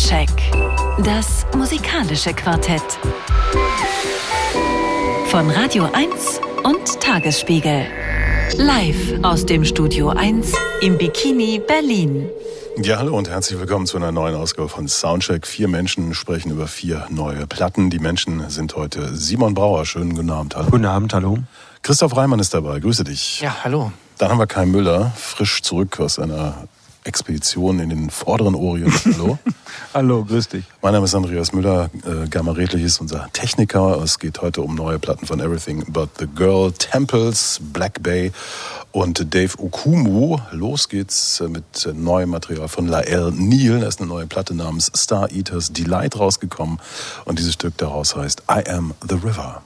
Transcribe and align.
Soundcheck. 0.00 0.30
Das 1.04 1.46
musikalische 1.54 2.32
Quartett. 2.32 2.82
Von 5.26 5.50
Radio 5.50 5.88
1 5.92 6.40
und 6.64 7.00
Tagesspiegel. 7.00 7.84
Live 8.56 9.22
aus 9.22 9.44
dem 9.44 9.62
Studio 9.62 10.08
1 10.08 10.52
im 10.80 10.96
Bikini 10.96 11.60
Berlin. 11.66 12.30
Ja, 12.82 12.98
hallo 12.98 13.16
und 13.18 13.28
herzlich 13.28 13.60
willkommen 13.60 13.84
zu 13.86 13.98
einer 13.98 14.10
neuen 14.10 14.34
Ausgabe 14.34 14.70
von 14.70 14.88
Soundcheck. 14.88 15.46
Vier 15.46 15.68
Menschen 15.68 16.14
sprechen 16.14 16.50
über 16.50 16.66
vier 16.66 17.06
neue 17.10 17.46
Platten. 17.46 17.90
Die 17.90 17.98
Menschen 17.98 18.48
sind 18.48 18.76
heute 18.76 19.14
Simon 19.14 19.52
Brauer. 19.52 19.84
Schönen 19.84 20.14
guten 20.14 20.30
Abend. 20.30 20.56
Hallo. 20.56 20.70
Guten 20.70 20.86
Abend, 20.86 21.12
hallo. 21.12 21.38
Christoph 21.82 22.16
Reimann 22.16 22.40
ist 22.40 22.54
dabei. 22.54 22.80
Grüße 22.80 23.04
dich. 23.04 23.42
Ja, 23.42 23.54
hallo. 23.64 23.92
Dann 24.16 24.30
haben 24.30 24.38
wir 24.38 24.46
Kai 24.46 24.64
Müller, 24.64 25.12
frisch 25.14 25.60
zurück 25.60 26.00
aus 26.00 26.18
einer 26.18 26.68
Expedition 27.04 27.78
in 27.80 27.90
den 27.90 28.10
vorderen 28.10 28.54
Orient. 28.54 28.92
Hallo. 29.04 29.38
Hallo, 29.94 30.24
grüß 30.24 30.48
dich. 30.48 30.64
Mein 30.82 30.92
Name 30.92 31.06
ist 31.06 31.14
Andreas 31.14 31.52
Müller. 31.52 31.90
Äh, 32.04 32.28
Gamma 32.28 32.52
Redlich 32.52 32.84
ist 32.84 33.00
unser 33.00 33.28
Techniker. 33.32 34.00
Es 34.02 34.18
geht 34.18 34.42
heute 34.42 34.62
um 34.62 34.74
neue 34.74 34.98
Platten 34.98 35.26
von 35.26 35.40
Everything 35.40 35.84
But 35.88 36.10
the 36.18 36.26
Girl, 36.26 36.72
Temples, 36.72 37.60
Black 37.72 38.02
Bay 38.02 38.32
und 38.92 39.34
Dave 39.34 39.58
Okumu. 39.58 40.38
Los 40.52 40.88
geht's 40.88 41.42
mit 41.48 41.88
neuem 41.94 42.30
Material 42.30 42.68
von 42.68 42.86
Lael 42.86 43.30
Neal. 43.32 43.80
Da 43.80 43.88
ist 43.88 44.00
eine 44.00 44.08
neue 44.08 44.26
Platte 44.26 44.54
namens 44.54 44.90
Star 44.94 45.30
Eaters 45.30 45.72
Delight 45.72 46.18
rausgekommen. 46.18 46.80
Und 47.24 47.38
dieses 47.38 47.54
Stück 47.54 47.76
daraus 47.78 48.16
heißt 48.16 48.42
I 48.50 48.68
Am 48.68 48.94
the 49.08 49.14
River. 49.14 49.62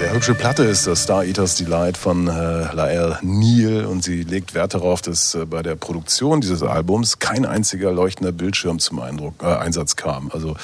Sehr 0.00 0.14
hübsche 0.14 0.34
Platte 0.34 0.62
ist 0.62 0.86
das 0.86 1.02
Star 1.02 1.24
Eaters 1.26 1.56
Delight 1.56 1.98
von 1.98 2.26
äh, 2.26 2.72
Lael 2.72 3.18
Neal 3.20 3.84
und 3.84 4.02
sie 4.02 4.22
legt 4.22 4.54
Wert 4.54 4.72
darauf, 4.72 5.02
dass 5.02 5.34
äh, 5.34 5.44
bei 5.44 5.62
der 5.62 5.74
Produktion 5.74 6.40
dieses 6.40 6.62
Albums 6.62 7.18
kein 7.18 7.44
einziger 7.44 7.92
leuchtender 7.92 8.32
Bildschirm 8.32 8.78
zum 8.78 8.98
Eindruck, 8.98 9.34
äh, 9.42 9.44
Einsatz 9.44 9.96
kam. 9.96 10.30
Also 10.32 10.56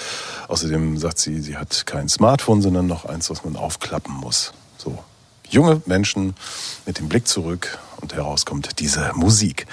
außerdem 0.49 0.97
sagt 0.97 1.19
sie, 1.19 1.43
sie 1.43 1.59
hat 1.59 1.85
kein 1.85 2.09
Smartphone, 2.09 2.63
sondern 2.63 2.87
noch 2.87 3.05
eins, 3.05 3.29
was 3.29 3.45
man 3.45 3.57
aufklappen 3.57 4.15
muss. 4.15 4.55
So 4.79 4.99
junge 5.51 5.83
Menschen 5.85 6.35
mit 6.87 6.99
dem 6.99 7.11
Blick 7.11 7.29
zurück 7.29 7.79
und 8.01 8.15
heraus 8.15 8.47
kommt 8.47 8.81
diese 8.81 9.13
Musik. 9.17 9.67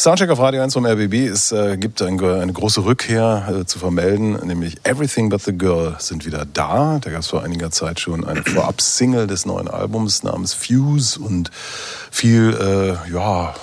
Soundcheck 0.00 0.30
auf 0.30 0.38
Radio 0.38 0.62
1 0.62 0.74
vom 0.74 0.86
RBB. 0.86 1.26
Es 1.26 1.50
äh, 1.50 1.76
gibt 1.76 2.00
ein, 2.02 2.22
eine 2.22 2.52
große 2.52 2.84
Rückkehr 2.84 3.48
äh, 3.62 3.64
zu 3.66 3.80
vermelden, 3.80 4.38
nämlich 4.46 4.76
Everything 4.84 5.28
But 5.28 5.42
the 5.42 5.52
Girl 5.52 5.96
sind 5.98 6.24
wieder 6.24 6.46
da. 6.46 7.00
Da 7.00 7.10
gab 7.10 7.22
es 7.22 7.26
vor 7.26 7.42
einiger 7.42 7.72
Zeit 7.72 7.98
schon 7.98 8.24
eine 8.24 8.44
Vorab-Single 8.44 9.26
des 9.26 9.44
neuen 9.44 9.66
Albums 9.66 10.22
namens 10.22 10.54
Fuse 10.54 11.18
und 11.18 11.50
viel, 12.12 12.56
äh, 12.60 13.12
ja, 13.12 13.56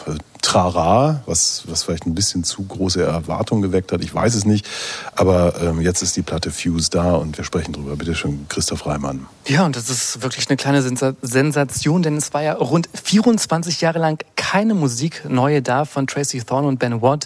Trara, 0.45 1.23
was, 1.25 1.63
was 1.65 1.83
vielleicht 1.83 2.05
ein 2.05 2.13
bisschen 2.13 2.43
zu 2.43 2.63
große 2.63 3.03
Erwartungen 3.03 3.63
geweckt 3.63 3.91
hat. 3.91 4.03
Ich 4.03 4.13
weiß 4.13 4.35
es 4.35 4.45
nicht. 4.45 4.67
Aber 5.15 5.59
ähm, 5.59 5.81
jetzt 5.81 6.03
ist 6.03 6.15
die 6.15 6.21
Platte 6.21 6.51
Fuse 6.51 6.91
da 6.91 7.15
und 7.15 7.35
wir 7.37 7.43
sprechen 7.43 7.73
drüber. 7.73 7.95
Bitte 7.95 8.13
schön, 8.13 8.45
Christoph 8.47 8.85
Reimann. 8.85 9.25
Ja, 9.47 9.65
und 9.65 9.75
das 9.75 9.89
ist 9.89 10.21
wirklich 10.21 10.47
eine 10.47 10.57
kleine 10.57 10.83
Sensation, 10.83 12.03
denn 12.03 12.17
es 12.17 12.31
war 12.35 12.43
ja 12.43 12.53
rund 12.53 12.89
24 12.93 13.81
Jahre 13.81 13.97
lang 13.97 14.19
keine 14.35 14.75
Musik 14.75 15.23
neue 15.27 15.63
da 15.63 15.83
von 15.83 16.05
Tracy 16.05 16.39
Thorne 16.43 16.67
und 16.67 16.77
Ben 16.77 17.01
Watt, 17.01 17.25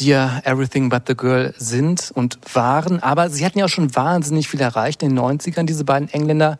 ja 0.00 0.40
Everything 0.44 0.88
But 0.88 1.02
the 1.06 1.16
Girl 1.16 1.54
sind 1.58 2.10
und 2.14 2.38
waren. 2.52 3.02
Aber 3.02 3.30
sie 3.30 3.44
hatten 3.44 3.58
ja 3.58 3.64
auch 3.64 3.70
schon 3.70 3.94
wahnsinnig 3.94 4.48
viel 4.48 4.60
erreicht 4.60 5.02
in 5.02 5.10
den 5.10 5.18
90ern, 5.18 5.64
diese 5.64 5.84
beiden 5.84 6.08
Engländer 6.08 6.58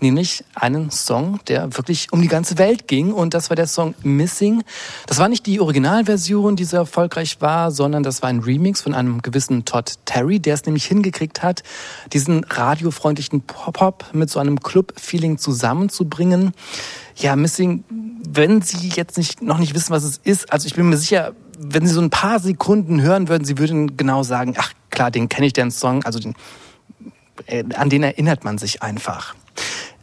nämlich 0.00 0.44
einen 0.54 0.90
Song, 0.90 1.40
der 1.48 1.76
wirklich 1.76 2.12
um 2.12 2.22
die 2.22 2.28
ganze 2.28 2.58
Welt 2.58 2.88
ging 2.88 3.12
und 3.12 3.34
das 3.34 3.50
war 3.50 3.56
der 3.56 3.66
Song 3.66 3.94
Missing. 4.02 4.62
Das 5.06 5.18
war 5.18 5.28
nicht 5.28 5.46
die 5.46 5.60
Originalversion, 5.60 6.56
die 6.56 6.64
so 6.64 6.76
erfolgreich 6.76 7.40
war, 7.40 7.70
sondern 7.70 8.02
das 8.02 8.22
war 8.22 8.30
ein 8.30 8.40
Remix 8.40 8.80
von 8.80 8.94
einem 8.94 9.22
gewissen 9.22 9.64
Todd 9.64 9.94
Terry, 10.04 10.40
der 10.40 10.54
es 10.54 10.64
nämlich 10.64 10.86
hingekriegt 10.86 11.42
hat, 11.42 11.62
diesen 12.12 12.44
radiofreundlichen 12.44 13.42
Pop-Up 13.42 14.06
mit 14.12 14.30
so 14.30 14.40
einem 14.40 14.60
Club-Feeling 14.60 15.38
zusammenzubringen. 15.38 16.52
Ja, 17.16 17.36
Missing, 17.36 17.84
wenn 18.26 18.62
Sie 18.62 18.88
jetzt 18.88 19.18
nicht, 19.18 19.42
noch 19.42 19.58
nicht 19.58 19.74
wissen, 19.74 19.90
was 19.90 20.04
es 20.04 20.18
ist, 20.18 20.52
also 20.52 20.66
ich 20.66 20.74
bin 20.74 20.88
mir 20.88 20.96
sicher, 20.96 21.34
wenn 21.62 21.86
Sie 21.86 21.92
so 21.92 22.00
ein 22.00 22.08
paar 22.08 22.40
Sekunden 22.40 23.02
hören 23.02 23.28
würden, 23.28 23.44
Sie 23.44 23.58
würden 23.58 23.98
genau 23.98 24.22
sagen, 24.22 24.54
ach 24.56 24.72
klar, 24.88 25.10
den 25.10 25.28
kenne 25.28 25.46
ich, 25.46 25.52
den 25.52 25.70
Song, 25.70 26.02
also 26.04 26.18
den, 26.18 26.34
äh, 27.46 27.64
an 27.74 27.90
den 27.90 28.02
erinnert 28.02 28.44
man 28.44 28.56
sich 28.56 28.82
einfach. 28.82 29.34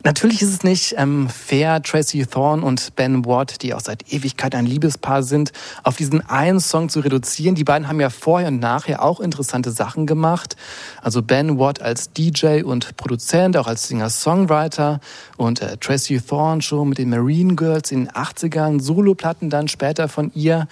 Natürlich 0.08 0.42
ist 0.42 0.54
es 0.54 0.64
nicht 0.64 0.96
ähm, 0.98 1.28
fair, 1.28 1.84
Tracy 1.84 2.26
Thorne 2.26 2.64
und 2.64 2.96
Ben 2.96 3.26
Watt, 3.26 3.62
die 3.62 3.74
auch 3.74 3.82
seit 3.82 4.14
Ewigkeit 4.14 4.56
ein 4.56 4.66
Liebespaar 4.66 5.22
sind, 5.22 5.52
auf 5.84 5.98
diesen 5.98 6.26
einen 6.30 6.62
Song 6.62 6.88
zu 6.88 7.02
reduzieren. 7.02 7.56
Die 7.56 7.66
beiden 7.66 7.90
haben 7.90 8.00
ja 8.00 8.10
vorher 8.10 8.48
und 8.48 8.62
nachher 8.62 9.04
auch 9.04 9.20
interessante 9.20 9.70
Sachen 9.70 10.06
gemacht. 10.06 10.56
Also 11.02 11.22
Ben 11.22 11.60
Watt 11.60 11.82
als 11.82 12.14
DJ 12.14 12.62
und 12.64 12.96
Produzent, 12.96 13.58
auch 13.58 13.68
als 13.68 13.90
Singer-Songwriter 13.90 15.02
und 15.36 15.62
äh, 15.62 15.76
Tracy 15.76 16.22
Thorne 16.22 16.62
schon 16.62 16.88
mit 16.88 17.00
den 17.00 17.10
Marine 17.10 17.56
Girls 17.56 17.92
in 17.92 18.06
den 18.06 18.12
80ern, 18.12 18.80
Soloplatten 18.80 19.50
dann 19.50 19.68
später 19.68 20.08
von 20.08 20.32
ihr. 20.34 20.70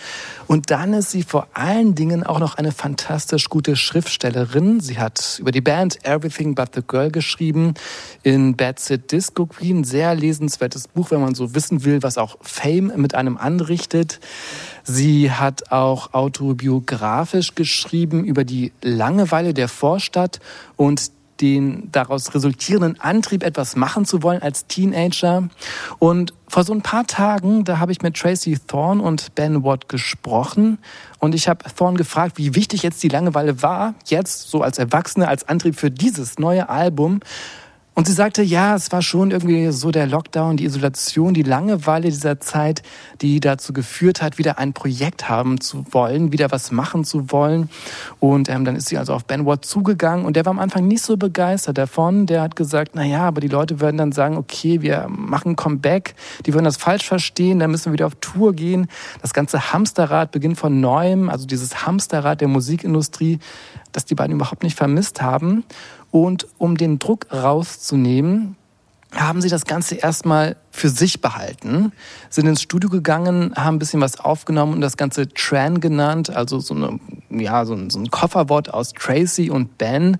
Und 0.48 0.72
dann 0.72 0.94
ist 0.94 1.12
sie 1.12 1.24
vor 1.24 1.50
allen 1.54 1.94
Dingen 1.94 2.24
auch 2.24 2.40
noch 2.40 2.56
eine 2.56 2.72
fantastisch 2.72 3.50
gute 3.50 3.76
Schriftstellerin. 3.76 4.80
Sie 4.80 4.98
hat 4.98 5.40
über 5.42 5.52
die 5.52 5.60
Band 5.60 6.06
Everything 6.06 6.56
But 6.56 6.70
the 6.74 6.82
Girl 6.88 7.12
geschrieben, 7.12 7.74
in 8.24 8.56
Bad 8.56 8.80
Sid 8.80 9.12
Dis 9.12 9.25
Disco 9.25 9.48
Queen, 9.48 9.83
sehr 9.83 10.13
lesenswertes 10.13 10.88
Buch, 10.88 11.10
wenn 11.10 11.19
man 11.19 11.33
so 11.33 11.56
wissen 11.56 11.83
will, 11.83 12.04
was 12.04 12.19
auch 12.19 12.38
Fame 12.42 12.92
mit 12.95 13.16
einem 13.16 13.38
anrichtet. 13.38 14.19
Sie 14.83 15.31
hat 15.31 15.72
auch 15.72 16.13
autobiografisch 16.13 17.56
geschrieben 17.56 18.24
über 18.24 18.44
die 18.44 18.72
Langeweile 18.83 19.56
der 19.56 19.68
Vorstadt 19.68 20.42
und 20.75 21.10
den 21.42 21.92
daraus 21.92 22.36
resultierenden 22.36 23.01
Antrieb, 23.01 23.42
etwas 23.42 23.75
machen 23.75 24.06
zu 24.06 24.22
wollen 24.22 24.44
als 24.44 24.68
Teenager. 24.68 25.50
Und 25.98 26.36
vor 26.48 26.63
so 26.63 26.72
ein 26.72 26.83
paar 26.83 27.07
Tagen, 27.07 27.63
da 27.63 27.80
habe 27.80 27.92
ich 27.92 28.04
mit 28.04 28.16
Tracy 28.16 28.60
Thorne 28.68 29.01
und 29.01 29.33
Ben 29.33 29.63
Watt 29.63 29.89
gesprochen. 29.89 30.77
Und 31.18 31.33
ich 31.33 31.48
habe 31.48 31.66
Thorne 31.75 31.98
gefragt, 31.98 32.38
wie 32.38 32.54
wichtig 32.54 32.83
jetzt 32.83 33.01
die 33.01 33.10
Langeweile 33.10 33.63
war, 33.63 33.95
jetzt 34.06 34.51
so 34.51 34.62
als 34.62 34.77
Erwachsene, 34.77 35.27
als 35.27 35.48
Antrieb 35.50 35.77
für 35.77 35.89
dieses 35.89 36.38
neue 36.38 36.69
Album. 36.69 37.22
Und 37.98 38.08
sie 38.08 38.14
sagte, 38.14 38.44
ja, 38.44 38.76
es 38.76 38.92
war 38.92 39.02
schon 39.02 39.32
irgendwie 39.32 39.72
so 39.72 39.90
der 39.90 40.06
Lockdown, 40.06 40.58
die 40.58 40.66
Isolation, 40.66 41.34
die 41.34 41.44
Langeweile 41.44 42.10
dieser 42.10 42.42
Zeit, 42.42 42.84
die 43.22 43.40
dazu 43.40 43.72
geführt 43.72 44.22
hat, 44.22 44.38
wieder 44.38 44.60
ein 44.60 44.74
Projekt 44.74 45.30
haben 45.30 45.62
zu 45.62 45.86
wollen, 45.92 46.34
wieder 46.34 46.52
was 46.52 46.72
machen 46.72 47.06
zu 47.06 47.32
wollen. 47.32 47.70
Und 48.20 48.50
ähm, 48.50 48.66
dann 48.66 48.76
ist 48.76 48.90
sie 48.90 48.98
also 48.98 49.14
auf 49.14 49.24
Ben 49.24 49.46
Watt 49.46 49.64
zugegangen 49.64 50.26
und 50.26 50.36
der 50.36 50.46
war 50.46 50.52
am 50.52 50.60
Anfang 50.60 50.86
nicht 50.86 51.04
so 51.04 51.16
begeistert 51.16 51.78
davon. 51.78 52.26
Der 52.26 52.42
hat 52.42 52.58
gesagt, 52.58 52.92
na 52.96 53.06
ja, 53.06 53.22
aber 53.22 53.40
die 53.40 53.48
Leute 53.48 53.80
würden 53.80 53.96
dann 53.96 54.12
sagen, 54.12 54.36
okay, 54.36 54.82
wir 54.82 55.08
machen 55.08 55.56
Comeback. 55.56 56.16
Die 56.46 56.54
würden 56.54 56.66
das 56.66 56.76
falsch 56.76 57.08
verstehen, 57.08 57.60
dann 57.60 57.72
müssen 57.72 57.86
wir 57.86 57.94
wieder 57.94 58.08
auf 58.08 58.16
Tour 58.20 58.52
gehen. 58.54 58.88
Das 59.22 59.34
ganze 59.34 59.72
Hamsterrad 59.72 60.32
beginnt 60.32 60.58
von 60.58 60.82
neuem, 60.82 61.30
also 61.30 61.46
dieses 61.46 61.86
Hamsterrad 61.86 62.42
der 62.42 62.50
Musikindustrie, 62.50 63.40
das 63.94 64.04
die 64.04 64.16
beiden 64.16 64.36
überhaupt 64.36 64.64
nicht 64.64 64.76
vermisst 64.78 65.22
haben. 65.22 65.64
Und 66.16 66.48
um 66.58 66.78
den 66.78 66.98
Druck 66.98 67.28
rauszunehmen, 67.30 68.56
haben 69.14 69.42
sie 69.42 69.50
das 69.50 69.66
Ganze 69.66 69.96
erstmal 69.96 70.56
für 70.72 70.88
sich 70.88 71.20
behalten, 71.20 71.92
sind 72.30 72.48
ins 72.48 72.62
Studio 72.62 72.90
gegangen, 72.90 73.54
haben 73.58 73.76
ein 73.76 73.80
bisschen 73.80 74.00
was 74.00 74.18
aufgenommen 74.22 74.76
und 74.76 74.80
das 74.80 74.96
Ganze 74.96 75.28
Tran 75.28 75.82
genannt, 75.82 76.30
also 76.30 76.62
so, 76.62 76.74
eine, 76.74 77.02
ja, 77.30 77.66
so, 77.66 77.74
ein, 77.74 77.90
so 77.90 78.00
ein 78.00 78.10
Kofferwort 78.12 78.74
aus 78.74 78.94
Tracy 78.94 79.50
und 79.50 79.78
Ben. 79.78 80.18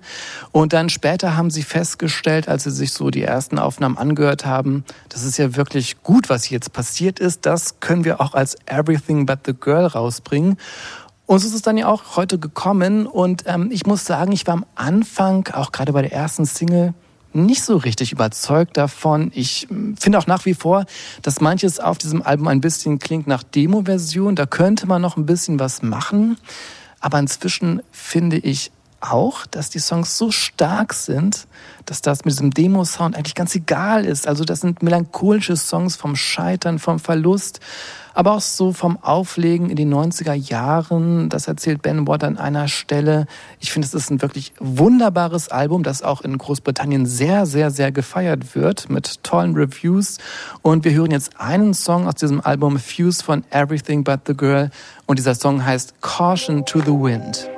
Und 0.52 0.74
dann 0.74 0.90
später 0.90 1.34
haben 1.34 1.48
sie 1.48 1.62
festgestellt, 1.62 2.46
als 2.46 2.64
sie 2.64 2.72
sich 2.72 2.92
so 2.92 3.08
die 3.08 3.22
ersten 3.22 3.58
Aufnahmen 3.58 3.96
angehört 3.96 4.44
haben, 4.44 4.84
das 5.08 5.24
ist 5.24 5.38
ja 5.38 5.56
wirklich 5.56 6.02
gut, 6.02 6.28
was 6.28 6.50
jetzt 6.50 6.74
passiert 6.74 7.20
ist. 7.20 7.46
Das 7.46 7.80
können 7.80 8.04
wir 8.04 8.20
auch 8.20 8.34
als 8.34 8.54
Everything 8.66 9.24
But 9.24 9.38
the 9.46 9.54
Girl 9.58 9.86
rausbringen. 9.86 10.58
Und 11.26 11.40
so 11.40 11.48
ist 11.48 11.54
es 11.54 11.62
dann 11.62 11.76
ja 11.76 11.88
auch 11.88 12.16
heute 12.16 12.38
gekommen. 12.38 13.06
Und 13.06 13.42
ähm, 13.46 13.70
ich 13.72 13.84
muss 13.86 14.04
sagen, 14.04 14.32
ich 14.32 14.46
war 14.46 14.54
am 14.54 14.66
Anfang, 14.76 15.48
auch 15.52 15.72
gerade 15.72 15.92
bei 15.92 16.02
der 16.02 16.12
ersten 16.12 16.46
Single, 16.46 16.94
nicht 17.32 17.62
so 17.62 17.76
richtig 17.76 18.12
überzeugt 18.12 18.76
davon. 18.76 19.30
Ich 19.34 19.68
ähm, 19.70 19.96
finde 19.96 20.18
auch 20.18 20.26
nach 20.26 20.46
wie 20.46 20.54
vor, 20.54 20.86
dass 21.22 21.40
manches 21.40 21.80
auf 21.80 21.98
diesem 21.98 22.22
Album 22.22 22.48
ein 22.48 22.60
bisschen 22.60 22.98
klingt 22.98 23.26
nach 23.26 23.42
Demo-Version. 23.42 24.36
Da 24.36 24.46
könnte 24.46 24.86
man 24.86 25.02
noch 25.02 25.16
ein 25.16 25.26
bisschen 25.26 25.58
was 25.58 25.82
machen. 25.82 26.38
Aber 27.00 27.18
inzwischen 27.18 27.82
finde 27.90 28.38
ich 28.38 28.70
auch, 29.10 29.46
dass 29.46 29.70
die 29.70 29.78
Songs 29.78 30.16
so 30.18 30.30
stark 30.30 30.94
sind, 30.94 31.46
dass 31.84 32.00
das 32.00 32.24
mit 32.24 32.32
diesem 32.32 32.50
Demo-Sound 32.50 33.16
eigentlich 33.16 33.34
ganz 33.34 33.54
egal 33.54 34.04
ist. 34.04 34.26
Also 34.26 34.44
das 34.44 34.60
sind 34.60 34.82
melancholische 34.82 35.56
Songs 35.56 35.96
vom 35.96 36.16
Scheitern, 36.16 36.78
vom 36.78 36.98
Verlust 36.98 37.60
aber 38.16 38.32
auch 38.32 38.40
so 38.40 38.72
vom 38.72 38.98
Auflegen 39.02 39.68
in 39.68 39.76
den 39.76 39.92
90er 39.92 40.32
Jahren. 40.32 41.28
Das 41.28 41.48
erzählt 41.48 41.82
Ben 41.82 42.08
Watt 42.08 42.24
an 42.24 42.38
einer 42.38 42.66
Stelle. 42.66 43.26
Ich 43.60 43.70
finde, 43.70 43.86
es 43.86 43.92
ist 43.92 44.10
ein 44.10 44.22
wirklich 44.22 44.54
wunderbares 44.58 45.50
Album, 45.50 45.82
das 45.82 46.02
auch 46.02 46.22
in 46.22 46.38
Großbritannien 46.38 47.04
sehr, 47.04 47.44
sehr, 47.44 47.70
sehr 47.70 47.92
gefeiert 47.92 48.56
wird 48.56 48.88
mit 48.88 49.22
tollen 49.22 49.54
Reviews. 49.54 50.16
Und 50.62 50.86
wir 50.86 50.92
hören 50.92 51.10
jetzt 51.10 51.38
einen 51.38 51.74
Song 51.74 52.08
aus 52.08 52.14
diesem 52.14 52.40
Album 52.40 52.78
Fuse 52.78 53.22
von 53.22 53.44
Everything 53.50 54.02
But 54.02 54.20
the 54.26 54.34
Girl. 54.34 54.70
Und 55.04 55.18
dieser 55.18 55.34
Song 55.34 55.62
heißt 55.62 56.00
Caution 56.00 56.64
to 56.64 56.80
the 56.80 56.86
Wind. 56.86 57.55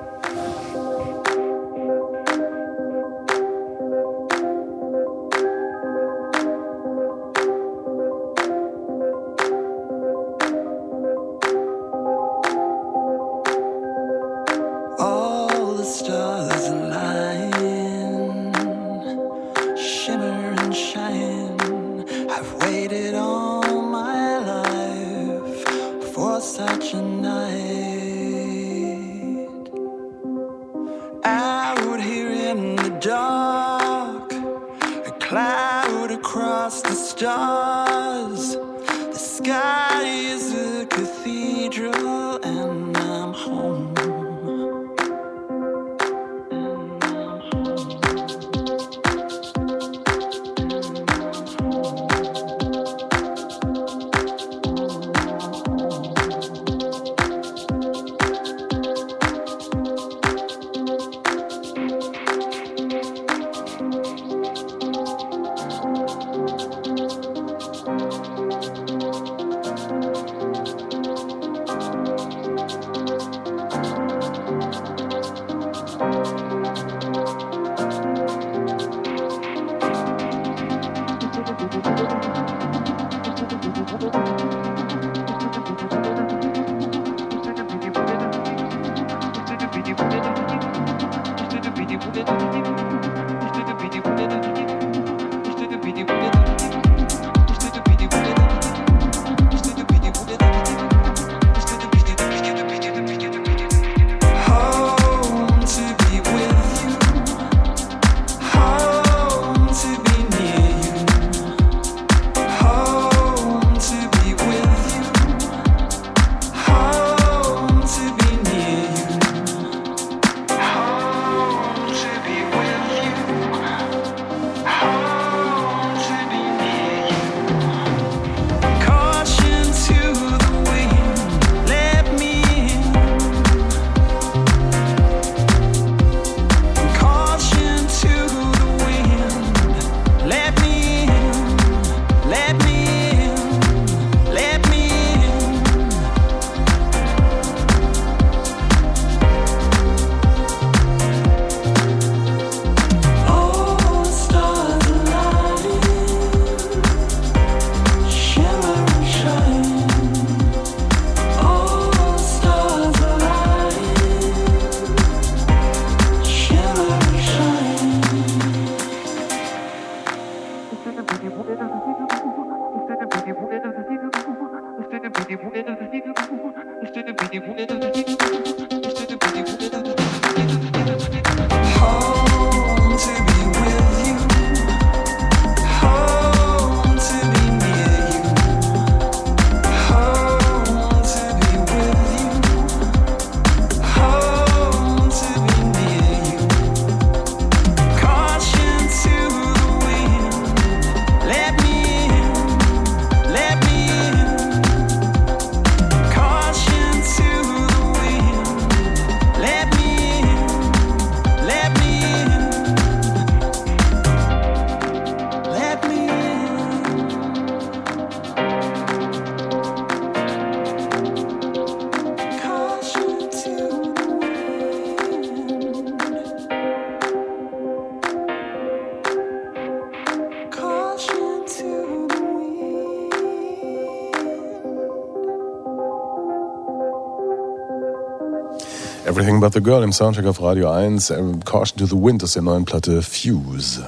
But 239.48 239.54
the 239.54 239.62
Girl 239.62 239.82
im 239.82 239.94
Soundtrack 239.94 240.26
auf 240.26 240.42
Radio 240.42 240.70
1. 240.70 241.10
Caution 241.46 241.78
to 241.78 241.86
the 241.86 241.94
Wind 241.96 242.22
aus 242.22 242.34
der 242.34 242.42
neuen 242.42 242.66
Platte 242.66 243.00
Fuse. 243.00 243.82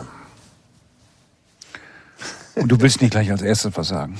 Und 2.54 2.68
du 2.72 2.80
willst 2.80 3.02
nicht 3.02 3.10
gleich 3.10 3.30
als 3.30 3.42
erstes 3.42 3.76
was 3.76 3.88
sagen? 3.88 4.18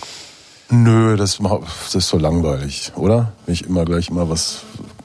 Nö, 0.69 1.17
das, 1.17 1.39
das 1.39 1.95
ist 1.95 2.09
so 2.09 2.19
langweilig, 2.19 2.93
oder? 2.95 3.33
Wenn 3.47 3.55
ich 3.55 3.65
immer 3.65 3.87
gleich 3.87 4.11
immer 4.11 4.29
was, 4.29 4.65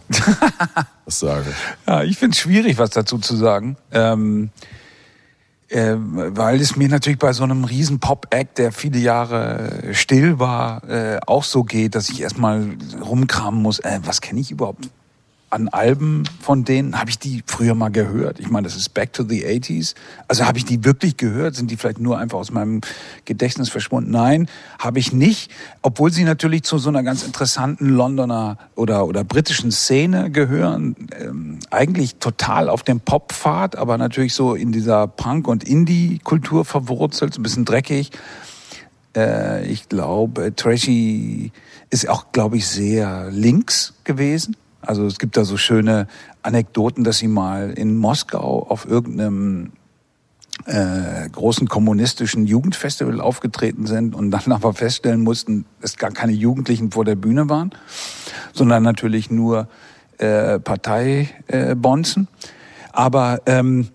was 1.06 1.20
sage. 1.22 1.54
Ja, 1.88 2.04
ich 2.04 2.18
finde 2.18 2.34
es 2.34 2.40
schwierig, 2.40 2.80
was 2.80 2.90
dazu 2.90 3.18
zu 3.18 3.38
sagen. 3.38 3.78
Ähm, 3.94 4.50
äh, 5.70 5.96
weil 5.96 6.60
es 6.60 6.76
mir 6.76 6.90
natürlich 6.90 7.18
bei 7.18 7.32
so 7.32 7.46
einem 7.46 7.64
riesen 7.64 8.02
Pop-Act, 8.02 8.58
der 8.58 8.74
viele 8.74 9.00
Jahre 9.00 9.94
still 9.94 10.38
war, 10.38 10.84
äh, 10.90 11.18
auch 11.26 11.46
so 11.46 11.64
geht, 11.64 11.96
dass 11.96 12.10
ich 12.10 12.20
erstmal 12.20 12.76
rumkramen 13.02 13.62
muss, 13.62 13.80
äh, 13.80 14.02
was 14.04 14.20
kenne 14.20 14.42
ich 14.42 14.52
überhaupt 14.52 14.90
an 15.56 15.70
Alben 15.70 16.24
von 16.42 16.66
denen, 16.66 17.00
habe 17.00 17.10
ich 17.10 17.18
die 17.18 17.42
früher 17.48 17.76
mal 17.76 17.90
gehört? 17.90 18.42
Ich 18.42 18.50
meine, 18.50 18.66
das 18.66 18.76
ist 18.76 18.94
Back 18.94 19.14
to 19.14 19.24
the 19.24 19.46
80s. 19.46 19.96
Also 20.28 20.46
habe 20.46 20.58
ich 20.58 20.66
die 20.66 20.84
wirklich 20.84 21.16
gehört? 21.16 21.56
Sind 21.56 21.72
die 21.72 21.78
vielleicht 21.78 22.00
nur 22.00 22.20
einfach 22.20 22.38
aus 22.38 22.52
meinem 22.52 22.82
Gedächtnis 23.24 23.70
verschwunden? 23.70 24.12
Nein, 24.12 24.50
habe 24.80 25.00
ich 25.00 25.14
nicht. 25.14 25.50
Obwohl 25.82 26.12
sie 26.12 26.26
natürlich 26.26 26.64
zu 26.64 26.78
so 26.78 26.90
einer 26.90 27.04
ganz 27.04 27.24
interessanten 27.24 27.88
Londoner 27.88 28.58
oder, 28.76 29.08
oder 29.08 29.24
britischen 29.24 29.72
Szene 29.72 30.30
gehören. 30.30 30.98
Ähm, 31.18 31.60
eigentlich 31.72 32.16
total 32.16 32.68
auf 32.68 32.84
dem 32.84 33.00
Pop-Pfad, 33.00 33.78
aber 33.78 33.98
natürlich 33.98 34.34
so 34.34 34.56
in 34.56 34.74
dieser 34.74 35.08
Punk- 35.08 35.48
und 35.48 35.64
Indie-Kultur 35.64 36.66
verwurzelt, 36.66 37.38
ein 37.38 37.44
bisschen 37.44 37.64
dreckig. 37.64 38.12
Äh, 39.16 39.66
ich 39.68 39.88
glaube, 39.88 40.54
Trashy 40.54 41.54
ist 41.92 42.10
auch, 42.10 42.34
glaube 42.34 42.58
ich, 42.58 42.68
sehr 42.68 43.32
links 43.32 43.94
gewesen 44.04 44.58
also 44.86 45.06
es 45.06 45.20
gibt 45.20 45.38
da 45.38 45.46
so 45.46 45.58
schöne 45.58 46.08
Anekdoten, 46.42 47.04
dass 47.04 47.18
sie 47.18 47.28
mal 47.28 47.72
in 47.72 47.98
Moskau 47.98 48.66
auf 48.68 48.88
irgendeinem 48.88 49.72
äh, 50.66 51.30
großen 51.30 51.68
kommunistischen 51.68 52.46
Jugendfestival 52.46 53.20
aufgetreten 53.20 53.86
sind 53.86 54.16
und 54.16 54.32
dann 54.32 54.52
aber 54.52 54.74
feststellen 54.74 55.22
mussten, 55.22 55.66
dass 55.82 55.98
gar 55.98 56.12
keine 56.12 56.32
Jugendlichen 56.32 56.92
vor 56.92 57.06
der 57.06 57.16
Bühne 57.16 57.50
waren, 57.50 57.72
sondern 58.54 58.84
natürlich 58.84 59.30
nur 59.30 59.68
äh, 60.18 60.60
Parteibonzen. 60.60 62.24
Äh, 62.24 62.48
aber 62.94 63.42
ähm, 63.46 63.90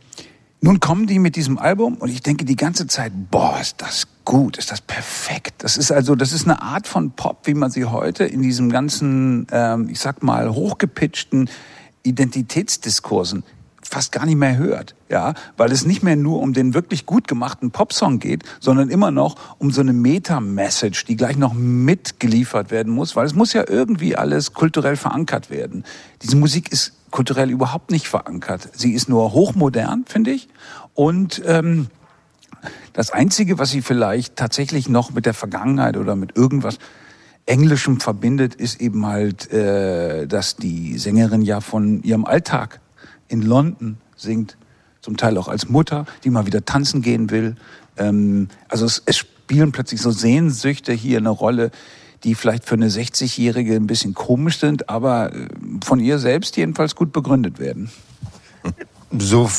nun 0.61 0.79
kommen 0.81 1.07
die 1.07 1.19
mit 1.19 1.37
diesem 1.37 1.59
Album 1.59 1.95
und 1.97 2.11
ich 2.11 2.21
denke 2.21 2.45
die 2.45 2.57
ganze 2.57 2.87
Zeit, 2.87 3.13
boah, 3.31 3.59
ist 3.61 3.81
das 3.81 4.07
gut, 4.25 4.59
ist 4.59 4.71
das 4.71 4.81
perfekt. 4.81 5.55
Das 5.59 5.79
ist 5.79 5.91
also, 5.91 6.15
das 6.15 6.33
ist 6.33 6.45
eine 6.45 6.61
Art 6.61 6.87
von 6.87 7.13
Pop, 7.13 7.47
wie 7.47 7.55
man 7.55 7.71
sie 7.71 7.87
heute 7.87 8.25
in 8.25 8.43
diesem 8.43 8.71
ganzen, 8.71 9.47
ähm, 9.51 9.89
ich 9.89 10.01
sag 10.01 10.23
mal, 10.23 10.51
hochgepitchten 10.53 11.49
Identitätsdiskursen 12.03 13.43
fast 13.91 14.13
gar 14.13 14.25
nicht 14.25 14.37
mehr 14.37 14.57
hört, 14.57 14.95
ja, 15.09 15.35
weil 15.57 15.73
es 15.73 15.85
nicht 15.85 16.05
mehr 16.05 16.15
nur 16.15 16.41
um 16.41 16.53
den 16.53 16.75
wirklich 16.75 17.07
gut 17.07 17.27
gemachten 17.27 17.73
Popsong 17.73 18.21
geht, 18.21 18.45
sondern 18.61 18.89
immer 18.89 19.11
noch 19.11 19.35
um 19.59 19.73
so 19.73 19.81
eine 19.81 19.93
Meta-Message, 19.93 21.07
die 21.07 21.17
gleich 21.17 21.37
noch 21.37 21.55
mitgeliefert 21.55 22.71
werden 22.71 22.93
muss, 22.93 23.17
weil 23.17 23.27
es 23.27 23.35
muss 23.35 23.53
ja 23.53 23.65
irgendwie 23.69 24.15
alles 24.15 24.55
kulturell 24.55 24.95
verankert 24.95 25.51
werden. 25.51 25.85
Diese 26.23 26.37
Musik 26.37 26.71
ist 26.71 26.93
kulturell 27.11 27.51
überhaupt 27.51 27.91
nicht 27.91 28.07
verankert. 28.07 28.69
Sie 28.75 28.93
ist 28.93 29.09
nur 29.09 29.33
hochmodern, 29.33 30.05
finde 30.07 30.31
ich. 30.31 30.49
Und 30.95 31.43
ähm, 31.45 31.89
das 32.93 33.11
Einzige, 33.11 33.59
was 33.59 33.71
sie 33.71 33.83
vielleicht 33.83 34.37
tatsächlich 34.37 34.89
noch 34.89 35.11
mit 35.11 35.27
der 35.27 35.35
Vergangenheit 35.35 35.97
oder 35.97 36.15
mit 36.15 36.37
irgendwas 36.37 36.79
Englischem 37.45 37.99
verbindet, 37.99 38.55
ist 38.55 38.81
eben 38.81 39.05
halt, 39.05 39.53
äh, 39.53 40.29
dass 40.29 40.55
die 40.55 40.97
Sängerin 40.97 41.43
ja 41.43 41.61
von 41.61 42.05
ihrem 42.05 42.25
Alltag 42.25 42.81
in 43.31 43.43
London 43.43 43.97
singt, 44.17 44.57
zum 45.01 45.17
Teil 45.17 45.39
auch 45.39 45.49
als 45.49 45.69
Mutter, 45.69 46.05
die 46.25 46.31
mal 46.31 46.47
wieder 46.47 46.65
tanzen 46.65 47.01
gehen 47.01 47.31
will. 47.31 47.57
Ähm, 47.97 48.49
also 48.69 48.85
es, 48.85 49.03
es 49.07 49.17
spielen 49.17 49.73
plötzlich 49.73 50.03
so 50.03 50.11
Sehnsüchte 50.11 50.93
hier 50.93 51.19
eine 51.19 51.31
Rolle, 51.31 51.71
die 52.25 52.35
vielleicht 52.35 52.67
für 52.67 52.75
eine 52.75 52.89
60-Jährige 52.89 53.75
ein 53.77 53.87
bisschen 53.87 54.15
komisch 54.15 54.59
sind, 54.59 54.91
aber 54.91 55.35
äh, 55.35 55.49
von 55.83 56.01
ihr 56.01 56.19
selbst 56.19 56.57
jedenfalls 56.57 56.95
gut 56.95 57.13
begründet 57.13 57.59
werden. 57.59 57.91
So 59.19 59.51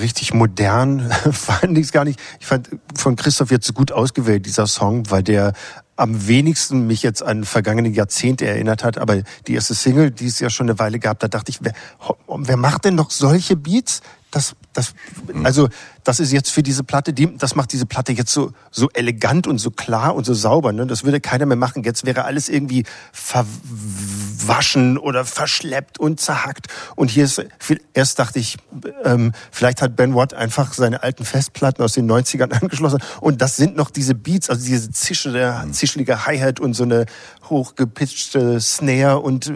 richtig 0.00 0.32
modern 0.32 1.10
fand 1.32 1.76
ich 1.76 1.86
es 1.86 1.92
gar 1.92 2.04
nicht. 2.04 2.18
Ich 2.40 2.46
fand 2.46 2.70
von 2.94 3.16
Christoph 3.16 3.50
jetzt 3.50 3.74
gut 3.74 3.92
ausgewählt, 3.92 4.46
dieser 4.46 4.66
Song, 4.66 5.10
weil 5.10 5.22
der 5.22 5.52
am 5.96 6.26
wenigsten 6.26 6.86
mich 6.86 7.02
jetzt 7.02 7.22
an 7.22 7.44
vergangene 7.44 7.88
Jahrzehnte 7.88 8.46
erinnert 8.46 8.84
hat. 8.84 8.98
Aber 8.98 9.22
die 9.46 9.54
erste 9.54 9.74
Single, 9.74 10.10
die 10.10 10.26
es 10.26 10.40
ja 10.40 10.50
schon 10.50 10.68
eine 10.68 10.78
Weile 10.78 10.98
gab, 10.98 11.18
da 11.20 11.28
dachte 11.28 11.50
ich, 11.50 11.58
wer, 11.62 11.72
wer 12.28 12.56
macht 12.56 12.84
denn 12.84 12.94
noch 12.94 13.10
solche 13.10 13.56
Beats? 13.56 14.00
Das, 14.30 14.56
das, 14.72 14.94
also, 15.44 15.68
das 16.04 16.20
ist 16.20 16.32
jetzt 16.32 16.50
für 16.50 16.62
diese 16.62 16.84
Platte, 16.84 17.14
die, 17.14 17.36
das 17.36 17.54
macht 17.54 17.72
diese 17.72 17.86
Platte 17.86 18.12
jetzt 18.12 18.30
so, 18.30 18.52
so 18.70 18.90
elegant 18.90 19.46
und 19.46 19.58
so 19.58 19.70
klar 19.70 20.14
und 20.14 20.24
so 20.24 20.34
sauber. 20.34 20.72
Ne? 20.72 20.86
Das 20.86 21.02
würde 21.02 21.18
keiner 21.20 21.46
mehr 21.46 21.56
machen. 21.56 21.82
Jetzt 21.82 22.04
wäre 22.04 22.26
alles 22.26 22.50
irgendwie 22.50 22.84
verwaschen 23.12 24.98
oder 24.98 25.24
verschleppt 25.24 25.98
und 25.98 26.20
zerhackt. 26.20 26.68
Und 26.94 27.10
hier 27.10 27.24
ist, 27.24 27.42
erst 27.94 28.18
dachte 28.18 28.38
ich, 28.38 28.58
ähm, 29.02 29.32
vielleicht 29.50 29.80
hat 29.80 29.96
Ben 29.96 30.14
Watt 30.14 30.34
einfach 30.34 30.74
seine 30.74 31.02
alten 31.02 31.24
Festplatten 31.24 31.82
aus 31.82 31.94
den 31.94 32.10
90ern 32.10 32.52
angeschlossen. 32.60 33.02
Und 33.20 33.40
das 33.40 33.56
sind 33.56 33.74
noch 33.74 33.90
diese 33.90 34.14
Beats, 34.14 34.50
also 34.50 34.64
diese 34.64 34.90
zischende, 34.90 35.62
mhm. 35.64 35.72
zischelige 35.72 36.26
Hi-Hat 36.26 36.60
und 36.60 36.74
so 36.74 36.82
eine 36.82 37.06
hochgepitchte 37.48 38.60
Snare. 38.60 39.20
Und 39.20 39.52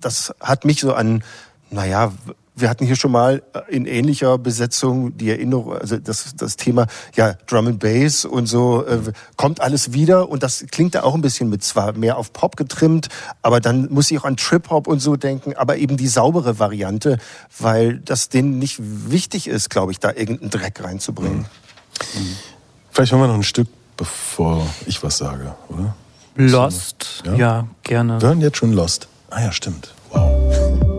das 0.00 0.34
hat 0.40 0.64
mich 0.64 0.80
so 0.80 0.94
an, 0.94 1.22
naja, 1.70 2.12
wir 2.54 2.68
hatten 2.68 2.84
hier 2.84 2.96
schon 2.96 3.12
mal 3.12 3.42
äh, 3.54 3.74
in 3.74 3.86
ähnlicher 3.86 4.38
Besetzung 4.38 5.16
die 5.16 5.30
Erinnerung, 5.30 5.74
also 5.74 5.96
das, 5.96 6.34
das 6.36 6.56
Thema, 6.56 6.86
ja, 7.14 7.34
Drum 7.46 7.66
and 7.68 7.78
Bass 7.80 8.24
und 8.24 8.46
so, 8.46 8.84
äh, 8.84 9.00
kommt 9.36 9.60
alles 9.60 9.92
wieder 9.92 10.28
und 10.28 10.42
das 10.42 10.66
klingt 10.70 10.94
da 10.94 11.02
auch 11.02 11.14
ein 11.14 11.22
bisschen 11.22 11.48
mit, 11.48 11.64
zwar 11.64 11.92
mehr 11.92 12.18
auf 12.18 12.32
Pop 12.32 12.56
getrimmt, 12.56 13.08
aber 13.40 13.60
dann 13.60 13.88
muss 13.90 14.10
ich 14.10 14.18
auch 14.18 14.24
an 14.24 14.36
Trip-Hop 14.36 14.86
und 14.86 15.00
so 15.00 15.16
denken, 15.16 15.54
aber 15.54 15.78
eben 15.78 15.96
die 15.96 16.08
saubere 16.08 16.58
Variante, 16.58 17.18
weil 17.58 17.98
das 17.98 18.28
denen 18.28 18.58
nicht 18.58 18.78
wichtig 18.80 19.48
ist, 19.48 19.70
glaube 19.70 19.92
ich, 19.92 19.98
da 19.98 20.12
irgendeinen 20.12 20.50
Dreck 20.50 20.82
reinzubringen. 20.82 21.46
Mhm. 22.14 22.20
Mhm. 22.20 22.36
Vielleicht 22.90 23.12
hören 23.12 23.22
wir 23.22 23.28
noch 23.28 23.34
ein 23.34 23.42
Stück, 23.42 23.68
bevor 23.96 24.66
ich 24.86 25.02
was 25.02 25.18
sage, 25.18 25.54
oder? 25.68 25.94
Lost, 26.34 27.22
ja, 27.24 27.34
ja 27.34 27.68
gerne. 27.82 28.20
Wir 28.20 28.28
hören 28.28 28.40
jetzt 28.40 28.56
schon 28.58 28.72
Lost. 28.72 29.08
Ah 29.30 29.42
ja, 29.42 29.52
stimmt. 29.52 29.94
Wow. 30.10 30.91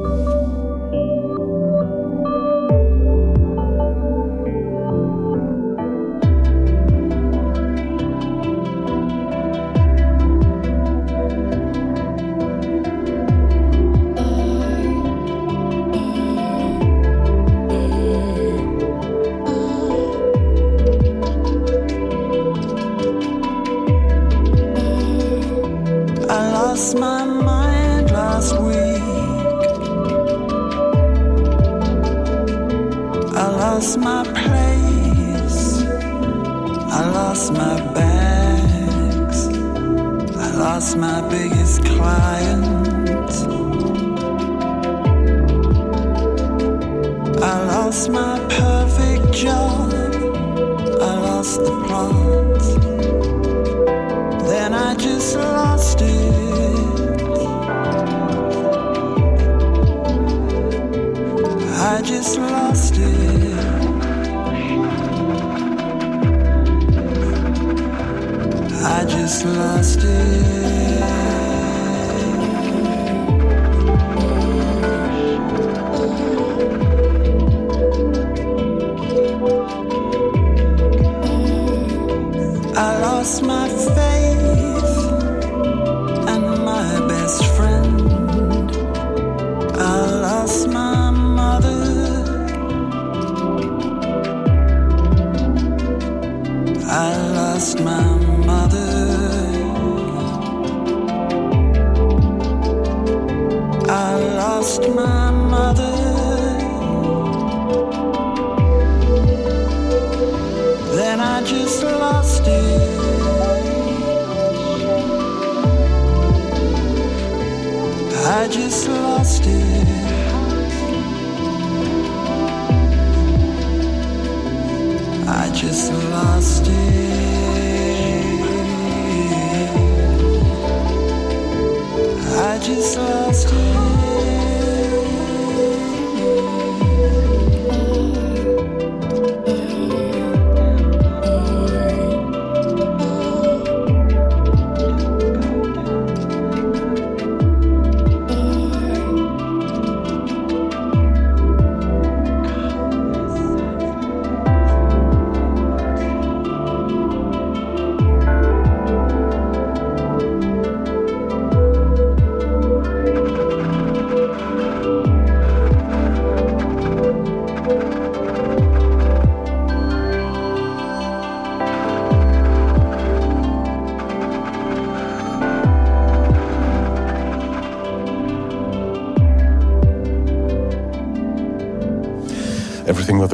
Mother. 98.64 99.03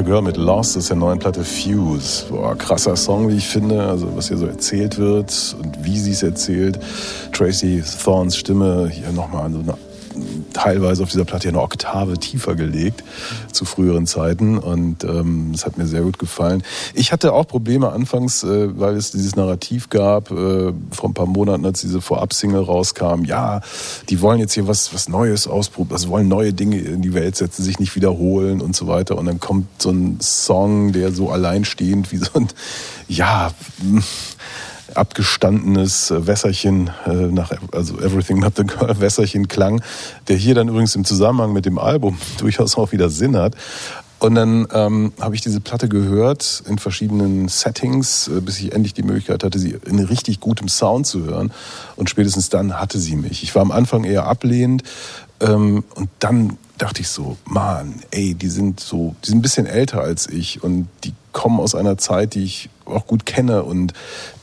Girl 0.10 0.24
mit 0.24 0.38
Lost 0.38 0.76
ist 0.76 0.90
der 0.90 0.98
neuen 0.98 1.20
Platte 1.20 1.44
Fuse. 1.44 2.26
Boah, 2.32 2.58
krasser 2.58 2.96
Song, 2.96 3.30
wie 3.30 3.36
ich 3.36 3.48
finde. 3.48 3.84
Also 3.84 4.08
was 4.16 4.30
hier 4.30 4.38
so 4.38 4.48
erzählt 4.48 4.98
wird 4.98 5.56
und 5.62 5.86
wie 5.86 6.00
sie 6.00 6.14
es 6.14 6.24
erzählt. 6.24 6.80
Tracy 7.32 7.84
Thorns 8.04 8.36
Stimme 8.36 8.90
hier 8.92 9.12
nochmal 9.12 9.52
so 9.52 9.64
teilweise 10.52 11.04
auf 11.04 11.12
dieser 11.12 11.26
Platte 11.26 11.50
eine 11.50 11.62
Oktave 11.62 12.18
tiefer 12.18 12.56
gelegt 12.56 13.04
zu 13.60 13.66
früheren 13.66 14.08
Zeiten 14.08 14.58
und 14.58 15.04
ähm, 15.04 15.50
das 15.52 15.66
hat 15.66 15.78
mir 15.78 15.86
sehr 15.86 16.02
gut 16.02 16.18
gefallen. 16.18 16.64
Ich 16.94 17.12
hatte 17.12 17.34
auch 17.34 17.46
Probleme 17.46 17.92
anfangs, 17.92 18.44
äh, 18.44 18.80
weil 18.80 18.96
es 18.96 19.12
dieses 19.12 19.36
Narrativ 19.36 19.90
gab 19.90 20.32
äh, 20.32 20.72
vor 20.92 21.10
ein 21.10 21.14
paar 21.14 21.26
Monaten, 21.26 21.66
als 21.66 21.82
diese 21.82 22.00
Vorab-Single 22.00 22.64
rauskam. 22.64 23.26
Ja, 23.26 23.60
die 24.08 24.22
wollen 24.22 24.40
jetzt 24.40 24.54
hier 24.54 24.70
was 24.70 24.94
was 24.94 25.10
Neues 25.10 25.46
ausprobieren, 25.46 25.96
also 25.96 26.08
wollen 26.08 26.30
neue 26.30 26.54
Dinge 26.54 26.80
in 26.80 27.02
die 27.02 27.14
Welt 27.14 27.36
setzen, 27.36 27.64
sich 27.64 27.80
nicht 27.80 27.98
wiederholen 27.98 28.62
und 28.62 28.78
so 28.78 28.88
weiter. 28.88 29.18
Und 29.18 29.26
dann 29.26 29.42
kommt 29.42 29.68
so 29.82 29.90
ein 29.90 30.20
Song, 30.22 30.94
der 30.94 31.12
so 31.12 31.30
alleinstehend 31.30 32.14
wie 32.14 32.18
so 32.18 32.30
ein 32.36 32.48
ja 33.10 33.52
abgestandenes 35.00 36.14
Wässerchen 36.16 36.92
äh, 37.06 37.12
nach 37.12 37.52
also 37.72 38.00
Everything 38.00 38.40
Not 38.40 38.58
the 38.58 38.64
Girl 38.64 38.94
Wässerchen 39.00 39.48
klang, 39.48 39.82
der 40.28 40.36
hier 40.36 40.56
dann 40.56 40.68
übrigens 40.68 40.96
im 40.96 41.06
Zusammenhang 41.06 41.54
mit 41.54 41.66
dem 41.66 41.80
Album 41.80 42.18
durchaus 42.38 42.78
auch 42.78 42.92
wieder 42.92 43.10
Sinn 43.10 43.38
hat. 43.38 43.56
Und 44.20 44.36
dann 44.36 44.68
ähm, 44.74 45.14
habe 45.22 45.36
ich 45.36 45.42
diese 45.42 45.62
Platte 45.62 45.88
gehört 45.88 46.64
in 46.68 46.78
verschiedenen 46.78 47.48
Settings, 47.48 48.28
äh, 48.28 48.42
bis 48.42 48.60
ich 48.60 48.74
endlich 48.74 48.94
die 48.94 49.04
Möglichkeit 49.04 49.46
hatte, 49.46 49.58
sie 49.58 49.78
in 49.86 50.00
richtig 50.00 50.42
gutem 50.42 50.68
Sound 50.68 51.08
zu 51.08 51.24
hören. 51.24 51.52
Und 51.96 52.10
spätestens 52.10 52.50
dann 52.50 52.80
hatte 52.80 53.00
sie 53.00 53.16
mich. 53.16 53.44
Ich 53.44 53.56
war 53.56 53.62
am 53.62 53.72
Anfang 53.72 54.04
eher 54.04 54.26
ablehnend 54.26 54.84
ähm, 55.42 55.84
und 55.96 56.10
dann 56.20 56.58
dachte 56.78 57.02
ich 57.02 57.10
so, 57.10 57.38
Mann, 57.46 57.96
ey, 58.12 58.34
die 58.36 58.50
sind 58.50 58.80
so, 58.80 59.16
die 59.24 59.30
sind 59.30 59.40
ein 59.40 59.42
bisschen 59.42 59.66
älter 59.66 60.02
als 60.02 60.28
ich 60.28 60.64
und 60.64 60.88
die 61.04 61.14
kommen 61.32 61.60
aus 61.60 61.76
einer 61.76 61.98
Zeit, 61.98 62.36
die 62.36 62.44
ich 62.44 62.70
auch 62.86 63.06
gut 63.06 63.26
kenne 63.26 63.64
und 63.64 63.94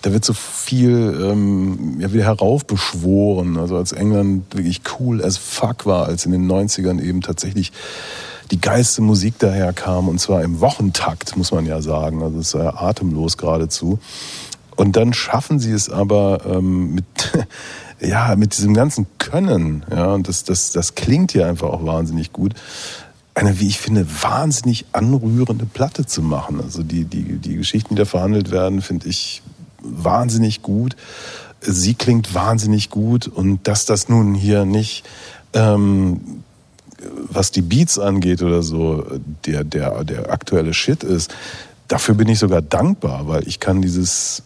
da 0.02 0.12
wird 0.12 0.24
so 0.24 0.34
viel 0.34 1.18
ähm, 1.20 1.96
ja, 2.00 2.12
wieder 2.12 2.24
heraufbeschworen. 2.24 3.56
Also 3.58 3.76
als 3.76 3.92
England 3.92 4.54
wirklich 4.54 4.82
cool 4.98 5.24
as 5.24 5.36
fuck 5.36 5.86
war, 5.86 6.06
als 6.06 6.26
in 6.26 6.32
den 6.32 6.50
90ern 6.50 7.00
eben 7.02 7.22
tatsächlich 7.22 7.72
die 8.50 8.60
geilste 8.60 9.02
Musik 9.02 9.38
daherkam 9.38 10.08
und 10.08 10.20
zwar 10.20 10.42
im 10.42 10.60
Wochentakt, 10.60 11.36
muss 11.36 11.50
man 11.50 11.66
ja 11.66 11.82
sagen. 11.82 12.22
Also 12.22 12.38
es 12.38 12.48
ist 12.48 12.54
ja 12.54 12.74
atemlos 12.74 13.36
geradezu. 13.36 13.98
Und 14.76 14.96
dann 14.96 15.14
schaffen 15.14 15.58
sie 15.58 15.72
es 15.72 15.90
aber 15.90 16.42
ähm, 16.46 16.94
mit, 16.94 17.04
ja, 18.00 18.34
mit 18.36 18.56
diesem 18.56 18.74
ganzen 18.74 19.06
Können, 19.18 19.84
ja, 19.90 20.12
und 20.12 20.28
das, 20.28 20.44
das, 20.44 20.72
das 20.72 20.94
klingt 20.94 21.32
hier 21.32 21.46
einfach 21.46 21.68
auch 21.68 21.84
wahnsinnig 21.84 22.32
gut, 22.32 22.54
eine, 23.34 23.60
wie 23.60 23.68
ich 23.68 23.78
finde, 23.78 24.06
wahnsinnig 24.22 24.86
anrührende 24.92 25.66
Platte 25.66 26.06
zu 26.06 26.22
machen. 26.22 26.60
Also 26.60 26.82
die, 26.82 27.04
die, 27.04 27.36
die 27.36 27.56
Geschichten, 27.56 27.94
die 27.94 27.98
da 27.98 28.06
verhandelt 28.06 28.50
werden, 28.50 28.80
finde 28.80 29.08
ich 29.08 29.42
wahnsinnig 29.82 30.62
gut. 30.62 30.96
Sie 31.60 31.94
klingt 31.94 32.34
wahnsinnig 32.34 32.88
gut 32.88 33.28
und 33.28 33.68
dass 33.68 33.84
das 33.84 34.08
nun 34.08 34.34
hier 34.34 34.64
nicht, 34.64 35.04
ähm, 35.52 36.42
was 37.28 37.50
die 37.50 37.60
Beats 37.60 37.98
angeht 37.98 38.42
oder 38.42 38.62
so, 38.62 39.04
der, 39.44 39.64
der, 39.64 40.02
der 40.04 40.30
aktuelle 40.30 40.72
Shit 40.72 41.02
ist, 41.02 41.34
dafür 41.88 42.14
bin 42.14 42.28
ich 42.28 42.38
sogar 42.38 42.62
dankbar, 42.62 43.28
weil 43.28 43.46
ich 43.46 43.60
kann 43.60 43.82
dieses 43.82 44.42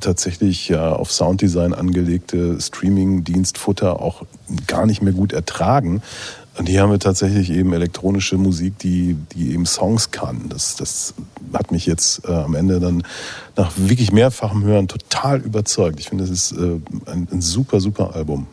tatsächlich 0.00 0.68
ja 0.68 0.92
auf 0.92 1.12
Sounddesign 1.12 1.74
angelegte 1.74 2.60
Streaming-Dienstfutter 2.60 4.00
auch 4.00 4.24
gar 4.66 4.86
nicht 4.86 5.02
mehr 5.02 5.12
gut 5.12 5.32
ertragen. 5.32 6.02
Und 6.56 6.68
hier 6.68 6.82
haben 6.82 6.90
wir 6.90 7.00
tatsächlich 7.00 7.50
eben 7.50 7.72
elektronische 7.72 8.38
Musik, 8.38 8.78
die, 8.78 9.16
die 9.34 9.52
eben 9.52 9.66
Songs 9.66 10.12
kann. 10.12 10.48
Das, 10.48 10.76
das 10.76 11.14
hat 11.52 11.72
mich 11.72 11.84
jetzt 11.84 12.24
äh, 12.28 12.32
am 12.32 12.54
Ende 12.54 12.78
dann 12.78 13.02
nach 13.56 13.72
wirklich 13.76 14.12
mehrfachem 14.12 14.62
Hören 14.62 14.86
total 14.86 15.40
überzeugt. 15.40 15.98
Ich 15.98 16.08
finde, 16.08 16.24
das 16.24 16.30
ist 16.30 16.52
äh, 16.52 16.80
ein, 17.06 17.26
ein 17.32 17.40
super, 17.40 17.80
super 17.80 18.14
Album. 18.14 18.46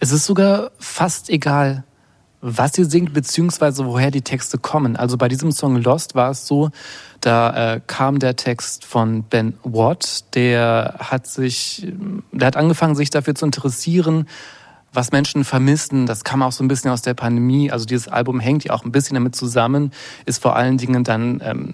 Es 0.00 0.12
ist 0.12 0.26
sogar 0.26 0.70
fast 0.78 1.30
egal, 1.30 1.84
was 2.46 2.78
ihr 2.78 2.86
singt, 2.86 3.12
beziehungsweise 3.12 3.84
woher 3.86 4.10
die 4.10 4.22
Texte 4.22 4.58
kommen. 4.58 4.96
Also 4.96 5.16
bei 5.16 5.28
diesem 5.28 5.50
Song 5.50 5.82
Lost 5.82 6.14
war 6.14 6.30
es 6.30 6.46
so, 6.46 6.70
da 7.20 7.74
äh, 7.74 7.80
kam 7.86 8.18
der 8.20 8.36
Text 8.36 8.84
von 8.84 9.24
Ben 9.24 9.54
Watt, 9.64 10.34
der 10.34 10.94
hat 10.98 11.26
sich, 11.26 11.86
der 12.30 12.46
hat 12.46 12.56
angefangen, 12.56 12.94
sich 12.94 13.10
dafür 13.10 13.34
zu 13.34 13.46
interessieren, 13.46 14.28
was 14.92 15.12
Menschen 15.12 15.44
vermissen. 15.44 16.06
Das 16.06 16.24
kam 16.24 16.42
auch 16.42 16.52
so 16.52 16.62
ein 16.62 16.68
bisschen 16.68 16.90
aus 16.90 17.02
der 17.02 17.14
Pandemie. 17.14 17.70
Also 17.70 17.84
dieses 17.84 18.08
Album 18.08 18.40
hängt 18.40 18.64
ja 18.64 18.72
auch 18.72 18.84
ein 18.84 18.92
bisschen 18.92 19.14
damit 19.14 19.34
zusammen, 19.34 19.92
ist 20.24 20.40
vor 20.40 20.56
allen 20.56 20.78
Dingen 20.78 21.04
dann 21.04 21.40
ähm, 21.44 21.72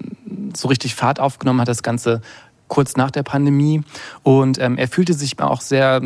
so 0.57 0.69
richtig 0.69 0.95
Fahrt 0.95 1.21
aufgenommen, 1.21 1.61
hat 1.61 1.69
das 1.69 1.83
Ganze 1.83 2.23
kurz 2.73 2.97
nach 2.97 3.11
der 3.11 3.23
Pandemie. 3.23 3.83
Und 4.23 4.59
ähm, 4.59 4.79
er 4.79 4.89
fühlte 4.89 5.13
sich 5.13 5.39
auch 5.41 5.61
sehr, 5.61 6.01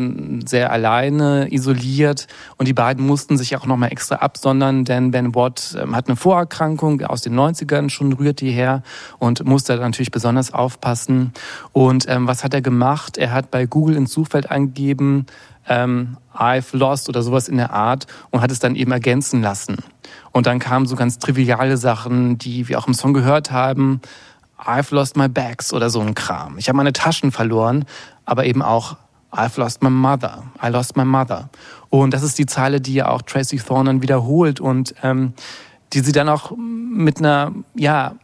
sehr 0.45 0.69
alleine, 0.69 1.47
isoliert. 1.49 2.27
Und 2.57 2.67
die 2.67 2.73
beiden 2.73 3.07
mussten 3.07 3.37
sich 3.37 3.55
auch 3.55 3.65
nochmal 3.65 3.93
extra 3.93 4.15
absondern, 4.15 4.83
denn 4.83 5.11
Ben 5.11 5.33
Watt 5.33 5.77
ähm, 5.81 5.95
hat 5.95 6.07
eine 6.07 6.17
Vorerkrankung 6.17 7.01
aus 7.03 7.21
den 7.21 7.39
90ern, 7.39 7.89
schon 7.89 8.11
rührt 8.11 8.41
die 8.41 8.51
her 8.51 8.83
und 9.17 9.45
musste 9.45 9.77
natürlich 9.77 10.11
besonders 10.11 10.53
aufpassen. 10.53 11.31
Und 11.71 12.05
ähm, 12.09 12.27
was 12.27 12.43
hat 12.43 12.53
er 12.53 12.61
gemacht? 12.61 13.17
Er 13.17 13.31
hat 13.31 13.49
bei 13.49 13.65
Google 13.65 13.95
ins 13.95 14.11
Suchfeld 14.11 14.51
eingegeben, 14.51 15.25
ähm, 15.69 16.17
I've 16.35 16.75
lost 16.77 17.07
oder 17.07 17.21
sowas 17.21 17.47
in 17.47 17.57
der 17.57 17.71
Art 17.71 18.07
und 18.29 18.41
hat 18.41 18.51
es 18.51 18.59
dann 18.59 18.75
eben 18.75 18.91
ergänzen 18.91 19.41
lassen. 19.41 19.77
Und 20.31 20.47
dann 20.47 20.59
kamen 20.59 20.85
so 20.85 20.95
ganz 20.95 21.17
triviale 21.19 21.77
Sachen, 21.77 22.37
die 22.37 22.67
wir 22.67 22.77
auch 22.77 22.87
im 22.87 22.93
Song 22.93 23.13
gehört 23.13 23.51
haben. 23.51 24.01
I've 24.57 24.93
lost 24.93 25.15
my 25.15 25.27
bags 25.27 25.73
oder 25.73 25.89
so 25.89 26.01
ein 26.01 26.15
Kram. 26.15 26.57
Ich 26.57 26.67
habe 26.67 26.77
meine 26.77 26.93
Taschen 26.93 27.31
verloren, 27.31 27.85
aber 28.25 28.45
eben 28.45 28.61
auch 28.61 28.97
I've 29.31 29.59
lost 29.59 29.83
my 29.83 29.89
mother. 29.89 30.43
I 30.63 30.67
lost 30.69 30.95
my 30.95 31.05
mother. 31.05 31.49
Und 31.89 32.13
das 32.13 32.23
ist 32.23 32.37
die 32.39 32.45
Zeile, 32.45 32.81
die 32.81 32.95
ja 32.95 33.09
auch 33.09 33.21
Tracy 33.21 33.57
Thorn 33.57 34.01
wiederholt 34.01 34.59
und 34.59 34.95
ähm, 35.03 35.33
die 35.93 35.99
sie 35.99 36.11
dann 36.11 36.29
auch 36.29 36.53
mit 36.57 37.19
einer, 37.19 37.53
ja, 37.75 38.15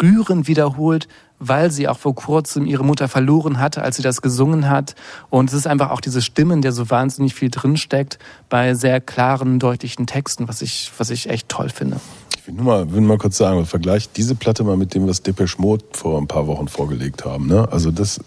rührend 0.00 0.48
wiederholt, 0.48 1.08
weil 1.38 1.70
sie 1.70 1.88
auch 1.88 1.98
vor 1.98 2.14
kurzem 2.14 2.66
ihre 2.66 2.84
Mutter 2.84 3.08
verloren 3.08 3.58
hatte, 3.58 3.82
als 3.82 3.96
sie 3.96 4.02
das 4.02 4.22
gesungen 4.22 4.68
hat. 4.68 4.94
Und 5.30 5.50
es 5.50 5.54
ist 5.54 5.66
einfach 5.66 5.90
auch 5.90 6.00
diese 6.00 6.22
Stimmen, 6.22 6.62
der 6.62 6.72
so 6.72 6.90
wahnsinnig 6.90 7.34
viel 7.34 7.50
drinsteckt 7.50 8.18
bei 8.48 8.74
sehr 8.74 9.00
klaren, 9.00 9.58
deutlichen 9.58 10.06
Texten, 10.06 10.48
was 10.48 10.62
ich, 10.62 10.90
was 10.98 11.10
ich 11.10 11.28
echt 11.28 11.48
toll 11.48 11.68
finde. 11.68 12.00
Ich 12.36 12.46
will 12.46 12.54
nur 12.54 12.64
mal, 12.64 12.92
will 12.92 13.00
mal 13.00 13.18
kurz 13.18 13.36
sagen, 13.36 13.66
vergleicht 13.66 14.16
diese 14.16 14.34
Platte 14.34 14.64
mal 14.64 14.76
mit 14.76 14.94
dem, 14.94 15.06
was 15.08 15.22
Depeche 15.22 15.60
Mode 15.60 15.84
vor 15.92 16.20
ein 16.20 16.28
paar 16.28 16.46
Wochen 16.46 16.68
vorgelegt 16.68 17.24
haben. 17.24 17.46
Ne? 17.46 17.68
Also 17.70 17.90
das 17.90 18.20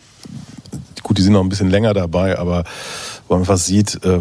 Gut, 1.03 1.17
die 1.17 1.21
sind 1.21 1.33
noch 1.33 1.41
ein 1.41 1.49
bisschen 1.49 1.69
länger 1.69 1.93
dabei, 1.93 2.37
aber 2.37 2.65
wo 3.27 3.33
man 3.33 3.41
einfach 3.41 3.57
sieht, 3.57 4.03
äh, 4.03 4.19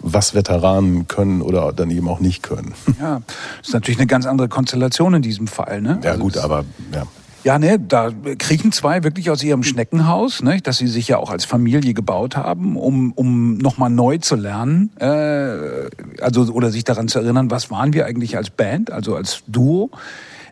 was 0.00 0.34
Veteranen 0.34 1.06
können 1.08 1.42
oder 1.42 1.72
dann 1.72 1.90
eben 1.90 2.08
auch 2.08 2.20
nicht 2.20 2.42
können. 2.42 2.74
Ja, 3.00 3.22
das 3.58 3.68
ist 3.68 3.74
natürlich 3.74 3.98
eine 3.98 4.06
ganz 4.06 4.26
andere 4.26 4.48
Konstellation 4.48 5.14
in 5.14 5.22
diesem 5.22 5.46
Fall. 5.46 5.80
Ne? 5.80 6.00
Ja 6.02 6.12
Also 6.12 6.22
gut, 6.22 6.36
aber 6.38 6.64
ja. 6.92 7.04
Ja, 7.42 7.58
ne, 7.58 7.78
da 7.78 8.10
kriechen 8.38 8.70
zwei 8.70 9.02
wirklich 9.02 9.30
aus 9.30 9.42
ihrem 9.42 9.62
Schneckenhaus, 9.62 10.42
ne, 10.42 10.60
das 10.62 10.76
sie 10.76 10.88
sich 10.88 11.08
ja 11.08 11.16
auch 11.16 11.30
als 11.30 11.46
Familie 11.46 11.94
gebaut 11.94 12.36
haben, 12.36 12.76
um, 12.76 13.12
um 13.12 13.56
nochmal 13.56 13.88
neu 13.88 14.18
zu 14.18 14.36
lernen, 14.36 14.90
äh, 14.98 15.88
also 16.20 16.52
oder 16.52 16.70
sich 16.70 16.84
daran 16.84 17.08
zu 17.08 17.18
erinnern, 17.18 17.50
was 17.50 17.70
waren 17.70 17.94
wir 17.94 18.04
eigentlich 18.04 18.36
als 18.36 18.50
Band, 18.50 18.92
also 18.92 19.16
als 19.16 19.42
Duo. 19.46 19.90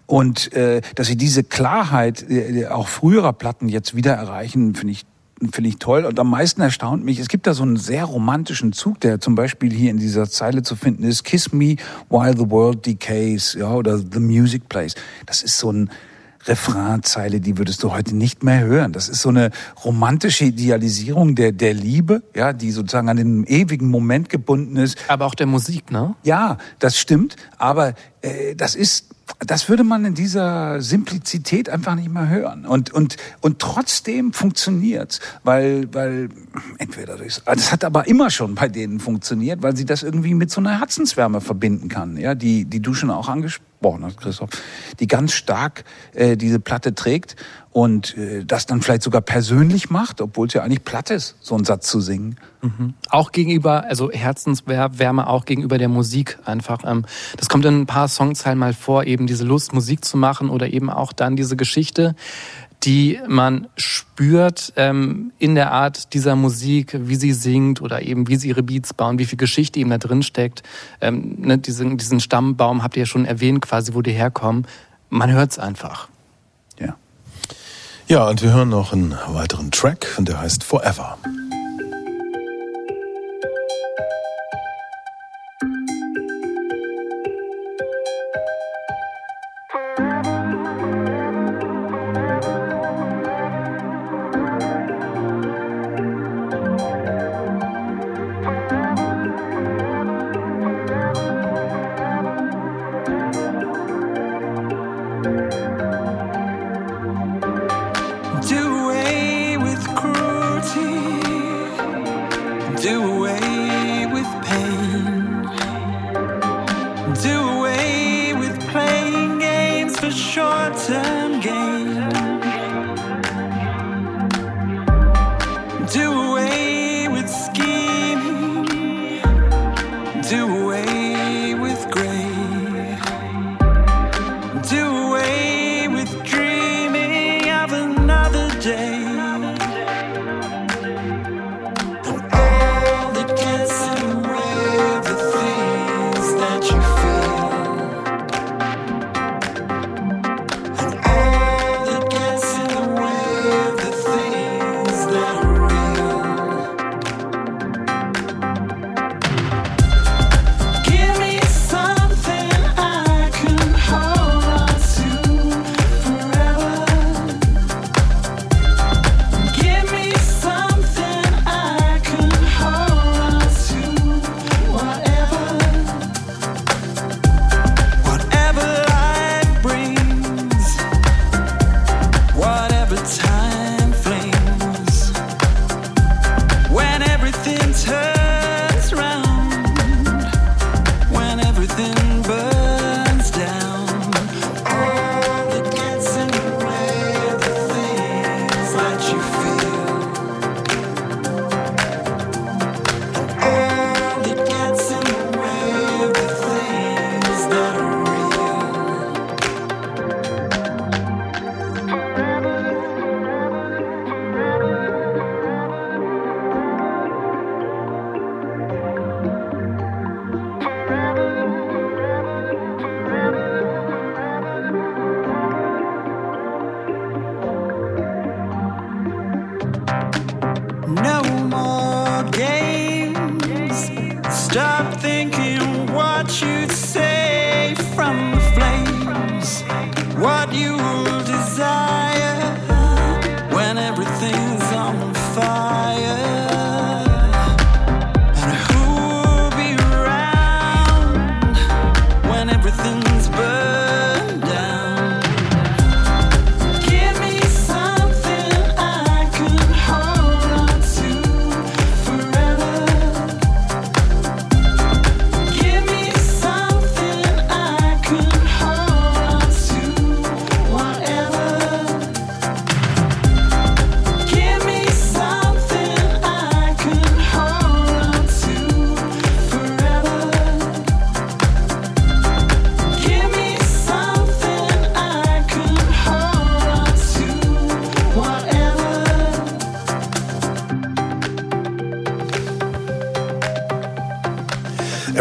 Und 0.07 0.55
äh, 0.55 0.81
dass 0.95 1.09
sie 1.09 1.17
diese 1.17 1.45
Klarheit 1.45 2.25
äh, 2.31 2.67
auch 2.69 2.89
früherer 2.89 3.35
Platten 3.35 3.69
jetzt 3.69 3.95
wieder 3.95 4.15
erreichen, 4.15 4.75
finde 4.75 4.93
ich 4.93 5.05
finde 5.53 5.69
ich 5.69 5.79
toll. 5.79 6.05
Und 6.05 6.19
am 6.19 6.31
meisten 6.31 6.63
erstaunt 6.63 7.05
mich, 7.05 7.21
es 7.21 7.29
gibt 7.29 7.47
da 7.47 7.55
so 7.55 7.63
einen 7.63 7.77
sehr 7.77 8.05
romantischen 8.05 8.73
Zug, 8.73 8.99
der 9.01 9.21
zum 9.21 9.35
Beispiel 9.35 9.73
hier 9.73 9.91
in 9.91 9.99
dieser 9.99 10.29
Zeile 10.29 10.63
zu 10.63 10.75
finden 10.75 11.05
ist, 11.05 11.23
Kiss 11.23 11.53
me 11.53 11.77
while 12.09 12.35
the 12.37 12.51
world 12.51 12.85
decays, 12.85 13.55
ja, 13.55 13.73
oder 13.73 13.99
The 13.99 14.19
music 14.19 14.69
plays. 14.69 14.95
Das 15.27 15.43
ist 15.43 15.59
so 15.59 15.71
ein 15.71 15.91
Refrainzeile, 16.49 17.41
die 17.41 17.59
würdest 17.59 17.83
du 17.83 17.93
heute 17.93 18.17
nicht 18.17 18.43
mehr 18.43 18.61
hören. 18.61 18.93
Das 18.93 19.09
ist 19.09 19.23
so 19.23 19.29
eine 19.29 19.51
romantische 19.85 20.47
Idealisierung 20.47 21.35
der, 21.35 21.53
der 21.53 21.75
Liebe, 21.75 22.23
ja, 22.35 22.53
die 22.53 22.71
sozusagen 22.71 23.09
an 23.09 23.17
den 23.17 23.45
ewigen 23.45 23.89
Moment 23.89 24.29
gebunden 24.29 24.77
ist. 24.77 24.99
Aber 25.09 25.27
auch 25.27 25.35
der 25.35 25.47
Musik, 25.47 25.91
ne? 25.91 26.15
Ja, 26.25 26.59
das 26.79 26.99
stimmt, 26.99 27.37
aber 27.59 27.95
äh, 28.23 28.55
das 28.55 28.75
ist, 28.75 29.07
das 29.41 29.69
würde 29.69 29.85
man 29.85 30.05
in 30.05 30.15
dieser 30.15 30.81
Simplizität 30.81 31.69
einfach 31.69 31.95
nicht 31.95 32.11
mehr 32.11 32.29
hören. 32.29 32.67
Und, 32.67 32.93
und, 32.93 33.17
und 33.41 33.59
trotzdem 33.59 34.33
funktioniert's, 34.33 35.21
weil, 35.45 35.93
weil 35.93 36.29
entweder 36.79 37.17
durchs, 37.17 37.43
das 37.45 37.73
hat 37.73 37.85
aber 37.85 38.07
immer 38.09 38.31
schon 38.31 38.55
bei 38.55 38.69
denen 38.69 39.01
funktioniert, 39.01 39.63
weil 39.63 39.77
sie 39.77 39.85
das 39.85 40.03
irgendwie 40.03 40.35
mit 40.35 40.51
so 40.51 40.61
einer 40.61 40.79
Herzenswärme 40.79 41.41
verbinden 41.41 41.89
kann, 41.89 42.17
ja, 42.17 42.35
die, 42.35 42.65
die 42.65 42.81
du 42.81 42.95
schon 42.95 43.11
auch 43.11 43.29
angesprochen 43.29 44.05
hast, 44.05 44.19
Christoph, 44.19 44.51
die 44.99 45.07
ganz 45.07 45.33
stark 45.33 45.85
äh, 46.15 46.37
diese 46.37 46.59
Platte 46.59 46.95
trägt 46.95 47.37
und 47.79 48.17
äh, 48.17 48.45
das 48.45 48.67
dann 48.67 48.83
vielleicht 48.83 49.05
sogar 49.05 49.21
persönlich 49.21 49.89
macht, 49.89 50.21
obwohl 50.21 50.49
es 50.49 50.55
ja 50.55 50.65
eigentlich 50.65 50.83
platt 50.83 51.11
ist, 51.11 51.37
so 51.41 51.55
einen 51.55 51.65
Satz 51.65 51.87
zu 51.87 52.01
singen. 52.01 52.35
Auch 53.09 53.31
gegenüber, 53.31 53.85
also 53.85 54.11
Herzenswärme 54.11 55.29
auch 55.29 55.45
gegenüber 55.45 55.79
der 55.79 55.87
Musik 55.87 56.41
einfach. 56.45 56.81
Ähm, 56.85 57.05
das 57.37 57.49
kommt 57.49 57.65
in 57.67 57.83
ein 57.83 57.87
paar 57.87 58.09
Songzeilen 58.09 58.59
mal 58.59 58.73
vor, 58.73 59.05
eben 59.05 59.29
diese 59.29 59.45
Lust, 59.45 59.75
Musik 59.75 60.05
zu 60.05 60.17
machen 60.17 60.51
oder 60.51 60.73
eben 60.73 60.91
auch 60.91 61.13
dann 61.13 61.37
diese 61.37 61.55
Geschichte, 61.55 62.17
die 62.83 63.21
man 63.29 63.69
spürt 63.77 64.73
ähm, 64.75 65.31
in 65.39 65.55
der 65.55 65.71
Art 65.71 66.15
dieser 66.15 66.35
Musik, 66.35 66.97
wie 66.99 67.15
sie 67.15 67.33
singt 67.33 67.81
oder 67.81 68.03
eben 68.03 68.27
wie 68.27 68.35
sie 68.35 68.49
ihre 68.49 68.65
Beats 68.65 68.93
bauen, 68.93 69.21
wie 69.21 69.25
viel 69.25 69.39
Geschichte 69.39 69.79
eben 69.79 69.91
da 69.91 69.99
drin 69.99 70.25
steckt. 70.25 70.65
Ähm, 71.01 71.37
ne, 71.39 71.59
diesen, 71.59 71.97
diesen 71.97 72.19
Stammbaum 72.19 72.83
habt 72.83 72.97
ihr 72.97 73.05
ja 73.05 73.07
schon 73.07 73.25
erwähnt, 73.25 73.63
quasi, 73.63 73.95
wo 73.95 74.03
die 74.03 74.11
herkommen. 74.11 74.67
Man 75.11 75.31
hört's 75.31 75.61
einfach. 75.61 76.09
Ja. 78.09 78.27
Und 78.29 78.43
wir 78.43 78.53
hören 78.55 78.71
noch 78.71 78.95
einen 78.95 79.15
weiteren 79.29 79.71
Track 79.71 80.15
und 80.17 80.29
der 80.29 80.41
heißt 80.41 80.65
Forever. 80.65 81.19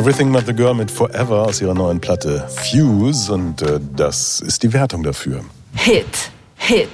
Everything 0.08 0.32
But 0.32 0.46
the 0.46 0.54
Girl 0.54 0.74
mit 0.74 0.90
Forever 0.90 1.44
aus 1.44 1.60
ihrer 1.60 1.74
neuen 1.74 2.00
Platte 2.00 2.48
Fuse 2.48 3.30
und 3.30 3.62
äh, 3.62 3.78
das 3.94 4.40
ist 4.40 4.64
die 4.64 4.72
Wertung 4.72 5.04
dafür. 5.04 5.42
Hit, 5.74 6.32
Hit, 6.56 6.88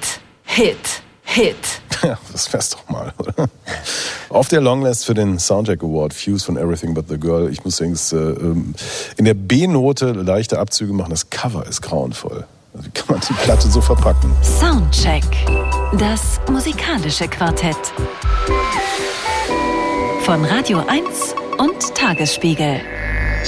Hit, 0.44 1.04
Hit. 1.22 1.56
Ja, 2.02 2.18
das 2.32 2.52
wär's 2.52 2.72
doch 2.72 2.90
mal, 2.90 3.14
oder? 3.20 3.48
Auf 4.30 4.48
der 4.48 4.62
Longlist 4.62 5.06
für 5.06 5.14
den 5.14 5.38
Soundtrack 5.38 5.84
Award 5.84 6.12
Fuse 6.12 6.44
von 6.44 6.58
Everything 6.58 6.96
But 6.96 7.08
the 7.08 7.20
Girl. 7.20 7.52
Ich 7.52 7.64
muss 7.64 7.78
sagen, 7.78 7.92
es, 7.92 8.12
äh, 8.14 8.18
ähm, 8.18 8.74
in 9.16 9.26
der 9.26 9.36
B-Note 9.36 10.14
leichte 10.14 10.58
Abzüge 10.58 10.92
machen. 10.92 11.12
Das 11.12 11.30
Cover 11.30 11.68
ist 11.68 11.84
grauenvoll. 11.84 12.48
Also 12.74 12.88
wie 12.88 12.90
kann 12.90 13.06
man 13.10 13.20
die 13.20 13.34
Platte 13.34 13.70
so 13.70 13.80
verpacken? 13.80 14.32
Soundcheck. 14.42 15.24
Das 16.00 16.42
musikalische 16.50 17.28
Quartett. 17.28 17.78
Von 20.24 20.44
Radio 20.46 20.82
1 20.88 21.36
und 21.64 21.96
Tagesspiegel. 21.96 22.82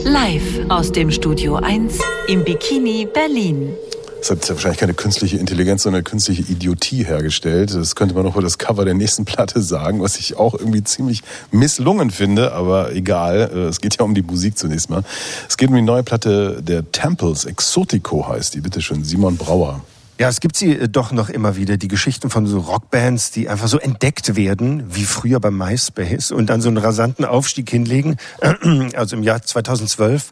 Live 0.06 0.62
aus 0.69 0.89
dem 0.89 1.12
Studio 1.12 1.56
1 1.56 1.99
im 2.30 2.45
Bikini 2.45 3.06
Berlin. 3.13 3.73
Das 4.19 4.32
hat 4.32 4.49
wahrscheinlich 4.49 4.80
keine 4.80 4.93
künstliche 4.93 5.36
Intelligenz, 5.38 5.84
sondern 5.84 5.97
eine 5.97 6.04
künstliche 6.04 6.41
Idiotie 6.43 7.04
hergestellt. 7.04 7.75
Das 7.75 7.93
könnte 7.93 8.15
man 8.15 8.23
noch 8.23 8.36
über 8.36 8.41
das 8.41 8.58
Cover 8.58 8.86
der 8.86 8.93
nächsten 8.93 9.25
Platte 9.25 9.62
sagen, 9.62 10.01
was 10.01 10.15
ich 10.15 10.38
auch 10.38 10.54
irgendwie 10.54 10.84
ziemlich 10.84 11.23
misslungen 11.51 12.10
finde, 12.10 12.54
aber 12.54 12.93
egal. 12.93 13.51
Äh, 13.54 13.60
Es 13.67 13.82
geht 13.82 13.97
ja 13.97 14.06
um 14.06 14.15
die 14.15 14.21
Musik 14.23 14.58
zunächst 14.58 14.89
mal. 14.89 15.04
Es 15.49 15.58
geht 15.58 15.67
um 15.67 15.75
die 15.75 15.82
neue 15.82 16.04
Platte 16.04 16.62
der 16.63 16.89
Temples, 16.93 17.43
Exotico 17.43 18.30
heißt 18.30 18.54
die, 18.56 18.62
bitteschön, 18.62 19.04
Simon 19.04 19.36
Brauer. 19.36 19.82
Ja, 20.17 20.30
es 20.30 20.39
gibt 20.39 20.56
sie 20.56 20.71
äh, 20.71 20.88
doch 20.88 21.12
noch 21.12 21.28
immer 21.28 21.58
wieder, 21.58 21.75
die 21.75 21.89
Geschichten 21.89 22.30
von 22.30 22.47
so 22.47 22.60
Rockbands, 22.60 23.32
die 23.32 23.49
einfach 23.49 23.67
so 23.67 23.80
entdeckt 23.80 24.38
werden, 24.38 24.95
wie 24.95 25.04
früher 25.04 25.41
bei 25.41 25.51
MySpace 25.51 26.32
und 26.32 26.49
dann 26.49 26.62
so 26.62 26.69
einen 26.69 26.78
rasanten 26.78 27.25
Aufstieg 27.25 27.69
hinlegen. 27.69 28.17
Also 28.95 29.17
im 29.17 29.23
Jahr 29.23 29.41
2012, 29.41 30.32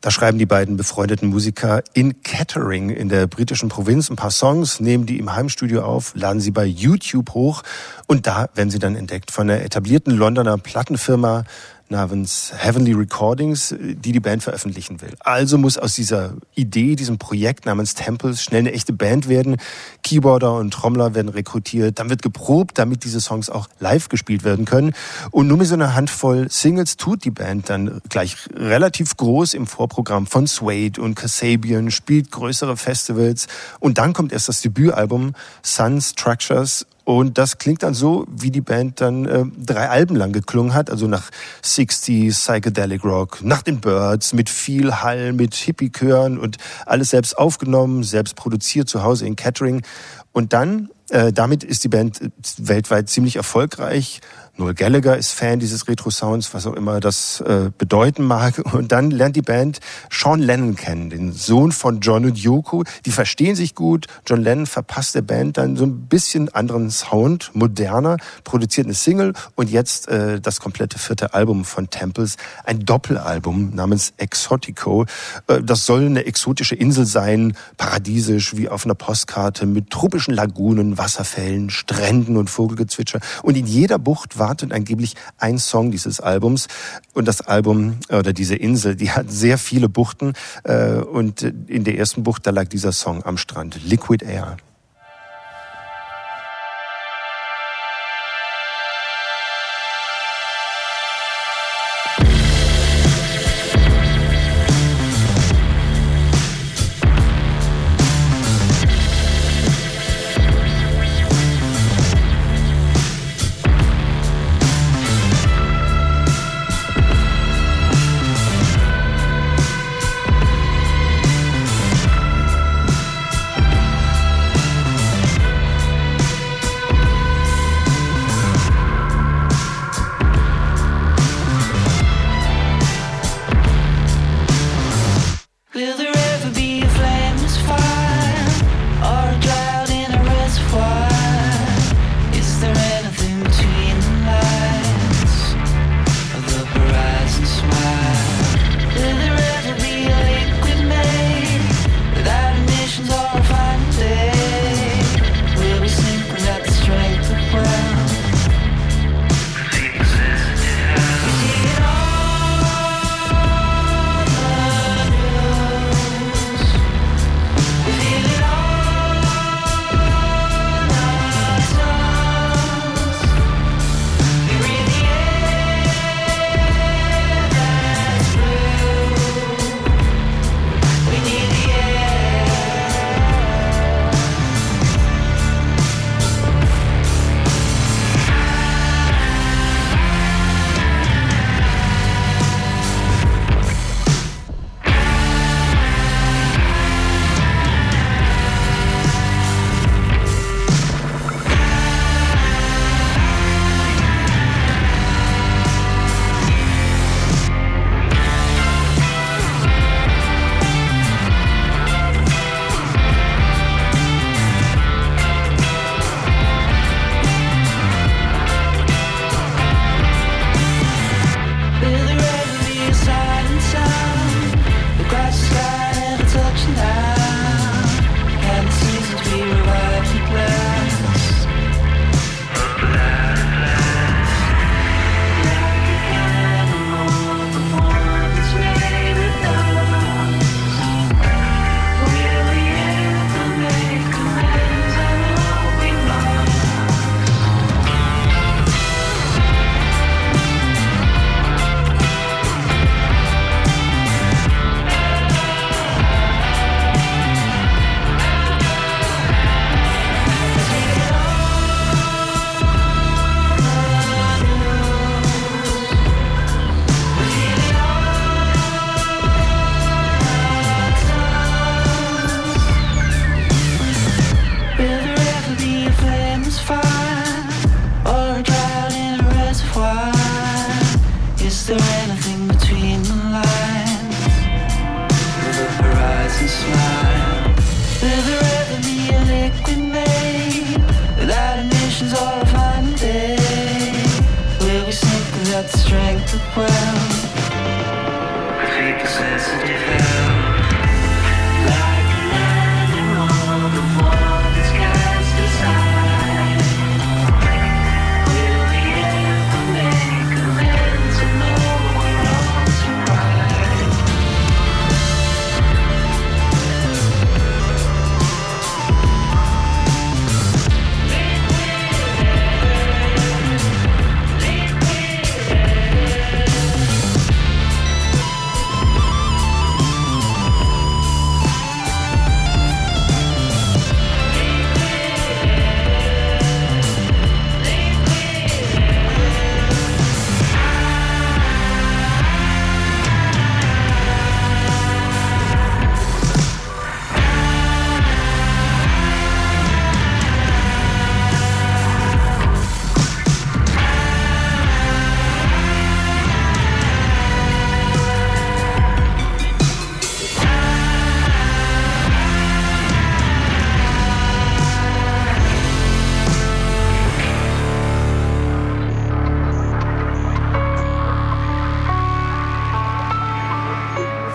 da 0.00 0.10
schreiben 0.10 0.38
die 0.38 0.46
beiden 0.46 0.76
befreundeten 0.76 1.28
Musiker 1.28 1.82
in 1.92 2.22
Kettering 2.22 2.90
in 2.90 3.08
der 3.08 3.26
britischen 3.28 3.68
Provinz 3.68 4.10
ein 4.10 4.16
paar 4.16 4.30
Songs, 4.32 4.80
nehmen 4.80 5.06
die 5.06 5.18
im 5.18 5.32
Heimstudio 5.32 5.82
auf, 5.82 6.12
laden 6.14 6.40
sie 6.40 6.50
bei 6.50 6.64
YouTube 6.64 7.32
hoch 7.34 7.62
und 8.06 8.26
da 8.26 8.48
werden 8.54 8.70
sie 8.70 8.78
dann 8.80 8.96
entdeckt 8.96 9.30
von 9.30 9.48
einer 9.48 9.62
etablierten 9.62 10.16
Londoner 10.16 10.58
Plattenfirma 10.58 11.44
namens 11.90 12.52
Heavenly 12.56 12.92
Recordings, 12.92 13.74
die 13.78 14.12
die 14.12 14.20
Band 14.20 14.42
veröffentlichen 14.42 15.00
will. 15.00 15.14
Also 15.20 15.58
muss 15.58 15.76
aus 15.76 15.94
dieser 15.94 16.34
Idee, 16.54 16.96
diesem 16.96 17.18
Projekt 17.18 17.66
namens 17.66 17.94
Temples 17.94 18.42
schnell 18.42 18.60
eine 18.60 18.72
echte 18.72 18.92
Band 18.92 19.28
werden. 19.28 19.56
Keyboarder 20.02 20.54
und 20.54 20.72
Trommler 20.72 21.14
werden 21.14 21.28
rekrutiert, 21.28 21.98
dann 21.98 22.10
wird 22.10 22.22
geprobt, 22.22 22.78
damit 22.78 23.04
diese 23.04 23.20
Songs 23.20 23.50
auch 23.50 23.68
live 23.80 24.08
gespielt 24.08 24.44
werden 24.44 24.64
können. 24.64 24.92
Und 25.30 25.48
nur 25.48 25.58
mit 25.58 25.66
so 25.66 25.74
einer 25.74 25.94
Handvoll 25.94 26.48
Singles 26.50 26.96
tut 26.96 27.24
die 27.24 27.30
Band 27.30 27.68
dann 27.68 28.00
gleich 28.08 28.36
relativ 28.54 29.16
groß 29.16 29.54
im 29.54 29.66
Vorprogramm 29.66 30.26
von 30.26 30.46
Suede 30.46 31.00
und 31.00 31.16
Kasabian, 31.16 31.90
spielt 31.90 32.30
größere 32.30 32.76
Festivals 32.76 33.48
und 33.80 33.98
dann 33.98 34.12
kommt 34.12 34.32
erst 34.32 34.48
das 34.48 34.60
Debütalbum 34.60 35.34
Sun 35.62 36.00
Structures 36.00 36.86
und 37.10 37.38
das 37.38 37.58
klingt 37.58 37.82
dann 37.82 37.92
so, 37.92 38.24
wie 38.30 38.52
die 38.52 38.60
Band 38.60 39.00
dann 39.00 39.26
äh, 39.26 39.44
drei 39.58 39.88
Alben 39.88 40.14
lang 40.14 40.32
geklungen 40.32 40.74
hat, 40.74 40.90
also 40.90 41.08
nach 41.08 41.30
60s 41.64 42.34
Psychedelic 42.34 43.02
Rock, 43.02 43.42
nach 43.42 43.62
den 43.62 43.80
Birds, 43.80 44.32
mit 44.32 44.48
viel 44.48 44.94
Hall, 44.94 45.32
mit 45.32 45.56
Hippie-Chören 45.56 46.38
und 46.38 46.58
alles 46.86 47.10
selbst 47.10 47.36
aufgenommen, 47.36 48.04
selbst 48.04 48.36
produziert 48.36 48.88
zu 48.88 49.02
Hause 49.02 49.26
in 49.26 49.34
Kettering. 49.34 49.82
Und 50.30 50.52
dann, 50.52 50.88
äh, 51.08 51.32
damit 51.32 51.64
ist 51.64 51.82
die 51.82 51.88
Band 51.88 52.20
äh, 52.20 52.30
weltweit 52.58 53.08
ziemlich 53.08 53.34
erfolgreich. 53.34 54.20
Noel 54.60 54.74
Gallagher 54.74 55.16
ist 55.16 55.32
Fan 55.32 55.58
dieses 55.58 55.88
Retro-Sounds, 55.88 56.52
was 56.52 56.66
auch 56.66 56.74
immer 56.74 57.00
das 57.00 57.40
äh, 57.40 57.70
bedeuten 57.78 58.24
mag. 58.24 58.60
Und 58.74 58.92
dann 58.92 59.10
lernt 59.10 59.34
die 59.34 59.42
Band 59.42 59.80
Sean 60.10 60.38
Lennon 60.38 60.76
kennen, 60.76 61.08
den 61.08 61.32
Sohn 61.32 61.72
von 61.72 62.00
John 62.00 62.26
und 62.26 62.36
Yoko. 62.36 62.84
Die 63.06 63.10
verstehen 63.10 63.56
sich 63.56 63.74
gut. 63.74 64.06
John 64.26 64.42
Lennon 64.42 64.66
verpasst 64.66 65.14
der 65.14 65.22
Band 65.22 65.56
dann 65.56 65.76
so 65.76 65.84
ein 65.84 66.08
bisschen 66.08 66.50
anderen 66.50 66.90
Sound, 66.90 67.52
moderner, 67.54 68.18
produziert 68.44 68.86
eine 68.86 68.92
Single 68.92 69.32
und 69.54 69.70
jetzt 69.70 70.08
äh, 70.08 70.40
das 70.40 70.60
komplette 70.60 70.98
vierte 70.98 71.32
Album 71.32 71.64
von 71.64 71.88
Temples, 71.88 72.36
ein 72.64 72.80
Doppelalbum 72.80 73.74
namens 73.74 74.12
Exotico. 74.18 75.06
Äh, 75.46 75.62
das 75.62 75.86
soll 75.86 76.04
eine 76.04 76.26
exotische 76.26 76.74
Insel 76.74 77.06
sein, 77.06 77.56
paradiesisch 77.78 78.54
wie 78.56 78.68
auf 78.68 78.84
einer 78.84 78.94
Postkarte 78.94 79.64
mit 79.64 79.88
tropischen 79.88 80.34
Lagunen, 80.34 80.98
Wasserfällen, 80.98 81.70
Stränden 81.70 82.36
und 82.36 82.50
Vogelgezwitscher. 82.50 83.20
Und 83.42 83.56
in 83.56 83.66
jeder 83.66 83.98
Bucht 83.98 84.38
wartet 84.50 84.72
angeblich 84.72 85.14
ein 85.38 85.58
Song 85.58 85.92
dieses 85.92 86.18
Albums. 86.20 86.66
Und 87.14 87.28
das 87.28 87.40
Album 87.40 87.98
oder 88.08 88.32
diese 88.32 88.56
Insel, 88.56 88.96
die 88.96 89.12
hat 89.12 89.30
sehr 89.30 89.58
viele 89.58 89.88
Buchten. 89.88 90.32
Äh, 90.64 90.96
Und 90.96 91.42
in 91.42 91.84
der 91.84 91.96
ersten 91.96 92.24
Bucht, 92.24 92.46
da 92.46 92.50
lag 92.50 92.68
dieser 92.68 92.92
Song 92.92 93.24
am 93.24 93.36
Strand, 93.36 93.78
Liquid 93.84 94.24
Air. 94.24 94.56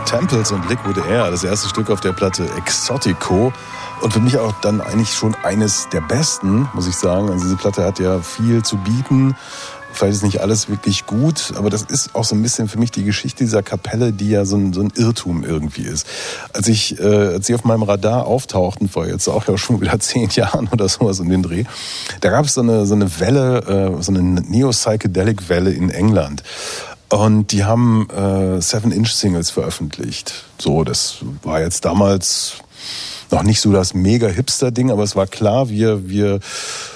Temples 0.06 0.51
und 0.51 0.70
Liquid 0.70 0.99
Air, 1.10 1.32
das 1.32 1.43
erste 1.43 1.68
Stück 1.68 1.89
auf 1.89 1.99
der 1.99 2.14
Platte 2.14 2.47
Exotico. 2.58 3.51
Und 4.01 4.14
für 4.14 4.20
mich 4.20 4.38
auch 4.38 4.53
dann 4.62 4.82
eigentlich 4.82 5.14
schon 5.14 5.36
eines 5.43 5.89
der 5.89 6.01
besten, 6.01 6.70
muss 6.74 6.88
ich 6.88 6.95
sagen. 6.95 7.30
Also 7.30 7.43
diese 7.43 7.56
Platte 7.56 7.84
hat 7.84 7.99
ja 7.99 8.20
viel 8.20 8.64
zu 8.64 8.78
bieten. 8.78 9.36
Vielleicht 9.95 10.18
ist 10.18 10.24
nicht 10.24 10.41
alles 10.41 10.70
wirklich 10.70 11.06
gut, 11.06 11.53
aber 11.56 11.70
das 11.70 11.84
ist 11.84 12.16
auch 12.16 12.26
so 12.26 12.36
ein 12.36 12.43
bisschen 12.43 12.68
für 12.68 12.78
mich 12.78 12.91
die 12.91 13.06
Geschichte 13.06 13.45
dieser 13.45 13.64
Kapelle, 13.64 14.12
die 14.12 14.30
ja 14.30 14.43
so 14.43 14.58
ein, 14.58 14.74
so 14.74 14.82
ein 14.82 14.91
Irrtum 14.93 15.45
irgendwie 15.45 15.84
ist. 15.84 16.06
Als 16.51 16.68
ich, 16.68 16.99
äh, 16.99 17.03
als 17.06 17.47
sie 17.47 17.56
auf 17.56 17.64
meinem 17.64 17.84
Radar 17.84 18.26
auftauchten, 18.26 18.89
vor 18.89 19.08
jetzt 19.08 19.30
auch 19.30 19.47
ja 19.47 19.58
schon 19.58 19.80
wieder 19.80 19.97
zehn 20.01 20.30
Jahren 20.32 20.68
oder 20.68 20.89
sowas 20.89 21.22
um 21.22 21.30
den 21.30 21.43
Dreh, 21.43 21.64
da 22.20 22.30
gab 22.30 22.45
es 22.45 22.56
so 22.56 22.62
eine, 22.62 22.86
so 22.86 22.93
eine 22.93 23.20
Welle, 23.22 23.95
äh, 23.97 24.03
so 24.03 24.12
eine 24.12 24.22
Neo-Psychedelic-Welle 24.22 25.72
in 25.72 25.89
England. 25.89 26.43
Und 27.10 27.51
die 27.51 27.64
haben 27.64 28.10
äh, 28.10 28.62
Seven-Inch-Singles 28.62 29.51
veröffentlicht. 29.51 30.45
So, 30.58 30.84
das 30.84 31.18
war 31.43 31.62
jetzt 31.62 31.86
damals 31.86 32.56
noch 33.32 33.43
nicht 33.43 33.62
so 33.62 33.72
das 33.72 33.93
mega 33.93 34.28
Hipster-Ding, 34.28 34.91
aber 34.91 35.03
es 35.03 35.16
war 35.16 35.28
klar, 35.28 35.70
wir, 35.70 36.10
wir 36.10 36.39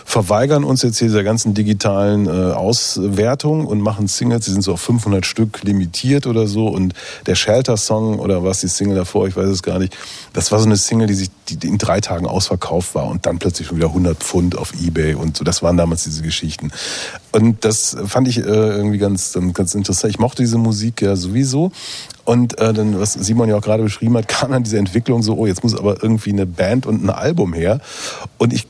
verweigern 0.09 0.63
uns 0.63 0.81
jetzt 0.81 0.99
dieser 0.99 1.23
ganzen 1.23 1.53
digitalen 1.53 2.25
äh, 2.25 2.31
Auswertung 2.31 3.67
und 3.67 3.79
machen 3.79 4.07
Singles, 4.07 4.45
die 4.45 4.51
sind 4.51 4.63
so 4.63 4.73
auf 4.73 4.81
500 4.81 5.23
Stück 5.23 5.61
limitiert 5.61 6.25
oder 6.25 6.47
so 6.47 6.67
und 6.67 6.95
der 7.27 7.35
Shelter-Song 7.35 8.17
oder 8.17 8.43
was 8.43 8.61
die 8.61 8.69
Single 8.69 8.95
davor, 8.95 9.27
ich 9.27 9.35
weiß 9.35 9.47
es 9.47 9.61
gar 9.61 9.77
nicht, 9.77 9.95
das 10.33 10.51
war 10.51 10.57
so 10.57 10.65
eine 10.65 10.77
Single, 10.77 11.05
die 11.05 11.13
sich 11.13 11.29
die 11.47 11.67
in 11.67 11.77
drei 11.77 12.01
Tagen 12.01 12.25
ausverkauft 12.25 12.95
war 12.95 13.05
und 13.05 13.27
dann 13.27 13.37
plötzlich 13.37 13.67
schon 13.67 13.77
wieder 13.77 13.89
100 13.89 14.17
Pfund 14.17 14.57
auf 14.57 14.73
Ebay 14.83 15.13
und 15.13 15.37
so, 15.37 15.43
das 15.43 15.61
waren 15.61 15.77
damals 15.77 16.05
diese 16.05 16.23
Geschichten. 16.23 16.71
Und 17.31 17.63
das 17.63 17.95
fand 18.07 18.27
ich 18.27 18.39
äh, 18.39 18.41
irgendwie 18.41 18.97
ganz, 18.97 19.37
ganz 19.53 19.75
interessant. 19.75 20.11
Ich 20.11 20.19
mochte 20.19 20.41
diese 20.41 20.57
Musik 20.57 21.03
ja 21.03 21.15
sowieso 21.15 21.71
und 22.25 22.57
äh, 22.57 22.73
dann, 22.73 22.99
was 22.99 23.13
Simon 23.13 23.47
ja 23.47 23.57
auch 23.57 23.61
gerade 23.61 23.83
beschrieben 23.83 24.17
hat, 24.17 24.27
kam 24.27 24.53
dann 24.53 24.63
diese 24.63 24.79
Entwicklung 24.79 25.21
so, 25.21 25.35
oh, 25.35 25.45
jetzt 25.45 25.61
muss 25.61 25.75
aber 25.75 26.01
irgendwie 26.01 26.31
eine 26.31 26.47
Band 26.47 26.87
und 26.87 27.03
ein 27.03 27.11
Album 27.11 27.53
her. 27.53 27.79
Und 28.39 28.53
ich 28.53 28.65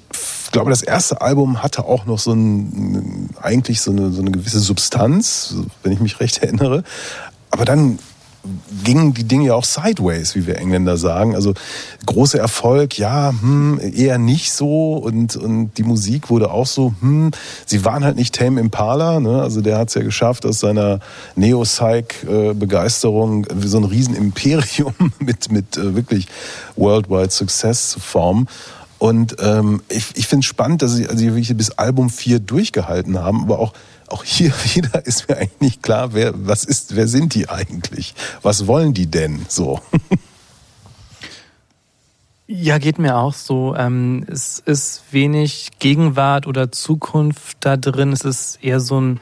glaube, 0.52 0.70
das 0.70 0.82
erste 0.82 1.22
Album 1.22 1.62
hatte 1.62 1.86
auch 1.86 2.06
noch 2.06 2.20
so 2.20 2.34
ein, 2.34 3.30
eigentlich 3.42 3.82
so 3.82 3.92
eine, 3.92 4.12
so 4.12 4.22
eine 4.22 4.32
gewisse 4.32 4.60
Substanz, 4.60 5.56
wenn 5.84 5.92
ich 5.92 6.00
mich 6.00 6.20
recht 6.20 6.40
erinnere. 6.40 6.84
Aber 7.52 7.66
dann 7.66 8.00
gingen 8.84 9.14
die 9.14 9.24
Dinge 9.26 9.48
ja 9.48 9.56
auch 9.56 9.66
sideways, 9.66 10.36
wie 10.36 10.48
wir 10.48 10.58
Engländer 10.58 10.96
sagen. 10.98 11.36
Also 11.36 11.54
großer 12.06 12.40
Erfolg, 12.40 12.98
ja, 12.98 13.34
hm, 13.42 13.82
eher 13.82 14.18
nicht 14.18 14.54
so. 14.54 14.94
Und, 14.94 15.36
und 15.36 15.78
die 15.78 15.84
Musik 15.84 16.30
wurde 16.30 16.50
auch 16.52 16.68
so, 16.68 16.94
hm, 17.02 17.32
sie 17.66 17.84
waren 17.84 18.06
halt 18.06 18.16
nicht 18.16 18.36
Tame 18.36 18.62
Impala. 18.62 19.20
Ne? 19.20 19.42
Also 19.42 19.60
der 19.62 19.78
hat 19.78 19.90
es 19.90 19.96
ja 19.96 20.04
geschafft, 20.04 20.46
aus 20.46 20.60
seiner 20.60 21.02
Neo-Psych-Begeisterung 21.36 23.46
so 23.62 23.78
ein 23.78 23.84
Riesenimperium 23.84 24.94
mit, 25.20 25.52
mit 25.52 25.76
äh, 25.78 25.96
wirklich 25.96 26.28
Worldwide 26.76 27.32
Success 27.32 27.90
zu 27.90 28.00
formen. 28.00 28.48
Und 29.00 29.38
ähm, 29.40 29.82
ich, 29.90 30.16
ich 30.16 30.28
finde 30.28 30.44
es 30.44 30.46
spannend, 30.46 30.82
dass 30.82 30.94
sie 30.94 31.08
also 31.08 31.24
wirklich 31.24 31.56
bis 31.56 31.72
Album 31.72 32.10
4 32.10 32.40
durchgehalten 32.40 33.18
haben, 33.20 33.44
aber 33.44 33.60
auch 33.60 33.74
auch 34.12 34.24
hier 34.24 34.52
wieder 34.74 35.06
ist 35.06 35.30
mir 35.30 35.38
eigentlich 35.38 35.62
nicht 35.62 35.84
klar, 35.84 36.14
wer, 36.14 36.34
was 36.36 36.64
ist, 36.64 36.96
wer 36.96 37.08
sind 37.08 37.36
die 37.36 37.50
eigentlich? 37.50 38.14
Was 38.42 38.68
wollen 38.68 38.94
die 38.94 39.08
denn 39.08 39.46
so? 39.48 39.80
Ja, 42.52 42.80
geht 42.80 42.98
mir 42.98 43.16
auch 43.16 43.36
so. 43.36 43.76
Ähm, 43.76 44.26
es 44.28 44.58
ist 44.58 45.04
wenig 45.12 45.70
Gegenwart 45.78 46.48
oder 46.48 46.72
Zukunft 46.72 47.58
da 47.60 47.78
drin. 47.78 48.12
Es 48.12 48.22
ist 48.22 48.64
eher 48.64 48.80
so 48.80 49.00
ein 49.00 49.20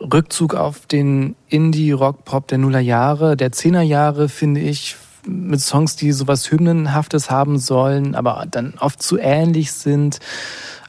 Rückzug 0.00 0.54
auf 0.54 0.86
den 0.86 1.36
Indie-Rock-Pop 1.48 2.48
der 2.48 2.56
Nullerjahre, 2.56 3.36
der 3.36 3.52
Zehnerjahre, 3.52 4.30
finde 4.30 4.62
ich, 4.62 4.96
mit 5.26 5.60
Songs, 5.60 5.96
die 5.96 6.12
sowas 6.12 6.50
Hymnenhaftes 6.50 7.30
haben 7.30 7.58
sollen, 7.58 8.14
aber 8.14 8.46
dann 8.50 8.74
oft 8.78 9.02
zu 9.02 9.18
ähnlich 9.18 9.72
sind. 9.72 10.18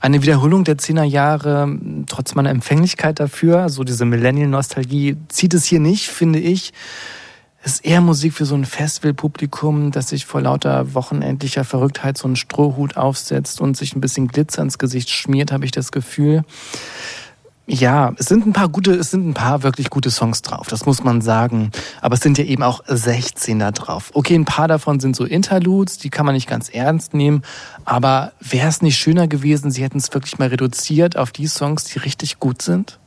Eine 0.01 0.21
Wiederholung 0.21 0.63
der 0.63 0.77
Zehnerjahre, 0.77 1.77
trotz 2.07 2.35
meiner 2.35 2.49
Empfänglichkeit 2.51 3.19
dafür, 3.19 3.69
so 3.69 3.83
diese 3.83 4.05
Millennial-Nostalgie, 4.05 5.17
zieht 5.27 5.53
es 5.53 5.65
hier 5.65 5.79
nicht, 5.79 6.07
finde 6.07 6.39
ich. 6.39 6.73
Es 7.61 7.73
ist 7.73 7.85
eher 7.85 7.99
Musik 7.99 8.33
für 8.33 8.45
so 8.45 8.55
ein 8.55 8.63
Festivalpublikum, 8.63 9.91
das 9.91 10.09
sich 10.09 10.25
vor 10.25 10.41
lauter 10.41 10.93
wochenendlicher 10.93 11.65
Verrücktheit 11.65 12.17
so 12.17 12.25
einen 12.25 12.37
Strohhut 12.37 12.95
aufsetzt 12.95 13.59
und 13.59 13.75
sich 13.75 13.95
ein 13.95 14.01
bisschen 14.01 14.29
Glitzer 14.29 14.61
ins 14.61 14.77
Gesicht 14.77 15.09
schmiert, 15.09 15.51
habe 15.51 15.65
ich 15.65 15.71
das 15.71 15.91
Gefühl. 15.91 16.43
Ja, 17.71 18.13
es 18.17 18.25
sind 18.25 18.47
ein 18.47 18.53
paar 18.53 18.67
gute, 18.67 18.93
es 18.95 19.11
sind 19.11 19.27
ein 19.27 19.35
paar 19.35 19.61
wirklich 19.61 19.91
gute 19.91 20.09
Songs 20.09 20.41
drauf, 20.41 20.67
das 20.67 20.87
muss 20.87 21.03
man 21.03 21.21
sagen. 21.21 21.69
Aber 22.01 22.15
es 22.15 22.21
sind 22.21 22.39
ja 22.39 22.43
eben 22.43 22.63
auch 22.63 22.83
16 22.87 23.59
da 23.59 23.71
drauf. 23.71 24.09
Okay, 24.15 24.33
ein 24.33 24.45
paar 24.45 24.67
davon 24.67 24.99
sind 24.99 25.15
so 25.15 25.23
Interludes, 25.23 25.99
die 25.99 26.09
kann 26.09 26.25
man 26.25 26.33
nicht 26.33 26.49
ganz 26.49 26.69
ernst 26.69 27.13
nehmen. 27.13 27.43
Aber 27.85 28.33
wäre 28.39 28.67
es 28.67 28.81
nicht 28.81 28.97
schöner 28.97 29.27
gewesen, 29.27 29.69
sie 29.69 29.83
hätten 29.83 29.99
es 29.99 30.11
wirklich 30.11 30.39
mal 30.39 30.47
reduziert 30.47 31.15
auf 31.15 31.31
die 31.31 31.45
Songs, 31.45 31.83
die 31.83 31.99
richtig 31.99 32.39
gut 32.39 32.63
sind? 32.63 32.97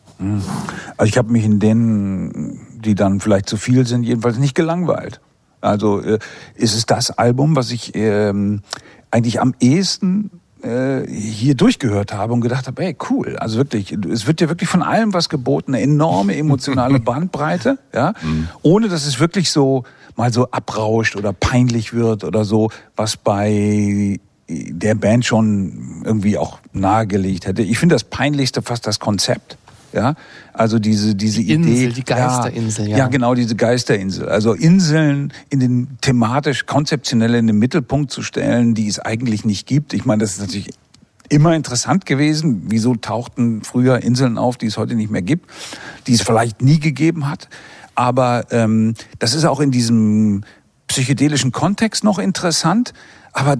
Also 0.96 1.08
ich 1.08 1.18
habe 1.18 1.32
mich 1.32 1.44
in 1.44 1.58
denen, 1.58 2.60
die 2.76 2.94
dann 2.94 3.18
vielleicht 3.18 3.48
zu 3.48 3.56
viel 3.56 3.84
sind, 3.84 4.04
jedenfalls 4.04 4.38
nicht 4.38 4.54
gelangweilt. 4.54 5.20
Also 5.60 6.00
äh, 6.00 6.20
ist 6.54 6.76
es 6.76 6.86
das 6.86 7.10
Album, 7.10 7.56
was 7.56 7.72
ich 7.72 7.96
ähm, 7.96 8.62
eigentlich 9.10 9.40
am 9.40 9.54
ehesten 9.58 10.30
äh, 10.62 11.06
hier 11.08 11.54
durchgehört 11.54 12.12
habe 12.12 12.32
und 12.32 12.40
gedacht 12.40 12.66
habe, 12.66 12.82
ey, 12.82 12.96
cool. 13.10 13.36
Also 13.36 13.56
wirklich, 13.56 13.92
es 13.92 14.26
wird 14.26 14.40
dir 14.40 14.48
wirklich 14.48 14.68
von 14.68 14.82
allem 14.82 15.12
was 15.12 15.28
geboten, 15.28 15.74
eine 15.74 15.82
enorme 15.82 16.36
emotionale 16.36 17.00
Bandbreite, 17.00 17.78
ja, 17.94 18.14
ohne 18.62 18.88
dass 18.88 19.06
es 19.06 19.20
wirklich 19.20 19.50
so 19.50 19.84
mal 20.16 20.32
so 20.32 20.50
abrauscht 20.50 21.16
oder 21.16 21.32
peinlich 21.32 21.94
wird 21.94 22.24
oder 22.24 22.44
so, 22.44 22.70
was 22.96 23.16
bei 23.16 24.20
der 24.48 24.94
Band 24.94 25.24
schon 25.24 26.02
irgendwie 26.04 26.36
auch 26.38 26.58
nahegelegt 26.72 27.46
hätte. 27.46 27.62
Ich 27.62 27.78
finde 27.78 27.94
das 27.94 28.04
peinlichste 28.04 28.62
fast 28.62 28.86
das 28.86 29.00
Konzept. 29.00 29.56
Ja, 29.92 30.14
also 30.52 30.78
diese 30.78 31.14
diese 31.14 31.40
Die 31.40 31.52
Idee, 31.52 31.84
Insel, 31.84 31.92
die 31.92 32.04
Geisterinsel, 32.04 32.88
ja. 32.88 32.98
ja, 32.98 33.06
genau 33.08 33.34
diese 33.34 33.56
Geisterinsel. 33.56 34.28
Also 34.28 34.54
Inseln 34.54 35.32
in 35.50 35.60
den 35.60 35.98
thematisch 36.00 36.66
konzeptionell 36.66 37.34
in 37.34 37.46
den 37.46 37.58
Mittelpunkt 37.58 38.10
zu 38.10 38.22
stellen, 38.22 38.74
die 38.74 38.88
es 38.88 38.98
eigentlich 38.98 39.44
nicht 39.44 39.66
gibt. 39.66 39.92
Ich 39.92 40.04
meine, 40.04 40.20
das 40.20 40.32
ist 40.32 40.40
natürlich 40.40 40.70
immer 41.28 41.54
interessant 41.54 42.06
gewesen. 42.06 42.62
Wieso 42.68 42.94
tauchten 42.94 43.62
früher 43.62 44.02
Inseln 44.02 44.38
auf, 44.38 44.56
die 44.56 44.66
es 44.66 44.76
heute 44.76 44.94
nicht 44.94 45.10
mehr 45.10 45.22
gibt, 45.22 45.50
die 46.06 46.14
es 46.14 46.22
vielleicht 46.22 46.62
nie 46.62 46.80
gegeben 46.80 47.28
hat? 47.28 47.48
Aber 47.94 48.46
ähm, 48.50 48.94
das 49.18 49.34
ist 49.34 49.44
auch 49.44 49.60
in 49.60 49.70
diesem 49.70 50.44
psychedelischen 50.88 51.52
Kontext 51.52 52.04
noch 52.04 52.18
interessant. 52.18 52.92
Aber 53.32 53.56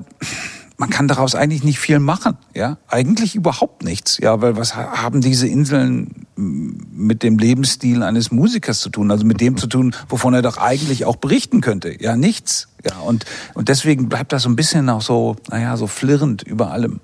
man 0.83 0.91
kann 0.91 1.07
daraus 1.07 1.37
eigentlich 1.37 1.63
nicht 1.63 1.79
viel 1.79 2.01
machen, 2.01 2.37
ja, 2.57 2.77
eigentlich 2.89 3.37
überhaupt 3.37 3.85
nichts, 3.85 4.19
ja, 4.19 4.41
weil 4.43 4.57
was 4.57 4.75
ha- 4.75 5.01
haben 5.01 5.21
diese 5.21 5.47
Inseln 5.47 6.27
mit 6.35 7.23
dem 7.23 7.39
Lebensstil 7.39 8.03
eines 8.03 8.33
Musikers 8.33 8.81
zu 8.81 8.89
tun, 8.89 9.13
also 9.13 9.25
mit 9.25 9.41
dem 9.41 9.57
zu 9.57 9.69
tun, 9.69 9.95
wovon 10.09 10.35
er 10.35 10.43
doch 10.43 10.57
eigentlich 10.59 11.05
auch 11.05 11.15
berichten 11.15 11.61
könnte. 11.61 12.03
Ja, 12.03 12.17
nichts. 12.17 12.67
Ja, 12.85 12.99
und, 12.99 13.27
und 13.55 13.69
deswegen 13.69 14.09
bleibt 14.09 14.33
das 14.33 14.43
so 14.43 14.49
ein 14.49 14.57
bisschen 14.57 14.89
auch 14.89 15.03
so, 15.03 15.37
naja, 15.49 15.77
so 15.77 15.87
flirrend 15.87 16.43
über 16.43 16.73
allem. 16.73 16.99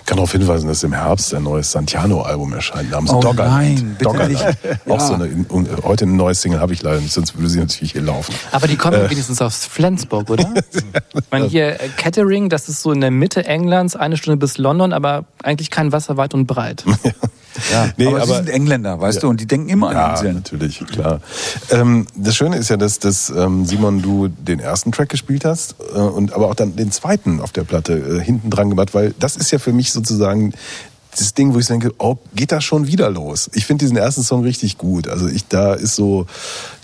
Ich 0.00 0.04
kann 0.06 0.16
darauf 0.16 0.32
hinweisen, 0.32 0.68
dass 0.68 0.82
im 0.82 0.92
Herbst 0.92 1.34
ein 1.34 1.42
neues 1.42 1.70
Santiano-Album 1.72 2.52
erscheint 2.52 2.90
namens 2.90 3.10
Oh 3.12 3.20
Doggerland. 3.20 3.52
nein, 3.52 3.96
bitte 3.98 4.04
Doggerland. 4.04 4.30
nicht. 4.30 4.80
Auch 4.88 4.98
Ja. 4.98 5.06
so 5.06 5.14
eine, 5.14 5.28
und 5.48 5.68
heute 5.84 6.04
eine 6.04 6.14
neue 6.14 6.34
Single 6.34 6.60
habe 6.60 6.72
ich 6.72 6.82
leider 6.82 7.00
nicht, 7.00 7.12
sonst 7.12 7.36
würde 7.36 7.48
sie 7.48 7.58
natürlich 7.60 7.92
hier 7.92 8.02
laufen. 8.02 8.34
Aber 8.52 8.66
die 8.66 8.76
kommen 8.76 9.00
wenigstens 9.10 9.40
aus 9.42 9.64
Flensburg, 9.66 10.30
oder? 10.30 10.52
ich 10.72 11.22
meine, 11.30 11.46
hier 11.46 11.80
äh, 11.80 11.88
Kettering, 11.96 12.48
das 12.48 12.68
ist 12.68 12.82
so 12.82 12.92
in 12.92 13.00
der 13.00 13.10
Mitte 13.10 13.44
Englands, 13.44 13.96
eine 13.96 14.16
Stunde 14.16 14.36
bis 14.36 14.58
London, 14.58 14.92
aber 14.92 15.24
eigentlich 15.42 15.70
kein 15.70 15.92
Wasser 15.92 16.16
weit 16.16 16.34
und 16.34 16.46
breit. 16.46 16.84
Ja, 17.72 17.90
Nee, 17.96 18.06
aber, 18.06 18.16
sie 18.16 18.22
aber- 18.22 18.34
sind 18.36 18.48
Engländer, 18.50 19.00
weißt 19.00 19.22
du, 19.22 19.28
und 19.28 19.40
die 19.40 19.46
denken 19.46 19.68
immer 19.68 19.88
an 19.90 19.94
Ja, 19.96 20.10
Inseln. 20.12 20.34
natürlich, 20.36 20.78
klar. 20.86 21.20
Ähm, 21.70 22.06
das 22.16 22.36
Schöne 22.36 22.56
ist 22.56 22.68
ja, 22.70 22.76
dass, 22.76 22.98
dass 22.98 23.30
ähm, 23.30 23.64
Simon, 23.66 24.02
du 24.02 24.28
den 24.28 24.60
ersten 24.60 24.92
Track 24.92 25.08
gespielt 25.08 25.44
hast 25.44 25.74
äh, 25.94 25.98
und 25.98 26.32
aber 26.32 26.48
auch 26.48 26.54
dann 26.54 26.76
den 26.76 26.90
zweiten 26.92 27.40
auf 27.40 27.52
der 27.52 27.64
Platte 27.64 27.92
äh, 27.94 28.20
hinten 28.24 28.50
dran 28.50 28.70
gemacht, 28.70 28.94
weil 28.94 29.14
das 29.18 29.36
ist 29.36 29.50
ja 29.50 29.58
für 29.58 29.72
mich 29.72 29.92
sozusagen 29.92 30.52
das 31.18 31.34
Ding, 31.34 31.52
wo 31.54 31.58
ich 31.58 31.66
denke, 31.66 31.92
oh, 31.98 32.16
geht 32.34 32.52
das 32.52 32.62
schon 32.62 32.86
wieder 32.86 33.10
los? 33.10 33.50
Ich 33.54 33.66
finde 33.66 33.84
diesen 33.84 33.96
ersten 33.96 34.22
Song 34.22 34.42
richtig 34.44 34.78
gut. 34.78 35.08
Also 35.08 35.26
ich, 35.26 35.48
da 35.48 35.74
ist 35.74 35.96
so, 35.96 36.26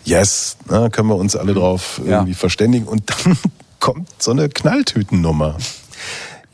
yes, 0.04 0.56
ne, 0.68 0.88
können 0.90 1.08
wir 1.08 1.14
uns 1.16 1.36
alle 1.36 1.54
drauf 1.54 2.00
Ja. 2.04 2.12
irgendwie 2.18 2.34
verständigen 2.34 2.86
und 2.88 3.04
dann 3.10 3.36
kommt 3.80 4.08
so 4.18 4.32
eine 4.32 4.48
Knalltütennummer. 4.48 5.56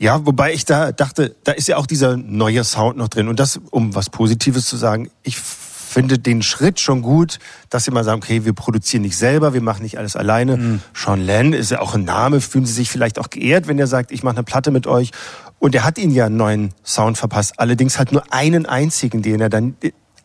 Ja, 0.01 0.25
wobei 0.25 0.51
ich 0.51 0.65
da 0.65 0.91
dachte, 0.91 1.35
da 1.43 1.51
ist 1.51 1.67
ja 1.67 1.77
auch 1.77 1.85
dieser 1.85 2.17
neue 2.17 2.63
Sound 2.63 2.97
noch 2.97 3.07
drin. 3.07 3.27
Und 3.27 3.39
das, 3.39 3.59
um 3.69 3.93
was 3.93 4.09
Positives 4.09 4.65
zu 4.65 4.75
sagen, 4.75 5.11
ich 5.21 5.37
finde 5.37 6.17
den 6.17 6.41
Schritt 6.41 6.79
schon 6.79 7.03
gut, 7.03 7.37
dass 7.69 7.83
sie 7.83 7.91
mal 7.91 8.03
sagen, 8.03 8.19
okay, 8.23 8.43
wir 8.43 8.53
produzieren 8.53 9.03
nicht 9.03 9.15
selber, 9.15 9.53
wir 9.53 9.61
machen 9.61 9.83
nicht 9.83 9.99
alles 9.99 10.15
alleine. 10.15 10.79
Sean 10.95 11.21
Lenn 11.21 11.53
ist 11.53 11.69
ja 11.69 11.81
auch 11.81 11.93
ein 11.93 12.03
Name, 12.03 12.41
fühlen 12.41 12.65
Sie 12.65 12.73
sich 12.73 12.89
vielleicht 12.89 13.19
auch 13.19 13.29
geehrt, 13.29 13.67
wenn 13.67 13.77
er 13.77 13.85
sagt, 13.85 14.11
ich 14.11 14.23
mache 14.23 14.37
eine 14.37 14.43
Platte 14.43 14.71
mit 14.71 14.87
euch. 14.87 15.11
Und 15.59 15.75
er 15.75 15.83
hat 15.83 15.99
ihnen 15.99 16.13
ja 16.13 16.25
einen 16.25 16.37
neuen 16.37 16.73
Sound 16.83 17.19
verpasst. 17.19 17.59
Allerdings 17.59 17.99
halt 17.99 18.11
nur 18.11 18.23
einen 18.33 18.65
einzigen, 18.65 19.21
den 19.21 19.39
er 19.39 19.49
dann 19.49 19.75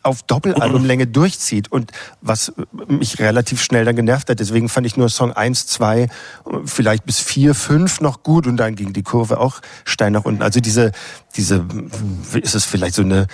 auf 0.07 0.23
Doppelalbumlänge 0.23 1.07
durchzieht 1.07 1.71
und 1.71 1.93
was 2.21 2.53
mich 2.89 3.19
relativ 3.19 3.63
schnell 3.63 3.85
dann 3.85 3.97
genervt 3.97 4.31
hat. 4.31 4.41
Deswegen 4.41 4.69
fand 4.69 4.87
ich 4.87 4.97
nur 4.97 5.09
Song 5.09 5.33
1, 5.33 5.67
2, 5.67 6.09
vielleicht 6.65 7.05
bis 7.05 7.19
4, 7.19 7.55
5 7.55 8.01
noch 8.01 8.23
gut 8.23 8.47
und 8.47 8.57
dann 8.57 8.75
ging 8.77 8.93
die 8.93 9.03
Kurve 9.03 9.39
auch 9.39 9.61
steil 9.85 10.11
nach 10.11 10.25
unten. 10.25 10.43
Also 10.43 10.61
diese, 10.61 10.93
diese, 11.37 11.65
ist 12.35 12.55
es 12.55 12.65
vielleicht 12.65 12.95
so 12.95 13.03
eine, 13.03 13.27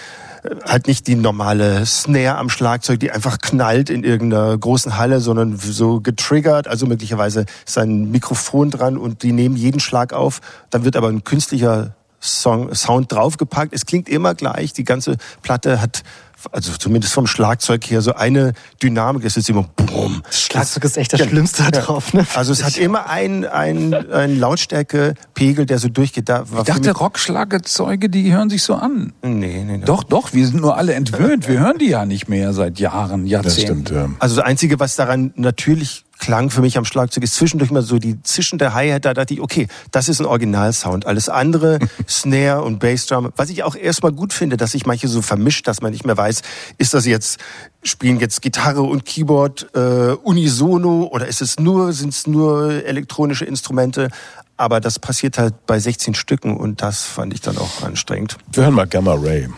halt 0.64 0.86
nicht 0.88 1.06
die 1.06 1.14
normale 1.14 1.86
Snare 1.86 2.36
am 2.36 2.48
Schlagzeug, 2.48 2.98
die 3.00 3.12
einfach 3.12 3.38
knallt 3.38 3.90
in 3.90 4.02
irgendeiner 4.02 4.56
großen 4.58 4.96
Halle, 4.96 5.20
sondern 5.20 5.56
so 5.56 6.00
getriggert. 6.00 6.66
Also 6.66 6.86
möglicherweise 6.86 7.46
ist 7.66 7.78
ein 7.78 8.10
Mikrofon 8.10 8.70
dran 8.70 8.96
und 8.96 9.22
die 9.22 9.32
nehmen 9.32 9.56
jeden 9.56 9.80
Schlag 9.80 10.12
auf. 10.12 10.40
Dann 10.70 10.84
wird 10.84 10.96
aber 10.96 11.08
ein 11.08 11.24
künstlicher 11.24 11.94
Song, 12.20 12.74
Sound 12.74 13.12
draufgepackt. 13.12 13.72
Es 13.74 13.84
klingt 13.84 14.08
immer 14.08 14.34
gleich. 14.34 14.72
Die 14.72 14.84
ganze 14.84 15.16
Platte 15.42 15.80
hat, 15.80 16.02
also 16.50 16.72
zumindest 16.76 17.12
vom 17.12 17.26
Schlagzeug 17.26 17.84
her, 17.90 18.00
so 18.02 18.14
eine 18.14 18.52
Dynamik. 18.82 19.24
Es 19.24 19.36
ist 19.36 19.48
immer 19.50 19.64
bumm. 19.76 20.22
Das 20.26 20.40
Schlagzeug 20.42 20.84
ist 20.84 20.96
echt 20.96 21.12
das 21.12 21.20
Schlimmste 21.20 21.62
da 21.64 21.70
drauf, 21.82 22.12
ne? 22.14 22.26
Also 22.34 22.52
es 22.52 22.64
hat 22.64 22.76
immer 22.76 23.08
einen, 23.08 23.44
einen, 23.44 23.94
einen 24.10 24.38
Lautstärkepegel, 24.40 25.66
der 25.66 25.78
so 25.78 25.88
durchgeht. 25.88 26.28
Da 26.28 26.50
war 26.50 26.60
Ich 26.60 26.66
dachte, 26.66 26.92
Rockschlagzeuge, 26.92 28.08
die 28.08 28.32
hören 28.32 28.50
sich 28.50 28.62
so 28.62 28.74
an. 28.74 29.12
Nee, 29.22 29.62
nee, 29.64 29.78
nee. 29.78 29.84
Doch, 29.84 30.02
doch, 30.04 30.32
wir 30.32 30.46
sind 30.46 30.60
nur 30.60 30.76
alle 30.76 30.94
entwöhnt. 30.94 31.48
Wir 31.48 31.60
hören 31.60 31.78
die 31.78 31.88
ja 31.88 32.04
nicht 32.06 32.28
mehr 32.28 32.52
seit 32.52 32.78
Jahren, 32.78 33.22
Das 33.24 33.30
Jahrzehnten. 33.30 33.86
stimmt, 33.86 33.90
ja. 33.90 34.08
Also 34.18 34.36
das 34.36 34.44
Einzige, 34.44 34.80
was 34.80 34.96
daran 34.96 35.32
natürlich 35.36 36.04
klang 36.22 36.50
für 36.50 36.60
mich 36.60 36.78
am 36.78 36.84
Schlagzeug, 36.84 37.24
ist 37.24 37.34
zwischendurch 37.34 37.72
mal 37.72 37.82
so 37.82 37.98
die 37.98 38.22
zischende 38.22 38.74
Hi-Hat. 38.74 39.04
Da 39.04 39.12
dachte 39.12 39.34
ich, 39.34 39.40
okay, 39.40 39.66
das 39.90 40.08
ist 40.08 40.20
ein 40.20 40.26
Originalsound. 40.26 41.04
Alles 41.04 41.28
andere, 41.28 41.80
Snare 42.08 42.62
und 42.62 42.78
Bassdrum, 42.78 43.32
was 43.34 43.50
ich 43.50 43.64
auch 43.64 43.74
erstmal 43.74 44.12
gut 44.12 44.32
finde, 44.32 44.56
dass 44.56 44.70
sich 44.70 44.86
manche 44.86 45.08
so 45.08 45.20
vermischt, 45.20 45.66
dass 45.66 45.82
man 45.82 45.90
nicht 45.90 46.06
mehr 46.06 46.16
weiß, 46.16 46.42
ist 46.78 46.94
das 46.94 47.06
jetzt, 47.06 47.40
spielen 47.82 48.20
jetzt 48.20 48.40
Gitarre 48.40 48.82
und 48.82 49.04
Keyboard 49.04 49.74
äh, 49.74 50.12
unisono 50.22 51.08
oder 51.10 51.26
ist 51.26 51.42
es 51.42 51.58
nur, 51.58 51.92
sind 51.92 52.10
es 52.10 52.28
nur 52.28 52.84
elektronische 52.84 53.44
Instrumente? 53.44 54.08
Aber 54.56 54.78
das 54.78 55.00
passiert 55.00 55.38
halt 55.38 55.66
bei 55.66 55.80
16 55.80 56.14
Stücken 56.14 56.56
und 56.56 56.82
das 56.82 57.02
fand 57.02 57.34
ich 57.34 57.40
dann 57.40 57.58
auch 57.58 57.82
anstrengend. 57.82 58.36
Wir 58.52 58.62
hören 58.62 58.74
mal 58.74 58.86
Gamma 58.86 59.14
Ray. 59.14 59.48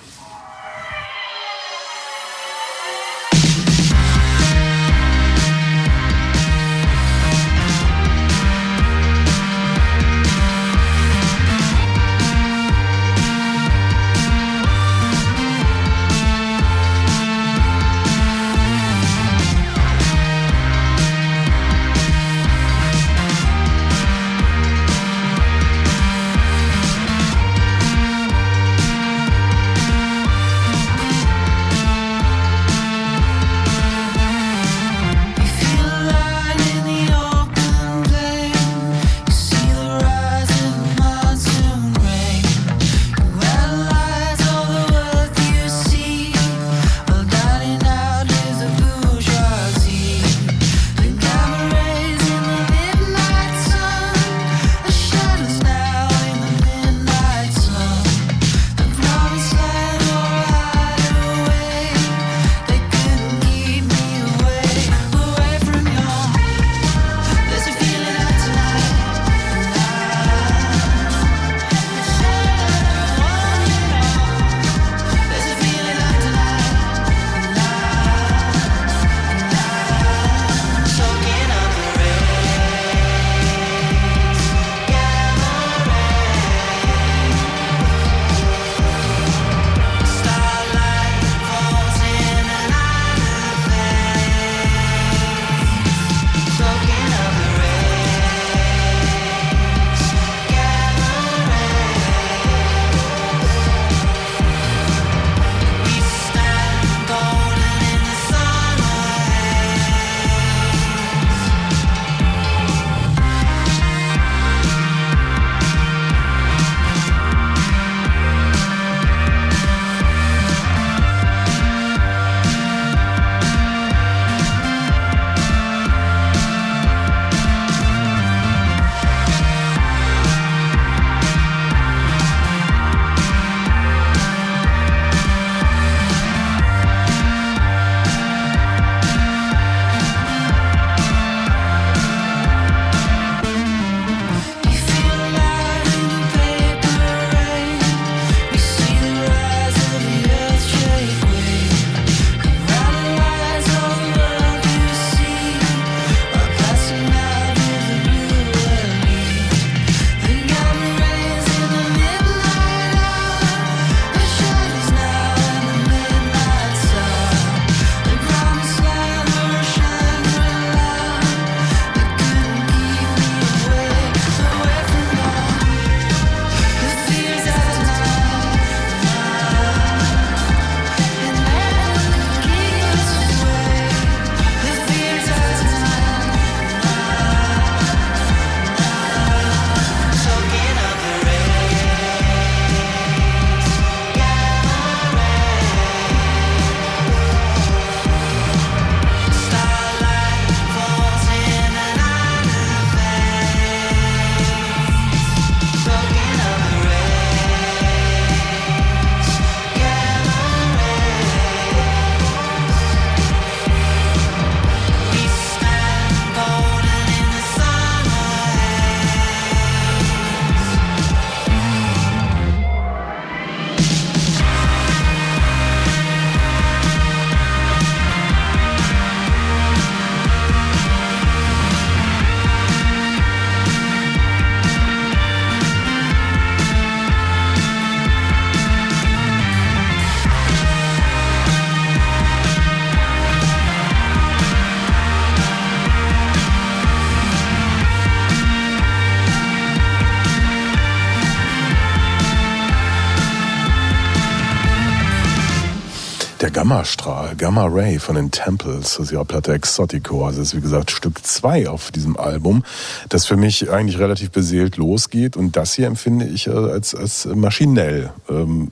Gammastrahl, 256.64 257.36
Gamma 257.36 257.66
Ray 257.66 257.98
von 257.98 258.14
den 258.14 258.30
Temples, 258.30 258.96
das 258.96 259.08
ist 259.08 259.12
ja 259.12 259.22
Platte 259.22 259.52
Exotico. 259.52 260.24
Also 260.24 260.38
das 260.38 260.48
ist 260.48 260.56
wie 260.56 260.62
gesagt 260.62 260.90
Stück 260.90 261.22
zwei 261.22 261.68
auf 261.68 261.90
diesem 261.90 262.16
Album, 262.16 262.64
das 263.10 263.26
für 263.26 263.36
mich 263.36 263.70
eigentlich 263.70 263.98
relativ 263.98 264.30
beseelt 264.30 264.78
losgeht. 264.78 265.36
Und 265.36 265.58
das 265.58 265.74
hier 265.74 265.86
empfinde 265.86 266.24
ich 266.24 266.48
als, 266.48 266.94
als 266.94 267.26
maschinell. 267.26 268.14
Ähm, 268.30 268.70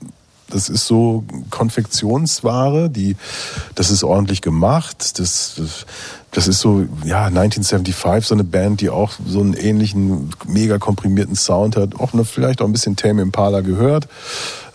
das 0.53 0.69
ist 0.69 0.85
so 0.85 1.23
Konfektionsware, 1.49 2.89
die, 2.89 3.15
das 3.75 3.89
ist 3.89 4.03
ordentlich 4.03 4.41
gemacht. 4.41 5.19
Das, 5.19 5.55
das, 5.57 5.85
das 6.31 6.47
ist 6.47 6.59
so, 6.59 6.85
ja, 7.03 7.25
1975, 7.25 8.27
so 8.27 8.35
eine 8.35 8.43
Band, 8.43 8.81
die 8.81 8.89
auch 8.89 9.13
so 9.25 9.39
einen 9.39 9.53
ähnlichen, 9.53 10.29
mega 10.45 10.77
komprimierten 10.77 11.35
Sound 11.35 11.75
hat. 11.75 11.99
Auch 11.99 12.13
ne, 12.13 12.23
vielleicht 12.23 12.61
auch 12.61 12.65
ein 12.65 12.71
bisschen 12.71 12.95
Tame 12.95 13.23
Impala 13.23 13.61
gehört, 13.61 14.05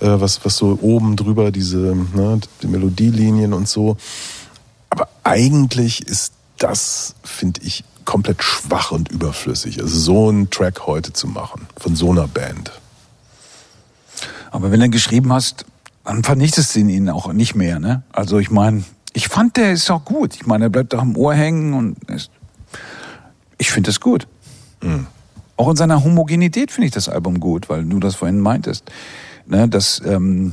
äh, 0.00 0.06
was, 0.08 0.44
was 0.44 0.56
so 0.56 0.78
oben 0.82 1.16
drüber 1.16 1.52
diese, 1.52 1.96
ne, 2.14 2.40
die 2.62 2.66
Melodielinien 2.66 3.52
und 3.52 3.68
so. 3.68 3.96
Aber 4.90 5.08
eigentlich 5.22 6.06
ist 6.06 6.32
das, 6.58 7.14
finde 7.22 7.60
ich, 7.62 7.84
komplett 8.04 8.42
schwach 8.42 8.90
und 8.90 9.10
überflüssig. 9.10 9.80
Also 9.80 9.96
so 9.96 10.28
einen 10.28 10.50
Track 10.50 10.86
heute 10.86 11.12
zu 11.12 11.28
machen, 11.28 11.68
von 11.76 11.94
so 11.94 12.10
einer 12.10 12.26
Band. 12.26 12.72
Aber 14.50 14.70
wenn 14.70 14.80
du 14.80 14.88
geschrieben 14.88 15.32
hast, 15.32 15.64
dann 16.04 16.24
vernichtest 16.24 16.74
du 16.74 16.80
ihn 16.80 17.10
auch 17.10 17.32
nicht 17.32 17.54
mehr. 17.54 17.78
Ne? 17.78 18.02
Also 18.12 18.38
ich 18.38 18.50
meine, 18.50 18.84
ich 19.12 19.28
fand, 19.28 19.56
der 19.56 19.72
ist 19.72 19.90
auch 19.90 20.04
gut. 20.04 20.34
Ich 20.36 20.46
meine, 20.46 20.66
er 20.66 20.70
bleibt 20.70 20.94
auch 20.94 21.02
im 21.02 21.16
Ohr 21.16 21.34
hängen 21.34 21.74
und 21.74 21.96
ist, 22.10 22.30
ich 23.58 23.70
finde 23.70 23.90
es 23.90 24.00
gut. 24.00 24.26
Mhm. 24.82 25.06
Auch 25.56 25.68
in 25.70 25.76
seiner 25.76 26.04
Homogenität 26.04 26.70
finde 26.70 26.86
ich 26.86 26.92
das 26.92 27.08
Album 27.08 27.40
gut, 27.40 27.68
weil 27.68 27.84
du 27.84 27.98
das 27.98 28.14
vorhin 28.14 28.40
meintest. 28.40 28.84
Ne, 29.46 29.68
dass, 29.68 30.00
ähm, 30.04 30.52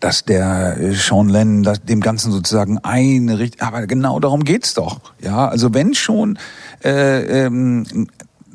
dass 0.00 0.24
der 0.24 0.76
Sean 0.92 1.28
Lennon 1.28 1.62
dass 1.62 1.82
dem 1.82 2.00
Ganzen 2.00 2.30
sozusagen 2.30 2.78
eine 2.78 3.38
Richtung, 3.38 3.66
aber 3.66 3.86
genau 3.86 4.20
darum 4.20 4.44
geht's 4.44 4.74
doch. 4.74 5.00
Ja, 5.20 5.48
also 5.48 5.74
wenn 5.74 5.94
schon 5.94 6.38
äh, 6.84 7.46
ähm, 7.46 8.08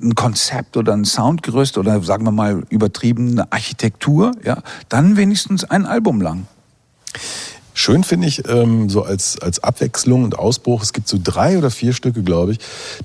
ein 0.05 0.15
Konzept 0.15 0.77
oder 0.77 0.93
ein 0.93 1.05
Soundgerüst 1.05 1.77
oder 1.77 2.01
sagen 2.01 2.25
wir 2.25 2.31
mal 2.31 2.63
übertriebene 2.69 3.51
Architektur, 3.51 4.31
ja, 4.43 4.61
dann 4.89 5.17
wenigstens 5.17 5.63
ein 5.63 5.85
Album 5.85 6.21
lang. 6.21 6.47
Schön 7.77 8.05
finde 8.05 8.27
ich, 8.27 8.47
ähm, 8.47 8.89
so 8.89 9.03
als, 9.03 9.37
als 9.41 9.61
Abwechslung 9.61 10.23
und 10.23 10.39
Ausbruch, 10.39 10.81
es 10.81 10.93
gibt 10.93 11.09
so 11.09 11.19
drei 11.21 11.57
oder 11.57 11.69
vier 11.69 11.91
Stücke, 11.91 12.23
glaube 12.23 12.53
ich, 12.53 12.59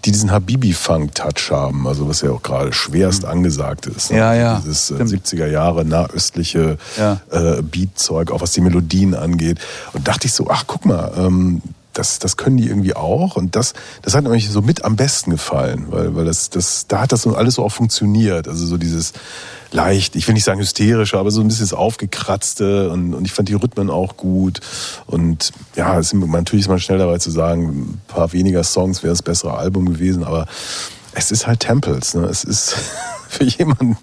die 0.05 0.13
diesen 0.13 0.31
Habibi-Funk-Touch 0.31 1.51
haben, 1.51 1.89
also 1.89 2.09
was 2.09 2.21
ja 2.21 2.31
auch 2.31 2.43
gerade 2.43 2.73
schwerst 2.73 3.25
mhm. 3.25 3.31
angesagt 3.31 3.87
ist. 3.87 4.13
Ne? 4.13 4.19
Ja, 4.19 4.35
ja. 4.35 4.61
Dieses 4.61 4.93
äh, 4.93 5.03
70er 5.03 5.49
Jahre 5.49 5.85
nahöstliche 5.85 6.79
ja. 6.97 7.21
äh, 7.33 7.63
Beatzeug, 7.63 8.31
auch 8.31 8.43
was 8.43 8.53
die 8.53 8.61
Melodien 8.61 9.17
angeht. 9.17 9.59
Und 9.93 10.07
dachte 10.07 10.29
ich 10.29 10.33
so, 10.33 10.47
ach 10.49 10.63
guck 10.69 10.87
mal, 10.87 11.15
ähm, 11.17 11.63
das, 11.93 12.19
das 12.19 12.37
können 12.37 12.57
die 12.57 12.69
irgendwie 12.69 12.95
auch. 12.95 13.37
Und 13.37 13.57
das, 13.57 13.75
das 14.03 14.15
hat 14.15 14.25
mir 14.25 14.41
so 14.41 14.63
mit 14.63 14.85
am 14.85 14.97
besten 14.97 15.31
gefallen, 15.31 15.87
weil, 15.91 16.15
weil 16.15 16.25
das, 16.25 16.51
das, 16.51 16.87
da 16.87 17.03
hat 17.03 17.13
das 17.13 17.23
so 17.23 17.35
alles 17.35 17.55
so 17.55 17.65
auch 17.65 17.73
funktioniert. 17.73 18.49
Also 18.49 18.67
so 18.67 18.77
dieses 18.77 19.13
leicht, 19.73 20.17
ich 20.17 20.27
will 20.27 20.35
nicht 20.35 20.45
sagen 20.45 20.61
hysterische, 20.61 21.19
aber 21.19 21.31
so 21.31 21.41
ein 21.41 21.49
bisschen 21.49 21.65
das 21.65 21.75
Aufgekratzte 21.75 22.91
und, 22.91 23.15
und 23.15 23.25
ich 23.25 23.33
fand 23.33 23.49
die 23.49 23.55
Rhythmen 23.55 23.91
auch 23.91 24.17
gut. 24.17 24.61
Und 25.07 25.53
ja, 25.77 25.99
es 25.99 26.13
ist, 26.13 26.15
natürlich 26.15 26.65
ist 26.65 26.69
man 26.69 26.81
schnell 26.81 26.99
dabei 26.99 27.19
zu 27.19 27.31
sagen, 27.31 27.69
ein 27.69 28.01
paar 28.09 28.33
weniger 28.33 28.65
Songs 28.65 29.03
wäre 29.03 29.13
das 29.13 29.23
bessere 29.23 29.57
Album 29.57 29.87
gewesen, 29.87 30.25
aber 30.25 30.47
es 31.13 31.31
ist 31.31 31.47
halt 31.47 31.61
Temples. 31.61 32.15
Ne? 32.15 32.25
Es 32.25 32.45
ist 32.45 32.77
für 33.31 33.45
jemanden, 33.45 33.97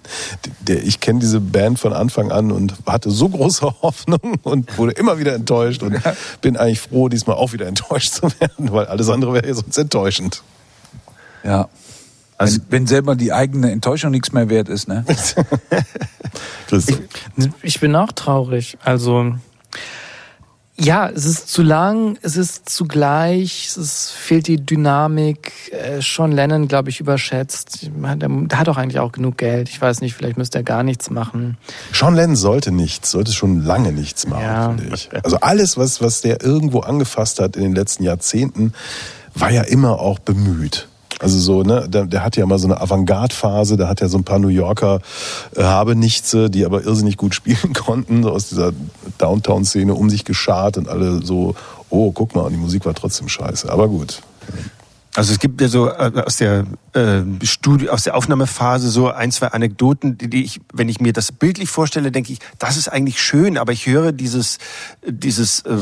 der 0.60 0.82
ich 0.82 1.00
kenne 1.00 1.20
diese 1.20 1.40
Band 1.40 1.78
von 1.78 1.92
Anfang 1.92 2.32
an 2.32 2.50
und 2.50 2.74
hatte 2.86 3.10
so 3.10 3.28
große 3.28 3.66
Hoffnung 3.82 4.38
und 4.42 4.76
wurde 4.78 4.92
immer 4.92 5.18
wieder 5.18 5.34
enttäuscht 5.34 5.82
und 5.82 6.00
bin 6.40 6.56
eigentlich 6.56 6.80
froh, 6.80 7.08
diesmal 7.08 7.36
auch 7.36 7.52
wieder 7.52 7.66
enttäuscht 7.66 8.12
zu 8.14 8.22
werden, 8.40 8.72
weil 8.72 8.86
alles 8.86 9.08
andere 9.08 9.34
wäre 9.34 9.46
ja 9.46 9.54
sonst 9.54 9.76
enttäuschend. 9.76 10.42
Ja. 11.44 11.68
Also, 12.36 12.60
wenn, 12.68 12.70
wenn 12.70 12.86
selber 12.86 13.16
die 13.16 13.32
eigene 13.32 13.72
Enttäuschung 13.72 14.12
nichts 14.12 14.32
mehr 14.32 14.48
wert 14.48 14.68
ist, 14.68 14.86
ne? 14.86 15.04
ich, 16.70 16.98
ich 17.62 17.80
bin 17.80 17.96
auch 17.96 18.12
traurig. 18.12 18.78
Also 18.84 19.34
ja, 20.80 21.08
es 21.08 21.24
ist 21.24 21.48
zu 21.48 21.62
lang, 21.62 22.18
es 22.22 22.36
ist 22.36 22.68
zugleich, 22.68 23.68
es 23.76 24.10
fehlt 24.10 24.46
die 24.46 24.64
Dynamik. 24.64 25.72
Äh, 25.72 26.00
Sean 26.00 26.30
Lennon, 26.30 26.68
glaube 26.68 26.90
ich, 26.90 27.00
überschätzt. 27.00 27.90
Der 27.92 28.58
hat 28.58 28.68
doch 28.68 28.76
eigentlich 28.76 29.00
auch 29.00 29.10
genug 29.10 29.38
Geld. 29.38 29.68
Ich 29.68 29.80
weiß 29.80 30.00
nicht, 30.02 30.14
vielleicht 30.14 30.38
müsste 30.38 30.58
er 30.58 30.64
gar 30.64 30.84
nichts 30.84 31.10
machen. 31.10 31.58
Sean 31.92 32.14
Lennon 32.14 32.36
sollte 32.36 32.70
nichts, 32.70 33.10
sollte 33.10 33.32
schon 33.32 33.64
lange 33.64 33.92
nichts 33.92 34.26
machen, 34.26 34.42
ja. 34.42 34.68
finde 34.68 34.94
ich. 34.94 35.10
Also 35.24 35.38
alles, 35.40 35.76
was, 35.76 36.00
was 36.00 36.20
der 36.20 36.42
irgendwo 36.44 36.80
angefasst 36.80 37.40
hat 37.40 37.56
in 37.56 37.62
den 37.62 37.74
letzten 37.74 38.04
Jahrzehnten, 38.04 38.72
war 39.34 39.50
ja 39.50 39.62
immer 39.62 39.98
auch 39.98 40.20
bemüht. 40.20 40.86
Also 41.18 41.38
so, 41.38 41.62
ne, 41.62 41.88
der, 41.88 42.06
der 42.06 42.24
hat 42.24 42.36
ja 42.36 42.46
mal 42.46 42.58
so 42.58 42.66
eine 42.66 42.80
Avantgarde-Phase, 42.80 43.76
da 43.76 43.88
hat 43.88 44.00
ja 44.00 44.08
so 44.08 44.18
ein 44.18 44.24
paar 44.24 44.38
New 44.38 44.48
Yorker 44.48 45.00
äh, 45.56 45.62
habe 45.62 45.96
nichts, 45.96 46.36
die 46.50 46.64
aber 46.64 46.84
irrsinnig 46.84 47.16
gut 47.16 47.34
spielen 47.36 47.72
konnten, 47.74 48.22
so 48.22 48.30
aus 48.30 48.48
dieser 48.48 48.72
Downtown-Szene 49.18 49.94
um 49.94 50.10
sich 50.10 50.24
geschart 50.24 50.78
und 50.78 50.88
alle 50.88 51.24
so, 51.24 51.54
oh, 51.90 52.12
guck 52.12 52.34
mal, 52.34 52.42
und 52.42 52.52
die 52.52 52.58
Musik 52.58 52.86
war 52.86 52.94
trotzdem 52.94 53.28
scheiße. 53.28 53.70
Aber 53.70 53.88
gut. 53.88 54.22
Also 55.18 55.32
es 55.32 55.40
gibt 55.40 55.60
ja 55.60 55.66
so 55.66 55.88
äh, 55.88 56.12
aus 56.24 56.36
der 56.36 56.64
äh, 56.92 57.22
Studio, 57.42 57.90
aus 57.90 58.04
der 58.04 58.14
Aufnahmephase 58.14 58.88
so 58.88 59.10
ein, 59.10 59.32
zwei 59.32 59.48
Anekdoten, 59.48 60.16
die 60.16 60.44
ich, 60.44 60.60
wenn 60.72 60.88
ich 60.88 61.00
mir 61.00 61.12
das 61.12 61.32
bildlich 61.32 61.68
vorstelle, 61.68 62.12
denke 62.12 62.32
ich, 62.32 62.38
das 62.60 62.76
ist 62.76 62.86
eigentlich 62.86 63.20
schön, 63.20 63.58
aber 63.58 63.72
ich 63.72 63.88
höre 63.88 64.12
dieses, 64.12 64.58
dieses 65.04 65.62
äh, 65.62 65.76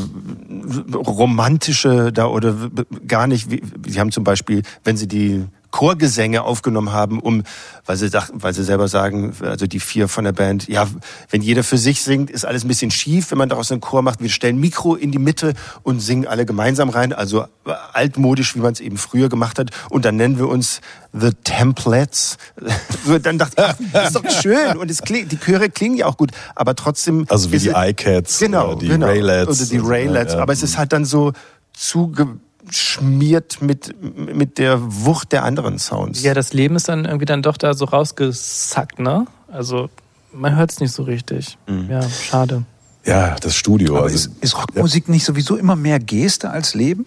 romantische 0.91 2.11
da 2.11 2.25
oder 2.25 2.71
gar 3.07 3.27
nicht. 3.27 3.47
Sie 3.85 3.99
haben 3.99 4.11
zum 4.11 4.23
Beispiel, 4.23 4.63
wenn 4.83 4.97
Sie 4.97 5.07
die 5.07 5.45
Chorgesänge 5.71 6.43
aufgenommen 6.43 6.91
haben, 6.91 7.19
um, 7.19 7.43
weil 7.85 7.97
sie, 7.97 8.09
weil 8.33 8.53
sie 8.53 8.63
selber 8.63 8.87
sagen, 8.87 9.35
also 9.41 9.67
die 9.67 9.79
vier 9.79 10.07
von 10.07 10.23
der 10.23 10.31
Band, 10.31 10.67
ja, 10.67 10.87
wenn 11.29 11.41
jeder 11.41 11.63
für 11.63 11.77
sich 11.77 12.03
singt, 12.03 12.29
ist 12.29 12.45
alles 12.45 12.63
ein 12.63 12.67
bisschen 12.67 12.91
schief, 12.91 13.31
wenn 13.31 13.37
man 13.37 13.49
daraus 13.49 13.71
einen 13.71 13.81
Chor 13.81 14.01
macht. 14.01 14.21
Wir 14.21 14.29
stellen 14.29 14.59
Mikro 14.59 14.95
in 14.95 15.11
die 15.11 15.19
Mitte 15.19 15.53
und 15.83 15.99
singen 15.99 16.27
alle 16.27 16.45
gemeinsam 16.45 16.89
rein, 16.89 17.13
also 17.13 17.45
altmodisch, 17.93 18.55
wie 18.55 18.59
man 18.59 18.73
es 18.73 18.79
eben 18.79 18.97
früher 18.97 19.29
gemacht 19.29 19.59
hat. 19.59 19.71
Und 19.89 20.05
dann 20.05 20.15
nennen 20.15 20.37
wir 20.37 20.47
uns 20.47 20.81
The 21.13 21.31
Templates. 21.43 22.37
dann 23.23 23.37
dachte 23.37 23.55
ich, 23.57 23.63
ach, 23.63 23.75
das 23.93 24.07
ist 24.07 24.15
doch 24.15 24.29
schön. 24.41 24.77
Und 24.77 24.91
es 24.91 25.01
klingt, 25.01 25.31
die 25.31 25.37
Chöre 25.37 25.69
klingen 25.69 25.97
ja 25.97 26.05
auch 26.05 26.17
gut, 26.17 26.31
aber 26.55 26.75
trotzdem. 26.75 27.25
Also 27.29 27.51
wie 27.51 27.59
die 27.59 27.69
iCats 27.69 28.39
genau, 28.39 28.71
oder 28.71 28.79
die 28.79 28.87
genau, 28.87 29.07
Raylets. 29.07 29.61
Oder 29.61 29.69
die 29.69 29.77
Raylets. 29.77 30.33
Ja, 30.33 30.37
ja. 30.37 30.43
Aber 30.43 30.53
es 30.53 30.63
ist 30.63 30.77
halt 30.77 30.93
dann 30.93 31.05
so 31.05 31.33
zuge 31.73 32.39
schmiert 32.71 33.61
mit, 33.61 33.95
mit 34.35 34.57
der 34.57 34.79
Wucht 34.81 35.31
der 35.31 35.43
anderen 35.43 35.79
Sounds. 35.79 36.23
Ja, 36.23 36.33
das 36.33 36.53
Leben 36.53 36.75
ist 36.75 36.89
dann 36.89 37.05
irgendwie 37.05 37.25
dann 37.25 37.41
doch 37.41 37.57
da 37.57 37.73
so 37.73 37.85
rausgesackt, 37.85 38.99
ne? 38.99 39.27
Also 39.51 39.89
man 40.31 40.55
hört 40.55 40.71
es 40.71 40.79
nicht 40.79 40.91
so 40.91 41.03
richtig. 41.03 41.57
Mhm. 41.67 41.89
Ja, 41.89 42.09
schade. 42.09 42.63
Ja, 43.05 43.35
das 43.35 43.55
Studio. 43.55 43.95
Aber 43.95 44.05
also, 44.05 44.15
ist, 44.15 44.31
ist 44.41 44.57
Rockmusik 44.57 45.07
ja. 45.07 45.13
nicht 45.13 45.25
sowieso 45.25 45.55
immer 45.55 45.75
mehr 45.75 45.99
Geste 45.99 46.49
als 46.49 46.73
Leben? 46.73 47.05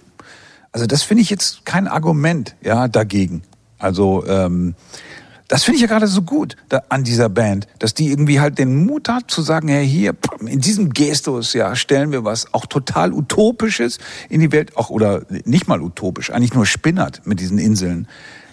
Also 0.73 0.87
das 0.87 1.03
finde 1.03 1.23
ich 1.23 1.31
jetzt 1.31 1.65
kein 1.65 1.89
Argument, 1.89 2.57
ja, 2.63 2.89
dagegen. 2.89 3.43
Also 3.79 4.25
ähm, 4.27 4.75
das 5.51 5.65
finde 5.65 5.77
ich 5.77 5.83
ja 5.83 5.89
gerade 5.89 6.07
so 6.07 6.23
gut 6.23 6.57
da, 6.69 6.83
an 6.91 7.03
dieser 7.03 7.29
Band, 7.29 7.67
dass 7.81 7.93
die 7.93 8.09
irgendwie 8.09 8.39
halt 8.39 8.59
den 8.59 8.87
Mut 8.87 9.09
hat 9.09 9.33
zu 9.33 9.43
sagen, 9.43 9.67
hey, 9.67 9.87
hier, 9.87 10.15
in 10.47 10.61
diesem 10.61 10.91
Gestus, 10.91 11.55
ja, 11.55 11.75
stellen 11.75 12.13
wir 12.13 12.25
was 12.25 12.55
auch 12.55 12.67
total 12.67 13.13
Utopisches 13.13 13.99
in 14.29 14.41
die 14.41 14.53
Welt, 14.53 14.77
auch 14.77 14.91
oder 14.91 15.23
nicht 15.45 15.67
mal 15.67 15.83
utopisch, 15.83 16.31
eigentlich 16.31 16.55
nur 16.55 16.67
spinnert 16.67 17.23
mit 17.25 17.41
diesen 17.41 17.59
Inseln. 17.59 18.07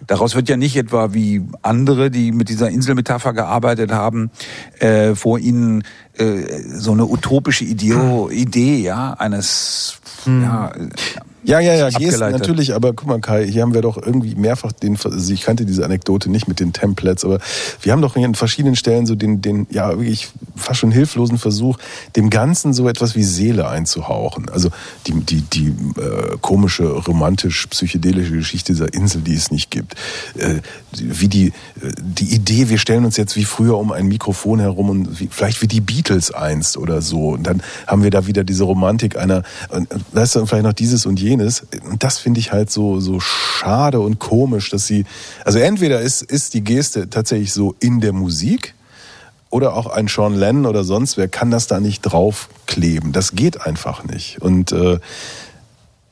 Daraus 0.07 0.33
wird 0.33 0.49
ja 0.49 0.57
nicht 0.57 0.75
etwa 0.75 1.13
wie 1.13 1.43
andere, 1.61 2.09
die 2.09 2.31
mit 2.31 2.49
dieser 2.49 2.71
Inselmetapher 2.71 3.33
gearbeitet 3.33 3.91
haben, 3.91 4.31
äh, 4.79 5.13
vor 5.13 5.37
ihnen 5.37 5.83
äh, 6.17 6.61
so 6.67 6.93
eine 6.93 7.05
utopische 7.05 7.63
Idee, 7.63 7.93
Idee 8.31 8.77
ja, 8.77 9.13
eines 9.13 9.99
hm. 10.23 10.41
ja, 10.41 10.71
ja, 11.43 11.59
ja, 11.59 11.75
ja, 11.75 11.89
Gest 11.89 12.19
natürlich, 12.19 12.73
aber 12.73 12.93
guck 12.93 13.07
mal, 13.07 13.21
Kai, 13.21 13.47
hier 13.47 13.61
haben 13.61 13.73
wir 13.73 13.81
doch 13.81 13.97
irgendwie 13.97 14.35
mehrfach 14.35 14.71
den, 14.71 14.97
also 15.01 15.33
ich 15.33 15.43
kannte 15.43 15.65
diese 15.65 15.85
Anekdote 15.85 16.29
nicht 16.29 16.47
mit 16.47 16.59
den 16.59 16.73
Templates, 16.73 17.23
aber 17.23 17.39
wir 17.81 17.91
haben 17.91 18.01
doch 18.01 18.15
hier 18.15 18.25
an 18.25 18.35
verschiedenen 18.35 18.75
Stellen 18.75 19.05
so 19.05 19.15
den, 19.15 19.41
den, 19.41 19.67
ja, 19.69 19.89
wirklich 19.91 20.29
fast 20.55 20.79
schon 20.79 20.91
hilflosen 20.91 21.37
Versuch, 21.37 21.77
dem 22.15 22.29
Ganzen 22.29 22.73
so 22.73 22.89
etwas 22.89 23.15
wie 23.15 23.23
Seele 23.23 23.67
einzuhauchen. 23.69 24.49
Also 24.49 24.69
die, 25.05 25.13
die, 25.13 25.41
die 25.41 25.67
äh, 25.67 26.37
komische, 26.41 26.85
romantisch-psychedelische 26.87 28.33
Geschichte 28.33 28.73
dieser 28.73 28.93
Insel, 28.93 29.21
die 29.21 29.35
es 29.35 29.51
nicht 29.51 29.71
gibt. 29.71 29.95
Äh, 30.37 30.55
wie 30.91 31.27
die, 31.27 31.47
äh, 31.47 31.51
die 31.99 32.33
Idee, 32.33 32.69
wir 32.69 32.77
stellen 32.77 33.05
uns 33.05 33.15
jetzt 33.15 33.35
wie 33.35 33.45
früher 33.45 33.77
um 33.77 33.91
ein 33.91 34.07
Mikrofon 34.07 34.59
herum 34.59 34.89
und 34.89 35.19
wie, 35.19 35.29
vielleicht 35.31 35.61
wie 35.61 35.67
die 35.67 35.81
Beatles 35.81 36.31
einst 36.31 36.77
oder 36.77 37.01
so. 37.01 37.29
Und 37.29 37.43
dann 37.43 37.61
haben 37.85 38.03
wir 38.03 38.09
da 38.09 38.27
wieder 38.27 38.43
diese 38.43 38.63
Romantik 38.63 39.17
einer, 39.17 39.43
und, 39.69 39.87
weißt 40.11 40.35
du, 40.35 40.45
vielleicht 40.45 40.65
noch 40.65 40.73
dieses 40.73 41.05
und 41.05 41.19
jenes 41.19 41.26
jenes. 41.27 41.63
Und 41.89 42.03
das 42.03 42.19
finde 42.19 42.39
ich 42.39 42.51
halt 42.51 42.71
so, 42.71 42.99
so 42.99 43.19
schade 43.19 43.99
und 43.99 44.19
komisch, 44.19 44.69
dass 44.69 44.87
sie, 44.87 45.05
also 45.45 45.59
entweder 45.59 46.01
ist, 46.01 46.21
ist 46.21 46.53
die 46.53 46.63
Geste 46.63 47.09
tatsächlich 47.09 47.53
so 47.53 47.75
in 47.79 48.01
der 48.01 48.13
Musik, 48.13 48.73
oder 49.49 49.75
auch 49.75 49.87
ein 49.87 50.07
Sean 50.07 50.35
Lennon 50.35 50.65
oder 50.65 50.83
sonst 50.83 51.17
wer 51.17 51.27
kann 51.27 51.51
das 51.51 51.67
da 51.67 51.79
nicht 51.79 52.01
draufkleben. 52.01 53.11
Das 53.11 53.33
geht 53.33 53.61
einfach 53.61 54.03
nicht. 54.03 54.41
Und 54.41 54.71
äh, 54.71 54.99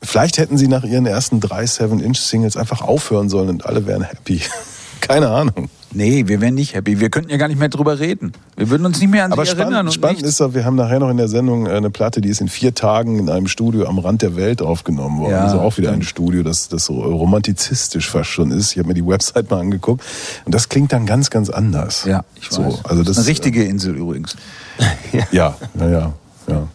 vielleicht 0.01 0.38
hätten 0.38 0.57
sie 0.57 0.68
nach 0.68 0.84
ihren 0.84 1.05
ersten 1.05 1.39
drei 1.39 1.66
Seven-Inch-Singles 1.66 2.57
einfach 2.57 2.82
aufhören 2.82 3.30
sollen 3.30 3.49
und 3.49 3.66
alle 3.66 3.86
wären 3.86 4.03
happy. 4.03 4.41
Keine 5.02 5.30
Ahnung. 5.30 5.70
Nee, 5.96 6.28
wir 6.28 6.41
wären 6.41 6.56
nicht 6.56 6.74
happy. 6.74 7.00
Wir 7.00 7.10
könnten 7.10 7.30
ja 7.30 7.38
gar 7.38 7.48
nicht 7.48 7.58
mehr 7.60 7.70
drüber 7.70 8.00
reden. 8.00 8.34
Wir 8.58 8.70
würden 8.70 8.86
uns 8.86 9.00
nicht 9.00 9.10
mehr 9.10 9.24
an 9.24 9.32
Aber 9.32 9.46
sie 9.46 9.52
erinnern. 9.52 9.68
spannend, 9.68 9.88
und 9.88 9.93
spannend 9.93 10.18
nichts. 10.18 10.30
ist 10.30 10.41
doch, 10.41 10.54
wir 10.54 10.66
haben 10.66 10.76
nachher 10.76 11.00
noch 11.00 11.10
in 11.10 11.16
der 11.16 11.30
Sendung 11.30 11.68
äh, 11.68 11.70
eine 11.70 11.89
Platte, 11.89 12.20
die 12.20 12.28
ist 12.28 12.41
in 12.41 12.50
vier 12.50 12.76
Tagen 12.76 13.18
in 13.18 13.30
einem 13.30 13.48
Studio 13.48 13.88
am 13.88 14.00
Rand 14.00 14.22
der 14.22 14.36
Welt 14.36 14.62
aufgenommen 14.62 15.22
worden. 15.22 15.32
Ja, 15.32 15.46
also 15.46 15.62
auch 15.62 15.78
wieder 15.78 15.93
ein. 15.93 16.02
Studio, 16.02 16.43
das, 16.43 16.68
das 16.68 16.86
so 16.86 17.02
romantizistisch 17.02 18.10
fast 18.10 18.30
schon 18.30 18.52
ist. 18.52 18.74
Ich 18.74 18.78
habe 18.78 18.89
mir 18.89 18.93
die 18.93 19.08
Website 19.08 19.50
mal 19.50 19.62
angeguckt 19.62 20.04
und 20.43 20.54
das 20.54 20.68
klingt 20.68 20.91
dann 20.91 21.06
ganz, 21.06 21.30
ganz 21.30 21.50
anders. 21.50 22.04
Ja, 22.04 22.26
ich 22.36 22.52
weiß. 22.52 22.56
So, 22.56 22.80
also 22.84 23.04
das 23.04 23.18
eine 23.18 23.28
richtige 23.28 23.64
Insel 23.64 23.96
übrigens. 23.96 24.36
Ja, 25.32 25.56
ja, 25.80 25.89
ja. 25.89 26.14
Ja, 26.48 26.68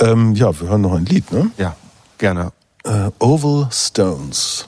ähm, 0.00 0.34
ja 0.34 0.60
wir 0.60 0.68
hören 0.68 0.80
noch 0.80 0.94
ein 0.94 1.06
Lied, 1.06 1.30
ne? 1.30 1.50
Ja, 1.58 1.76
gerne. 2.18 2.50
Äh, 2.84 3.10
Oval 3.20 3.68
Stones. 3.70 4.66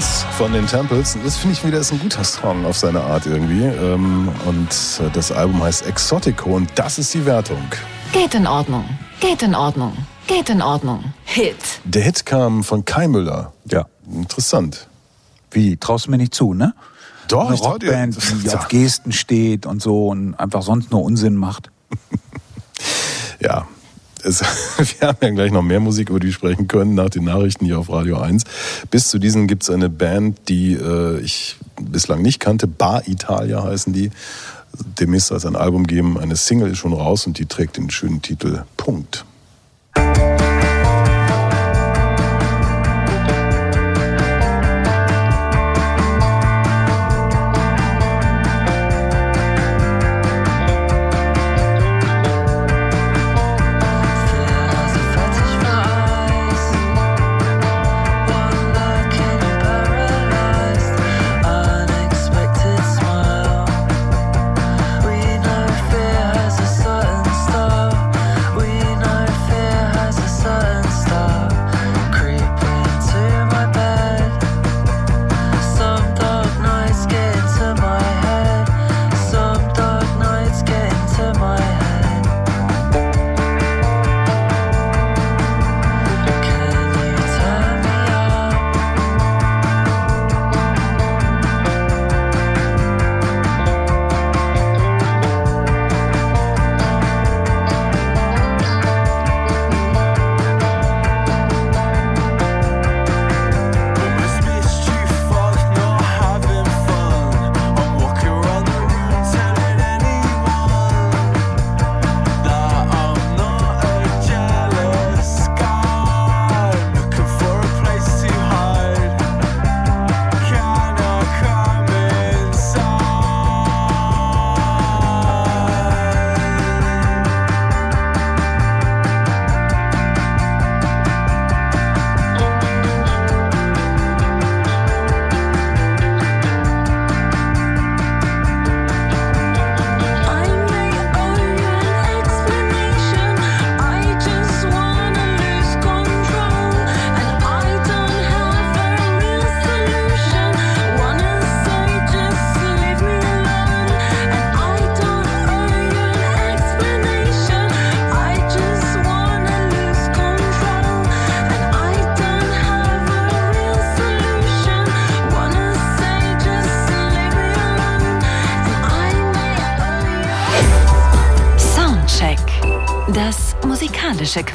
Stones 0.00 0.24
von 0.36 0.52
den 0.52 0.66
Temples. 0.66 1.16
Das 1.24 1.36
finde 1.38 1.54
ich 1.54 1.64
wieder 1.64 1.78
ist 1.78 1.92
ein 1.92 1.98
guter 2.00 2.22
Song 2.24 2.64
auf 2.66 2.76
seine 2.76 3.00
Art 3.00 3.24
irgendwie. 3.26 3.62
Ähm, 3.64 4.28
Und 4.44 4.68
äh, 5.00 5.10
das 5.12 5.32
Album 5.32 5.62
heißt 5.62 5.86
Exotico 5.86 6.50
und 6.56 6.70
das 6.74 6.98
ist 6.98 7.14
die 7.14 7.24
Wertung. 7.24 7.62
Geht 8.12 8.34
in 8.34 8.46
Ordnung. 8.46 8.84
Geht 9.20 9.42
in 9.42 9.54
Ordnung. 9.54 9.96
Geht 10.26 10.50
in 10.50 10.60
Ordnung. 10.60 11.12
Hit. 11.24 11.56
Der 11.84 12.02
Hit 12.02 12.26
kam 12.26 12.62
von 12.64 12.84
Kai 12.84 13.08
Müller. 13.08 13.52
Ja. 13.70 13.86
Interessant. 14.12 14.88
Wie, 15.50 15.76
traust 15.76 16.06
du 16.06 16.10
mir 16.10 16.18
nicht 16.18 16.34
zu, 16.34 16.52
ne? 16.52 16.74
Doch, 17.28 17.46
Eine 17.46 17.54
ich 17.54 17.60
trau 17.60 17.78
dir- 17.78 17.88
Rockband, 17.90 18.18
die 18.44 18.50
auf 18.54 18.68
Gesten 18.68 19.12
steht 19.12 19.64
und 19.66 19.80
so 19.82 20.08
und 20.08 20.34
einfach 20.34 20.62
sonst 20.62 20.90
nur 20.90 21.02
Unsinn 21.02 21.36
macht. 21.36 21.70
Ja. 23.38 23.66
Es, 24.26 24.40
wir 25.00 25.08
haben 25.08 25.18
ja 25.22 25.30
gleich 25.30 25.52
noch 25.52 25.62
mehr 25.62 25.80
Musik, 25.80 26.10
über 26.10 26.18
die 26.18 26.26
wir 26.26 26.34
sprechen 26.34 26.66
können, 26.66 26.94
nach 26.94 27.10
den 27.10 27.24
Nachrichten 27.24 27.64
hier 27.64 27.78
auf 27.78 27.88
Radio 27.90 28.18
1. 28.18 28.42
Bis 28.90 29.08
zu 29.08 29.18
diesen 29.18 29.46
gibt 29.46 29.62
es 29.62 29.70
eine 29.70 29.88
Band, 29.88 30.48
die 30.48 30.74
äh, 30.74 31.20
ich 31.20 31.56
bislang 31.80 32.22
nicht 32.22 32.40
kannte. 32.40 32.66
Bar 32.66 33.06
Italia 33.06 33.62
heißen 33.62 33.92
die. 33.92 34.10
Demnächst 35.00 35.28
soll 35.28 35.38
es 35.38 35.46
ein 35.46 35.56
Album 35.56 35.86
geben. 35.86 36.18
Eine 36.18 36.36
Single 36.36 36.70
ist 36.72 36.78
schon 36.78 36.92
raus 36.92 37.26
und 37.26 37.38
die 37.38 37.46
trägt 37.46 37.76
den 37.76 37.88
schönen 37.88 38.20
Titel 38.20 38.64
Punkt. 38.76 39.24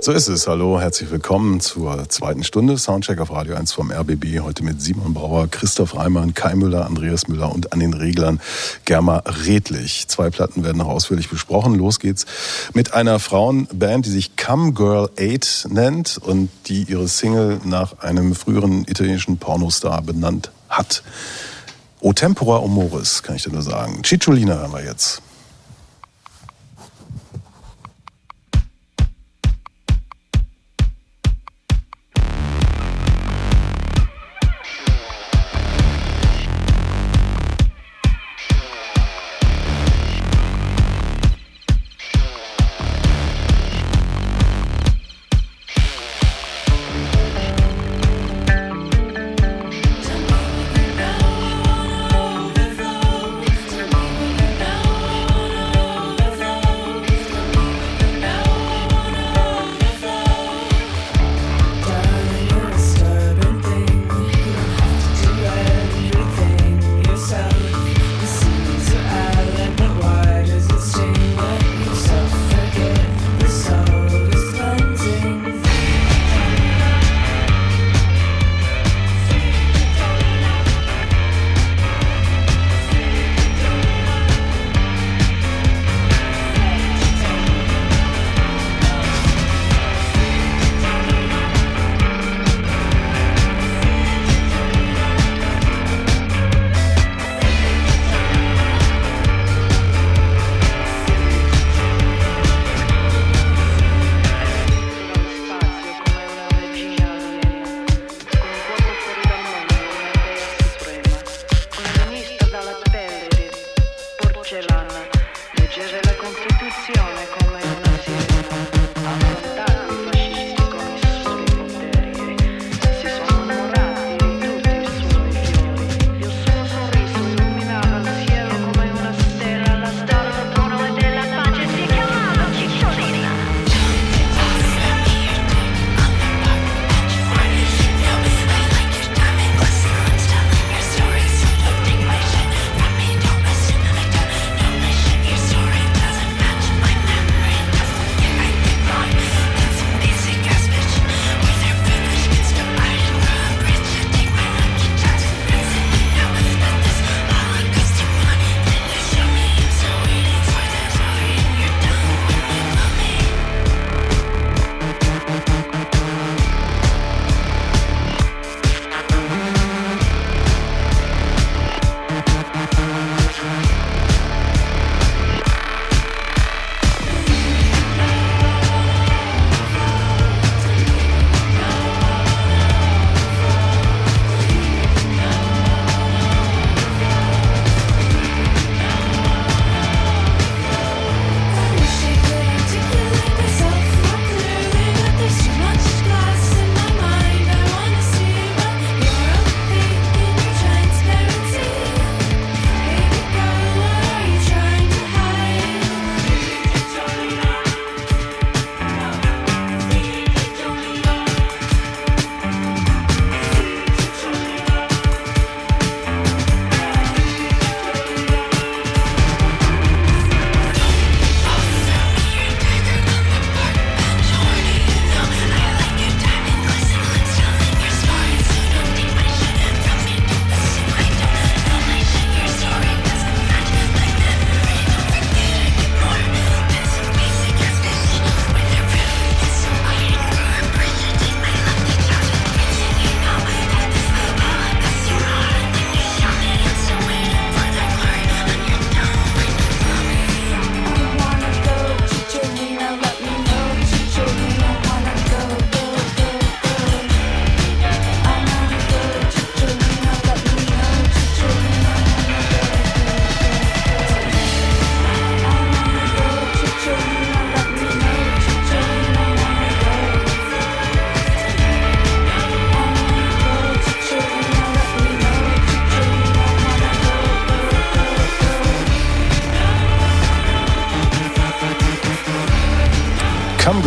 So 0.00 0.12
ist 0.12 0.28
es. 0.28 0.46
Hallo, 0.46 0.80
herzlich 0.80 1.10
willkommen 1.10 1.58
zur 1.58 2.08
zweiten 2.08 2.44
Stunde 2.44 2.78
Soundcheck 2.78 3.18
auf 3.18 3.32
Radio 3.32 3.56
1 3.56 3.72
vom 3.72 3.90
RBB. 3.90 4.38
Heute 4.42 4.62
mit 4.62 4.80
Simon 4.80 5.12
Brauer, 5.12 5.48
Christoph 5.48 5.96
Reimann, 5.96 6.34
Kai 6.34 6.54
Müller, 6.54 6.86
Andreas 6.86 7.26
Müller 7.26 7.52
und 7.52 7.72
an 7.72 7.80
den 7.80 7.94
Reglern 7.94 8.40
Germa 8.84 9.24
Redlich. 9.44 10.06
Zwei 10.06 10.30
Platten 10.30 10.62
werden 10.62 10.78
noch 10.78 10.86
ausführlich 10.86 11.28
besprochen. 11.28 11.74
Los 11.74 11.98
geht's 11.98 12.26
mit 12.74 12.94
einer 12.94 13.18
Frauenband, 13.18 14.06
die 14.06 14.10
sich 14.10 14.36
Come 14.36 14.72
Girl 14.72 15.10
8 15.18 15.66
nennt 15.72 16.18
und 16.18 16.48
die 16.66 16.84
ihre 16.84 17.08
Single 17.08 17.60
nach 17.64 17.98
einem 17.98 18.36
früheren 18.36 18.84
italienischen 18.86 19.38
Pornostar 19.38 20.00
benannt 20.02 20.52
hat. 20.68 21.02
O 22.00 22.12
Tempora 22.12 22.58
Omoris, 22.58 23.24
kann 23.24 23.34
ich 23.34 23.42
dir 23.42 23.50
nur 23.50 23.62
sagen. 23.62 24.04
Cicciolina 24.04 24.54
hören 24.58 24.72
wir 24.72 24.84
jetzt. 24.84 25.22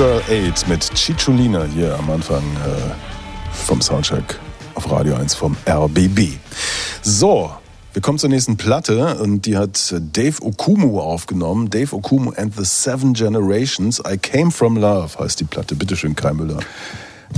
Girl 0.01 0.19
8 0.27 0.67
mit 0.67 0.81
Cicciolina 0.97 1.63
hier 1.65 1.95
am 1.95 2.09
Anfang 2.09 2.41
äh, 2.41 3.53
vom 3.53 3.81
Soundcheck 3.81 4.39
auf 4.73 4.91
Radio 4.91 5.13
1 5.13 5.35
vom 5.35 5.55
RBB. 5.69 6.39
So, 7.03 7.51
wir 7.93 8.01
kommen 8.01 8.17
zur 8.17 8.31
nächsten 8.31 8.57
Platte 8.57 9.19
und 9.21 9.45
die 9.45 9.57
hat 9.57 9.93
Dave 10.11 10.41
Okumu 10.41 10.99
aufgenommen. 10.99 11.69
Dave 11.69 11.95
Okumu 11.95 12.31
and 12.31 12.55
the 12.57 12.65
Seven 12.65 13.13
Generations. 13.13 13.99
I 13.99 14.17
Came 14.17 14.49
From 14.49 14.75
Love 14.75 15.19
heißt 15.19 15.39
die 15.39 15.43
Platte. 15.43 15.75
Bitteschön, 15.75 16.15
Kai 16.15 16.33
Müller. 16.33 16.57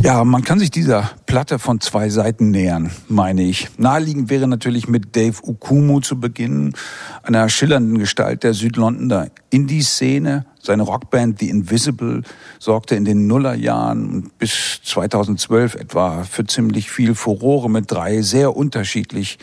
Ja, 0.01 0.23
man 0.23 0.45
kann 0.45 0.57
sich 0.57 0.71
dieser 0.71 1.11
Platte 1.25 1.59
von 1.59 1.81
zwei 1.81 2.07
Seiten 2.07 2.49
nähern, 2.49 2.91
meine 3.09 3.43
ich. 3.43 3.67
Naheliegend 3.77 4.29
wäre 4.29 4.47
natürlich 4.47 4.87
mit 4.87 5.17
Dave 5.17 5.35
Ukumu 5.43 5.99
zu 5.99 6.17
beginnen, 6.17 6.75
einer 7.23 7.49
schillernden 7.49 7.97
Gestalt 7.97 8.43
der 8.43 8.53
Südlondoner 8.53 9.27
Indie-Szene. 9.49 10.45
Seine 10.65 10.83
Rockband 10.83 11.39
The 11.39 11.49
Invisible 11.49 12.23
sorgte 12.57 12.95
in 12.95 13.03
den 13.03 13.27
Nullerjahren 13.27 14.31
bis 14.39 14.79
2012 14.83 15.75
etwa 15.75 16.23
für 16.23 16.45
ziemlich 16.45 16.89
viel 16.89 17.15
Furore 17.15 17.69
mit 17.69 17.91
drei 17.91 18.21
sehr 18.21 18.55
unterschiedlich 18.55 19.39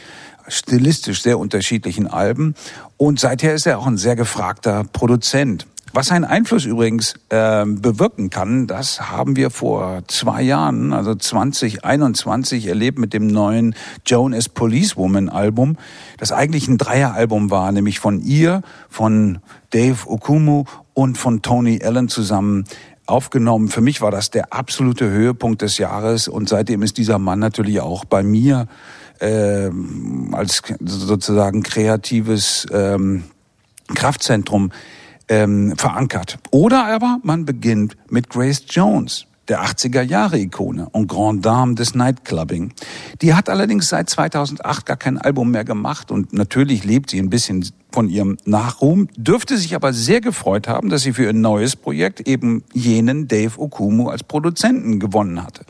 stilistisch 0.48 1.22
sehr 1.22 1.38
unterschiedlichen 1.38 2.06
Alben. 2.06 2.54
Und 2.96 3.20
seither 3.20 3.54
ist 3.54 3.66
er 3.66 3.78
auch 3.78 3.86
ein 3.86 3.98
sehr 3.98 4.16
gefragter 4.16 4.84
Produzent. 4.92 5.66
Was 5.92 6.06
seinen 6.06 6.24
Einfluss 6.24 6.66
übrigens 6.66 7.14
äh, 7.30 7.64
bewirken 7.66 8.30
kann, 8.30 8.68
das 8.68 9.10
haben 9.10 9.34
wir 9.34 9.50
vor 9.50 10.02
zwei 10.06 10.40
Jahren, 10.40 10.92
also 10.92 11.16
2021, 11.16 12.66
erlebt 12.66 12.98
mit 12.98 13.12
dem 13.12 13.26
neuen 13.26 13.74
Joan 14.06 14.32
as 14.32 14.48
Policewoman 14.48 15.28
Album, 15.28 15.76
das 16.16 16.30
eigentlich 16.30 16.68
ein 16.68 16.78
Dreieralbum 16.78 17.50
war, 17.50 17.72
nämlich 17.72 17.98
von 17.98 18.20
ihr, 18.20 18.62
von 18.88 19.40
Dave 19.70 20.08
Okumu 20.08 20.64
und 21.00 21.16
von 21.16 21.40
Tony 21.40 21.80
Allen 21.82 22.08
zusammen 22.08 22.66
aufgenommen. 23.06 23.68
Für 23.68 23.80
mich 23.80 24.02
war 24.02 24.10
das 24.10 24.30
der 24.30 24.52
absolute 24.52 25.08
Höhepunkt 25.08 25.62
des 25.62 25.78
Jahres 25.78 26.28
und 26.28 26.50
seitdem 26.50 26.82
ist 26.82 26.98
dieser 26.98 27.18
Mann 27.18 27.38
natürlich 27.38 27.80
auch 27.80 28.04
bei 28.04 28.22
mir 28.22 28.66
äh, 29.18 29.70
als 30.32 30.62
sozusagen 30.84 31.62
kreatives 31.62 32.66
ähm, 32.70 33.24
Kraftzentrum 33.94 34.72
ähm, 35.28 35.74
verankert. 35.78 36.38
Oder 36.50 36.84
aber 36.84 37.18
man 37.22 37.46
beginnt 37.46 37.96
mit 38.10 38.28
Grace 38.28 38.64
Jones, 38.68 39.24
der 39.50 39.64
80er 39.64 40.02
Jahre 40.02 40.38
Ikone 40.38 40.88
und 40.90 41.08
Grand 41.08 41.44
Dame 41.44 41.74
des 41.74 41.94
Nightclubbing. 41.96 42.72
Die 43.20 43.34
hat 43.34 43.48
allerdings 43.48 43.88
seit 43.88 44.08
2008 44.08 44.86
gar 44.86 44.96
kein 44.96 45.18
Album 45.18 45.50
mehr 45.50 45.64
gemacht 45.64 46.12
und 46.12 46.32
natürlich 46.32 46.84
lebt 46.84 47.10
sie 47.10 47.18
ein 47.18 47.30
bisschen 47.30 47.66
von 47.92 48.08
ihrem 48.08 48.36
Nachruhm, 48.44 49.08
dürfte 49.16 49.58
sich 49.58 49.74
aber 49.74 49.92
sehr 49.92 50.20
gefreut 50.20 50.68
haben, 50.68 50.88
dass 50.88 51.02
sie 51.02 51.12
für 51.12 51.24
ihr 51.24 51.32
neues 51.32 51.74
Projekt 51.74 52.20
eben 52.28 52.62
jenen 52.72 53.26
Dave 53.26 53.60
Okumu 53.60 54.08
als 54.08 54.22
Produzenten 54.22 55.00
gewonnen 55.00 55.42
hatte. 55.42 55.64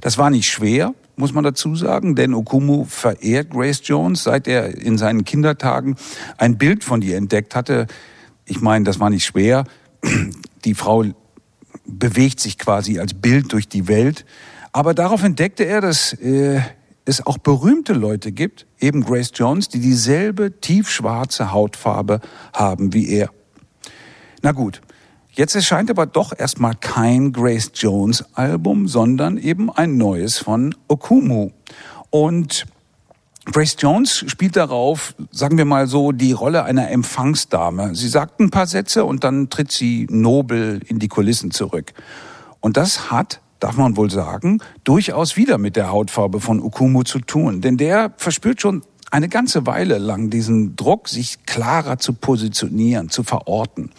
Das 0.00 0.16
war 0.16 0.30
nicht 0.30 0.48
schwer, 0.48 0.94
muss 1.16 1.32
man 1.32 1.42
dazu 1.42 1.74
sagen, 1.74 2.14
denn 2.14 2.34
Okumu 2.34 2.84
verehrt 2.84 3.50
Grace 3.50 3.80
Jones, 3.82 4.22
seit 4.22 4.46
er 4.46 4.78
in 4.80 4.96
seinen 4.96 5.24
Kindertagen 5.24 5.96
ein 6.38 6.56
Bild 6.56 6.84
von 6.84 7.02
ihr 7.02 7.16
entdeckt 7.16 7.56
hatte. 7.56 7.88
Ich 8.44 8.60
meine, 8.60 8.84
das 8.84 9.00
war 9.00 9.10
nicht 9.10 9.24
schwer. 9.24 9.64
Die 10.64 10.74
Frau 10.74 11.04
bewegt 11.86 12.40
sich 12.40 12.58
quasi 12.58 12.98
als 12.98 13.14
Bild 13.14 13.52
durch 13.52 13.68
die 13.68 13.88
Welt. 13.88 14.24
Aber 14.72 14.94
darauf 14.94 15.22
entdeckte 15.22 15.64
er, 15.64 15.80
dass 15.80 16.12
äh, 16.14 16.60
es 17.04 17.24
auch 17.26 17.38
berühmte 17.38 17.92
Leute 17.92 18.32
gibt, 18.32 18.66
eben 18.80 19.04
Grace 19.04 19.32
Jones, 19.34 19.68
die 19.68 19.80
dieselbe 19.80 20.60
tiefschwarze 20.60 21.52
Hautfarbe 21.52 22.20
haben 22.52 22.92
wie 22.92 23.08
er. 23.08 23.30
Na 24.42 24.52
gut, 24.52 24.80
jetzt 25.32 25.54
erscheint 25.54 25.90
aber 25.90 26.06
doch 26.06 26.32
erstmal 26.36 26.74
kein 26.74 27.32
Grace 27.32 27.72
Jones 27.74 28.24
Album, 28.34 28.88
sondern 28.88 29.36
eben 29.36 29.70
ein 29.70 29.96
neues 29.96 30.38
von 30.38 30.74
Okumu. 30.88 31.50
Und 32.10 32.66
Grace 33.46 33.76
Jones 33.78 34.24
spielt 34.26 34.56
darauf, 34.56 35.14
sagen 35.30 35.58
wir 35.58 35.66
mal 35.66 35.86
so, 35.86 36.12
die 36.12 36.32
Rolle 36.32 36.64
einer 36.64 36.90
Empfangsdame. 36.90 37.94
Sie 37.94 38.08
sagt 38.08 38.40
ein 38.40 38.50
paar 38.50 38.66
Sätze 38.66 39.04
und 39.04 39.22
dann 39.22 39.50
tritt 39.50 39.70
sie 39.70 40.06
nobel 40.10 40.80
in 40.86 40.98
die 40.98 41.08
Kulissen 41.08 41.50
zurück. 41.50 41.92
Und 42.60 42.78
das 42.78 43.10
hat, 43.10 43.40
darf 43.60 43.76
man 43.76 43.98
wohl 43.98 44.10
sagen, 44.10 44.60
durchaus 44.82 45.36
wieder 45.36 45.58
mit 45.58 45.76
der 45.76 45.90
Hautfarbe 45.90 46.40
von 46.40 46.60
Okumu 46.60 47.02
zu 47.02 47.18
tun. 47.18 47.60
Denn 47.60 47.76
der 47.76 48.14
verspürt 48.16 48.62
schon 48.62 48.82
eine 49.10 49.28
ganze 49.28 49.66
Weile 49.66 49.98
lang 49.98 50.30
diesen 50.30 50.74
Druck, 50.74 51.08
sich 51.08 51.44
klarer 51.44 51.98
zu 51.98 52.14
positionieren, 52.14 53.10
zu 53.10 53.22
verorten. 53.22 53.90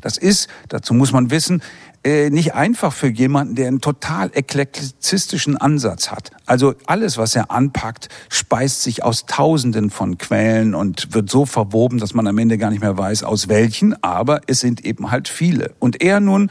Das 0.00 0.16
ist, 0.16 0.48
dazu 0.68 0.94
muss 0.94 1.12
man 1.12 1.30
wissen, 1.30 1.62
äh, 2.04 2.28
nicht 2.28 2.54
einfach 2.54 2.92
für 2.92 3.08
jemanden, 3.08 3.54
der 3.54 3.68
einen 3.68 3.80
total 3.80 4.30
eklektizistischen 4.34 5.56
Ansatz 5.56 6.10
hat. 6.10 6.30
Also 6.44 6.74
alles, 6.86 7.16
was 7.16 7.34
er 7.34 7.50
anpackt, 7.50 8.08
speist 8.28 8.82
sich 8.82 9.02
aus 9.02 9.24
Tausenden 9.24 9.88
von 9.88 10.18
Quellen 10.18 10.74
und 10.74 11.14
wird 11.14 11.30
so 11.30 11.46
verwoben, 11.46 11.98
dass 11.98 12.12
man 12.12 12.26
am 12.26 12.36
Ende 12.36 12.58
gar 12.58 12.70
nicht 12.70 12.82
mehr 12.82 12.98
weiß, 12.98 13.22
aus 13.22 13.48
welchen, 13.48 14.00
aber 14.02 14.42
es 14.46 14.60
sind 14.60 14.84
eben 14.84 15.10
halt 15.10 15.28
viele. 15.28 15.72
Und 15.78 16.02
er 16.02 16.20
nun 16.20 16.50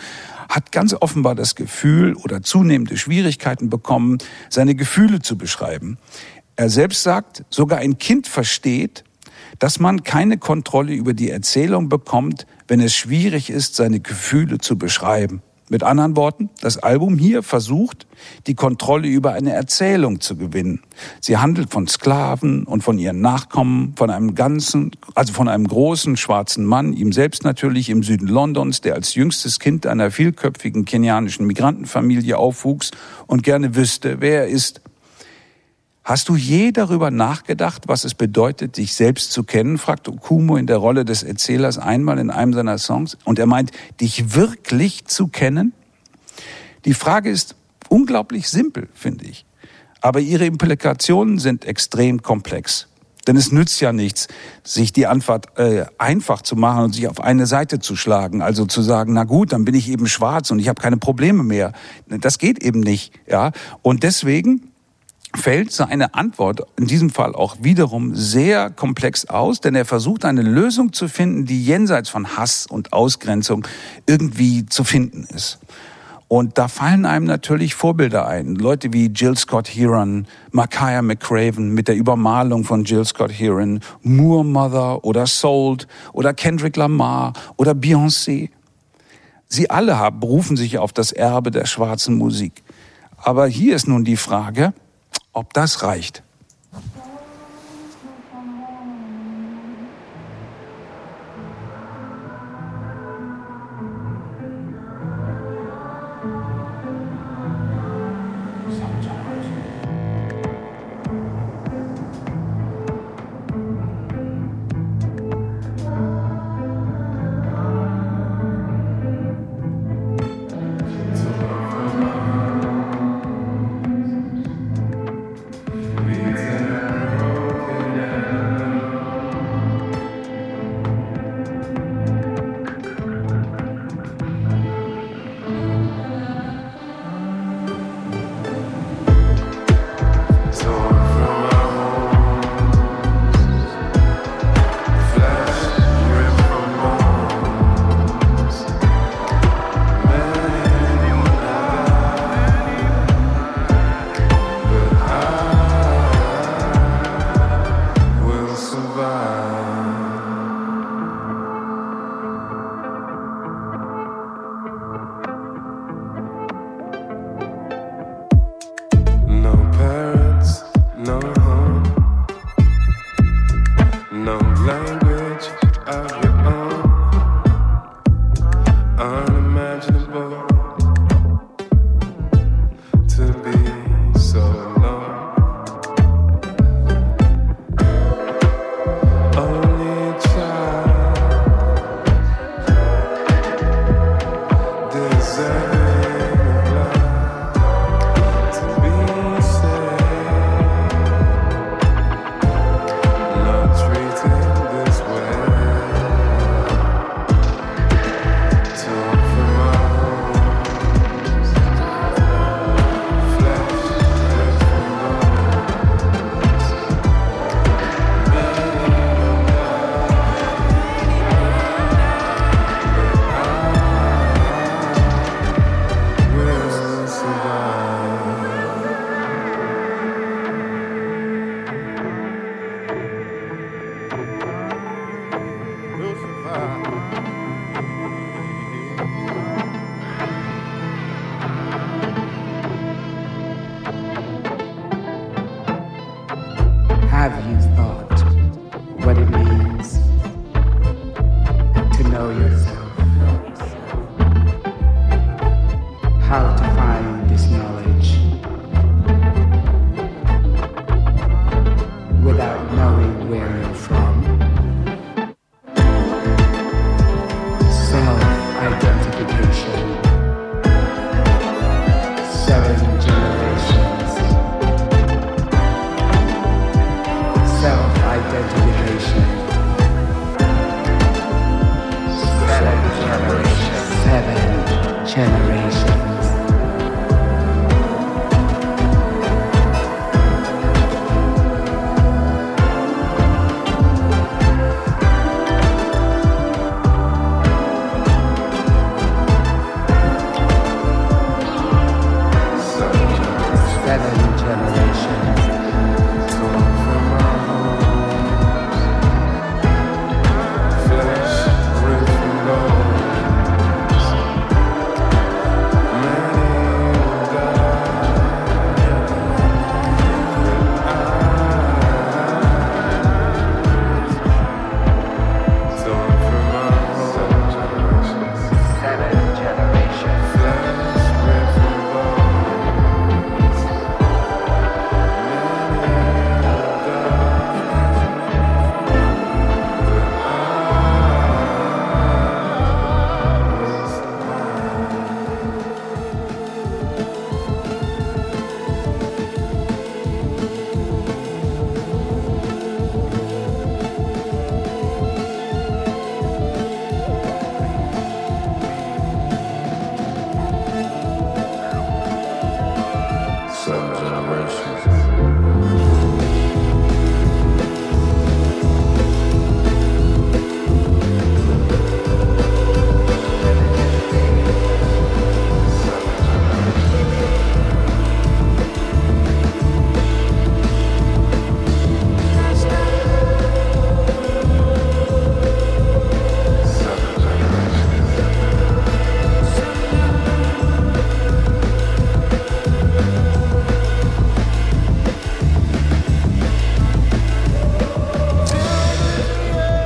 hat 0.50 0.72
ganz 0.72 0.94
offenbar 0.94 1.36
das 1.36 1.54
Gefühl 1.54 2.16
oder 2.16 2.42
zunehmende 2.42 2.98
Schwierigkeiten 2.98 3.70
bekommen, 3.70 4.18
seine 4.50 4.74
Gefühle 4.74 5.22
zu 5.22 5.38
beschreiben. 5.38 6.00
Er 6.56 6.70
selbst 6.70 7.04
sagt, 7.04 7.44
sogar 7.52 7.80
ein 7.80 8.00
Kind 8.00 8.28
versteht, 8.28 9.04
dass 9.60 9.80
man 9.80 10.04
keine 10.04 10.38
Kontrolle 10.38 10.94
über 10.94 11.14
die 11.14 11.30
Erzählung 11.30 11.90
bekommt, 11.90 12.46
wenn 12.68 12.80
es 12.80 12.96
schwierig 12.96 13.50
ist, 13.50 13.76
seine 13.76 14.00
Gefühle 14.00 14.58
zu 14.58 14.78
beschreiben. 14.78 15.42
Mit 15.70 15.82
anderen 15.82 16.18
Worten, 16.18 16.50
das 16.62 16.78
Album 16.78 17.18
hier 17.18 17.42
versucht, 17.42 18.06
die 18.48 18.54
Kontrolle 18.54 19.08
über 19.08 19.32
eine 19.32 19.54
Erzählung 19.54 20.20
zu 20.20 20.36
gewinnen. 20.36 20.82
Sie 21.22 21.38
handelt 21.38 21.72
von 21.72 21.88
Sklaven 21.88 22.66
und 22.66 22.84
von 22.84 23.00
ihren 23.00 23.22
Nachkommen, 23.22 23.94
von 23.96 24.10
einem 24.10 24.36
ganzen, 24.36 24.92
also 25.16 25.32
von 25.32 25.48
einem 25.48 25.68
großen 25.68 26.18
schwarzen 26.18 26.66
Mann, 26.66 26.92
ihm 26.92 27.14
selbst 27.14 27.46
natürlich 27.46 27.90
im 27.90 28.04
Süden 28.04 28.28
Londons, 28.28 28.82
der 28.82 28.94
als 28.96 29.16
jüngstes 29.16 29.60
Kind 29.60 29.88
einer 29.88 30.12
vielköpfigen 30.12 30.84
kenianischen 30.84 31.48
Migrantenfamilie 31.48 32.38
aufwuchs 32.38 32.92
und 33.26 33.42
gerne 33.42 33.74
wüsste, 33.74 34.18
wer 34.20 34.42
er 34.42 34.48
ist 34.50 34.82
Hast 36.04 36.28
du 36.28 36.36
je 36.36 36.74
darüber 36.74 37.12
nachgedacht, 37.12 37.84
was 37.88 38.04
es 38.04 38.14
bedeutet, 38.14 38.76
dich 38.76 38.94
selbst 38.94 39.32
zu 39.32 39.44
kennen? 39.44 39.78
fragt 39.78 40.10
Okumo 40.10 40.58
in 40.58 40.68
der 40.68 40.76
Rolle 40.76 41.06
des 41.06 41.24
Erzählers 41.24 41.78
einmal 41.78 42.20
in 42.20 42.30
einem 42.30 42.52
seiner 42.52 42.78
Songs. 42.78 43.18
Und 43.24 43.40
er 43.40 43.46
meint, 43.46 43.72
dich 44.02 44.36
wirklich 44.36 45.06
zu 45.06 45.28
kennen? 45.28 45.72
Die 46.84 46.94
Frage 46.94 47.30
ist 47.30 47.56
unglaublich 47.88 48.50
simpel, 48.50 48.90
finde 48.94 49.26
ich. 49.26 49.46
Aber 50.02 50.20
ihre 50.20 50.46
Implikationen 50.46 51.40
sind 51.40 51.64
extrem 51.64 52.22
komplex. 52.22 52.88
Denn 53.26 53.38
es 53.38 53.54
nützt 53.54 53.80
ja 53.80 53.94
nichts, 53.94 54.28
sich 54.66 54.92
die 54.92 55.08
Antwort 55.08 55.58
äh, 55.58 55.86
einfach 55.98 56.42
zu 56.42 56.58
machen 56.58 56.84
und 56.84 56.96
sich 56.96 57.08
auf 57.08 57.22
eine 57.22 57.46
Seite 57.46 57.80
zu 57.80 57.96
schlagen. 57.96 58.42
Also 58.42 58.66
zu 58.66 58.82
sagen, 58.82 59.14
na 59.14 59.24
gut, 59.24 59.54
dann 59.54 59.64
bin 59.64 59.76
ich 59.76 59.90
eben 59.90 60.08
schwarz 60.08 60.52
und 60.52 60.60
ich 60.60 60.68
habe 60.68 60.82
keine 60.82 60.98
Probleme 60.98 61.44
mehr. 61.44 61.72
Das 62.08 62.40
geht 62.40 62.62
eben 62.62 62.82
nicht. 62.82 63.14
Ja. 63.26 63.54
Und 63.82 64.04
deswegen 64.04 64.73
fällt 65.36 65.72
seine 65.72 66.14
Antwort 66.14 66.62
in 66.78 66.88
diesem 66.88 67.10
Fall 67.10 67.36
auch 67.36 67.58
wiederum 67.62 68.16
sehr 68.16 68.70
komplex 68.70 69.26
aus, 69.26 69.62
denn 69.62 69.76
er 69.76 69.86
versucht 69.86 70.26
eine 70.26 70.42
Lösung 70.42 70.94
zu 70.94 71.08
finden, 71.08 71.46
die 71.46 71.64
jenseits 71.64 72.10
von 72.10 72.38
Hass 72.38 72.68
und 72.68 72.94
Ausgrenzung 72.94 73.68
irgendwie 74.06 74.66
zu 74.66 74.84
finden 74.84 75.26
ist. 75.34 75.60
Und 76.28 76.58
da 76.58 76.68
fallen 76.68 77.06
einem 77.06 77.26
natürlich 77.26 77.76
Vorbilder 77.76 78.28
ein. 78.28 78.56
Leute 78.56 78.92
wie 78.92 79.06
Jill 79.06 79.38
Scott 79.38 79.68
Heron, 79.68 80.26
Makaya 80.52 81.04
McCraven 81.04 81.74
mit 81.74 81.88
der 81.88 81.96
Übermalung 81.96 82.64
von 82.64 82.86
Jill 82.86 83.06
Scott 83.06 83.32
Heron, 83.32 83.82
Moore 84.02 84.44
Mother 84.44 85.04
oder 85.06 85.28
Sold 85.28 85.88
oder 86.12 86.34
Kendrick 86.34 86.76
Lamar 86.76 87.34
oder 87.58 87.74
Beyoncé. 87.74 88.50
Sie 89.48 89.70
alle 89.70 90.00
haben, 90.00 90.20
berufen 90.20 90.58
sich 90.58 90.80
auf 90.80 90.92
das 90.92 91.12
Erbe 91.12 91.52
der 91.52 91.66
schwarzen 91.66 92.18
Musik. 92.18 92.64
Aber 93.18 93.46
hier 93.46 93.76
ist 93.76 93.88
nun 93.88 94.04
die 94.04 94.18
Frage, 94.18 94.74
ob 95.34 95.54
das 95.54 95.84
reicht. 95.84 96.24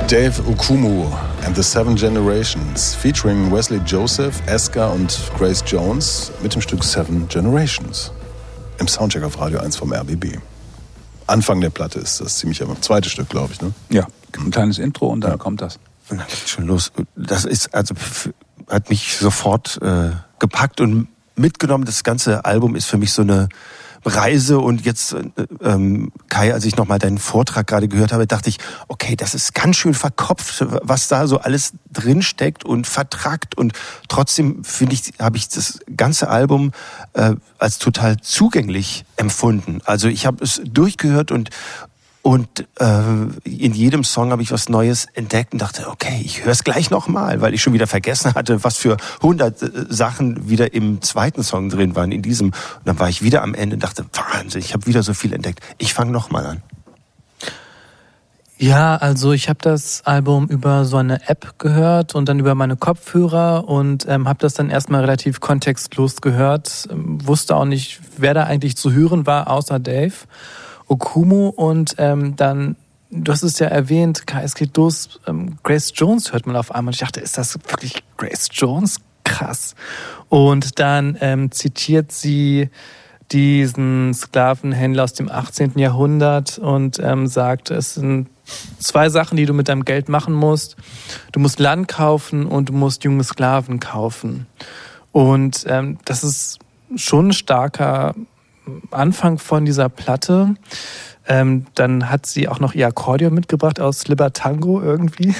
Dave 0.08 0.40
Okumu 0.46 1.12
and 1.44 1.54
the 1.54 1.62
Seven 1.62 1.94
Generations, 1.94 2.94
featuring 2.94 3.52
Wesley 3.52 3.78
Joseph, 3.84 4.40
Eska 4.46 4.86
und 4.86 5.20
Grace 5.36 5.62
Jones 5.66 6.32
mit 6.42 6.54
dem 6.54 6.62
Stück 6.62 6.82
Seven 6.82 7.28
Generations. 7.28 8.10
Im 8.78 8.88
Soundcheck 8.88 9.22
auf 9.22 9.38
Radio 9.38 9.58
1 9.60 9.76
vom 9.76 9.92
RBB. 9.92 10.38
Anfang 11.26 11.60
der 11.60 11.68
Platte 11.68 11.98
ist 11.98 12.22
das 12.22 12.38
ziemlich 12.38 12.62
am 12.62 12.80
zweite 12.80 13.10
Stück, 13.10 13.28
glaube 13.28 13.52
ich, 13.52 13.60
ne? 13.60 13.74
Ja, 13.90 14.06
ein 14.38 14.50
kleines 14.50 14.78
Intro 14.78 15.08
und 15.08 15.20
dann 15.20 15.38
kommt 15.38 15.60
das. 15.60 15.78
Und 16.08 16.16
dann 16.16 16.26
geht's 16.26 16.48
schon 16.48 16.66
los. 16.66 16.90
Das 17.14 17.44
ist 17.44 17.74
also 17.74 17.94
hat 18.70 18.88
mich 18.88 19.18
sofort 19.18 19.78
äh, 19.82 20.12
gepackt 20.38 20.80
und 20.80 21.08
mitgenommen. 21.36 21.84
Das 21.84 22.02
ganze 22.02 22.46
Album 22.46 22.76
ist 22.76 22.86
für 22.86 22.96
mich 22.96 23.12
so 23.12 23.20
eine 23.20 23.50
Reise 24.04 24.58
und 24.58 24.84
jetzt 24.84 25.12
äh, 25.12 25.24
ähm, 25.62 26.12
Kai, 26.28 26.52
als 26.52 26.64
ich 26.64 26.76
nochmal 26.76 26.98
deinen 26.98 27.18
Vortrag 27.18 27.66
gerade 27.66 27.88
gehört 27.88 28.12
habe, 28.12 28.26
dachte 28.26 28.48
ich, 28.48 28.58
okay, 28.88 29.16
das 29.16 29.34
ist 29.34 29.54
ganz 29.54 29.76
schön 29.76 29.94
verkopft, 29.94 30.64
was 30.82 31.08
da 31.08 31.26
so 31.26 31.38
alles 31.38 31.72
drin 31.92 32.22
steckt 32.22 32.64
und 32.64 32.86
vertrackt 32.86 33.56
und 33.56 33.72
trotzdem 34.08 34.64
finde 34.64 34.94
ich, 34.94 35.12
habe 35.18 35.36
ich 35.36 35.48
das 35.48 35.80
ganze 35.96 36.28
Album 36.28 36.72
äh, 37.14 37.34
als 37.58 37.78
total 37.78 38.18
zugänglich 38.20 39.04
empfunden. 39.16 39.80
Also 39.84 40.08
ich 40.08 40.26
habe 40.26 40.44
es 40.44 40.60
durchgehört 40.64 41.30
und 41.30 41.50
und 42.22 42.66
äh, 42.78 42.84
in 43.44 43.74
jedem 43.74 44.04
Song 44.04 44.32
habe 44.32 44.42
ich 44.42 44.50
was 44.50 44.68
Neues 44.68 45.06
entdeckt 45.14 45.52
und 45.52 45.62
dachte, 45.62 45.88
okay, 45.88 46.20
ich 46.24 46.44
höre 46.44 46.52
es 46.52 46.64
gleich 46.64 46.90
nochmal, 46.90 47.40
weil 47.40 47.54
ich 47.54 47.62
schon 47.62 47.72
wieder 47.72 47.86
vergessen 47.86 48.34
hatte, 48.34 48.64
was 48.64 48.76
für 48.76 48.96
100 49.22 49.62
äh, 49.62 49.70
Sachen 49.88 50.48
wieder 50.48 50.74
im 50.74 51.00
zweiten 51.00 51.42
Song 51.42 51.70
drin 51.70 51.94
waren, 51.96 52.12
in 52.12 52.22
diesem. 52.22 52.48
Und 52.48 52.54
dann 52.84 52.98
war 52.98 53.08
ich 53.08 53.22
wieder 53.22 53.42
am 53.42 53.54
Ende 53.54 53.76
und 53.76 53.82
dachte, 53.82 54.04
Wahnsinn, 54.12 54.60
ich 54.60 54.74
habe 54.74 54.86
wieder 54.86 55.02
so 55.02 55.14
viel 55.14 55.32
entdeckt. 55.32 55.60
Ich 55.78 55.94
fange 55.94 56.12
nochmal 56.12 56.44
an. 56.44 56.62
Ja, 58.60 58.96
also 58.96 59.32
ich 59.32 59.48
habe 59.48 59.60
das 59.62 60.04
Album 60.04 60.48
über 60.48 60.84
so 60.84 60.96
eine 60.96 61.28
App 61.28 61.54
gehört 61.58 62.16
und 62.16 62.28
dann 62.28 62.40
über 62.40 62.56
meine 62.56 62.76
Kopfhörer 62.76 63.68
und 63.68 64.04
ähm, 64.08 64.28
habe 64.28 64.40
das 64.40 64.54
dann 64.54 64.68
erstmal 64.68 65.02
relativ 65.02 65.38
kontextlos 65.38 66.20
gehört, 66.20 66.88
ähm, 66.90 67.24
wusste 67.24 67.54
auch 67.54 67.64
nicht, 67.64 68.00
wer 68.16 68.34
da 68.34 68.42
eigentlich 68.44 68.76
zu 68.76 68.90
hören 68.90 69.26
war, 69.26 69.48
außer 69.48 69.78
Dave 69.78 70.12
Okumu 70.88 71.48
und 71.48 71.94
ähm, 71.98 72.36
dann, 72.36 72.76
du 73.10 73.30
hast 73.30 73.42
es 73.42 73.58
ja 73.58 73.68
erwähnt, 73.68 74.24
es 74.42 74.54
geht 74.54 74.76
los, 74.76 75.20
ähm, 75.26 75.58
Grace 75.62 75.92
Jones 75.94 76.32
hört 76.32 76.46
man 76.46 76.56
auf 76.56 76.74
einmal. 76.74 76.94
Ich 76.94 77.00
dachte, 77.00 77.20
ist 77.20 77.38
das 77.38 77.54
wirklich 77.54 78.02
Grace 78.16 78.48
Jones? 78.50 79.00
Krass. 79.24 79.74
Und 80.28 80.78
dann 80.78 81.18
ähm, 81.20 81.50
zitiert 81.52 82.12
sie 82.12 82.70
diesen 83.30 84.14
Sklavenhändler 84.14 85.04
aus 85.04 85.12
dem 85.12 85.30
18. 85.30 85.78
Jahrhundert 85.78 86.58
und 86.58 86.98
ähm, 86.98 87.26
sagt, 87.26 87.70
es 87.70 87.94
sind 87.94 88.28
zwei 88.78 89.10
Sachen, 89.10 89.36
die 89.36 89.44
du 89.44 89.52
mit 89.52 89.68
deinem 89.68 89.84
Geld 89.84 90.08
machen 90.08 90.32
musst. 90.32 90.76
Du 91.32 91.40
musst 91.40 91.60
Land 91.60 91.88
kaufen 91.88 92.46
und 92.46 92.70
du 92.70 92.72
musst 92.72 93.04
junge 93.04 93.24
Sklaven 93.24 93.80
kaufen. 93.80 94.46
Und 95.12 95.64
ähm, 95.68 95.98
das 96.04 96.24
ist 96.24 96.58
schon 96.96 97.28
ein 97.28 97.32
starker 97.32 98.14
Anfang 98.90 99.38
von 99.38 99.64
dieser 99.64 99.88
Platte. 99.88 100.54
Ähm, 101.26 101.66
dann 101.74 102.08
hat 102.08 102.24
sie 102.24 102.48
auch 102.48 102.58
noch 102.58 102.74
ihr 102.74 102.86
Akkordeon 102.86 103.34
mitgebracht 103.34 103.80
aus 103.80 104.08
Libertango 104.08 104.80
irgendwie, 104.80 105.34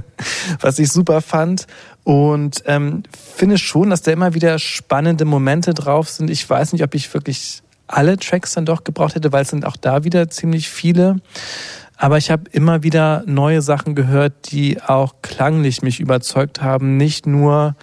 was 0.60 0.78
ich 0.78 0.90
super 0.90 1.20
fand. 1.20 1.66
Und 2.04 2.62
ähm, 2.66 3.02
finde 3.34 3.58
schon, 3.58 3.90
dass 3.90 4.02
da 4.02 4.12
immer 4.12 4.32
wieder 4.32 4.58
spannende 4.58 5.24
Momente 5.26 5.74
drauf 5.74 6.08
sind. 6.08 6.30
Ich 6.30 6.48
weiß 6.48 6.72
nicht, 6.72 6.82
ob 6.82 6.94
ich 6.94 7.12
wirklich 7.12 7.62
alle 7.86 8.16
Tracks 8.16 8.54
dann 8.54 8.64
doch 8.64 8.84
gebraucht 8.84 9.14
hätte, 9.14 9.32
weil 9.32 9.42
es 9.42 9.50
sind 9.50 9.66
auch 9.66 9.76
da 9.76 10.04
wieder 10.04 10.30
ziemlich 10.30 10.68
viele. 10.68 11.16
Aber 11.98 12.18
ich 12.18 12.30
habe 12.30 12.44
immer 12.52 12.82
wieder 12.82 13.22
neue 13.26 13.62
Sachen 13.62 13.94
gehört, 13.94 14.52
die 14.52 14.82
auch 14.82 15.16
klanglich 15.22 15.82
mich 15.82 16.00
überzeugt 16.00 16.62
haben. 16.62 16.96
Nicht 16.96 17.26
nur 17.26 17.74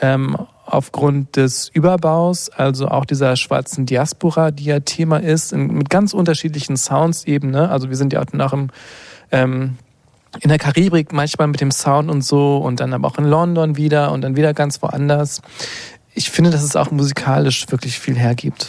ähm, 0.00 0.36
aufgrund 0.66 1.36
des 1.36 1.68
Überbaus, 1.68 2.48
also 2.50 2.88
auch 2.88 3.04
dieser 3.04 3.36
schwarzen 3.36 3.86
Diaspora, 3.86 4.50
die 4.50 4.64
ja 4.64 4.80
Thema 4.80 5.18
ist, 5.18 5.54
mit 5.54 5.90
ganz 5.90 6.14
unterschiedlichen 6.14 6.76
Sounds 6.76 7.24
eben. 7.24 7.50
Ne? 7.50 7.68
Also 7.68 7.90
wir 7.90 7.96
sind 7.96 8.12
ja 8.12 8.22
auch 8.22 8.52
im, 8.52 8.70
ähm, 9.30 9.76
in 10.40 10.48
der 10.48 10.58
Karibik 10.58 11.12
manchmal 11.12 11.48
mit 11.48 11.60
dem 11.60 11.70
Sound 11.70 12.10
und 12.10 12.22
so 12.22 12.58
und 12.58 12.80
dann 12.80 12.92
aber 12.92 13.08
auch 13.08 13.18
in 13.18 13.24
London 13.24 13.76
wieder 13.76 14.10
und 14.12 14.22
dann 14.22 14.36
wieder 14.36 14.54
ganz 14.54 14.80
woanders. 14.82 15.42
Ich 16.14 16.30
finde, 16.30 16.50
dass 16.50 16.62
es 16.62 16.76
auch 16.76 16.90
musikalisch 16.90 17.70
wirklich 17.70 17.98
viel 17.98 18.16
hergibt. 18.16 18.68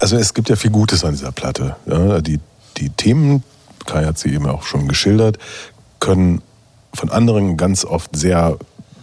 Also 0.00 0.16
es 0.16 0.34
gibt 0.34 0.48
ja 0.48 0.56
viel 0.56 0.70
Gutes 0.70 1.04
an 1.04 1.12
dieser 1.12 1.32
Platte. 1.32 1.76
Ja, 1.86 2.20
die 2.20 2.38
die 2.76 2.90
Themen, 2.90 3.42
Kai 3.86 4.04
hat 4.04 4.18
sie 4.18 4.32
eben 4.32 4.46
auch 4.46 4.62
schon 4.62 4.88
geschildert, 4.88 5.38
können 6.00 6.42
von 6.94 7.10
anderen 7.10 7.56
ganz 7.56 7.84
oft 7.84 8.14
sehr 8.16 8.58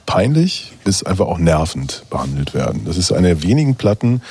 peinlich 0.09 0.73
bis 0.83 1.03
einfach 1.03 1.27
auch 1.27 1.37
nervend 1.37 2.03
behandelt 2.09 2.55
werden. 2.55 2.81
Das 2.85 2.97
ist 2.97 3.11
eine 3.11 3.27
der 3.27 3.43
wenigen 3.43 3.75
Platten, 3.75 4.23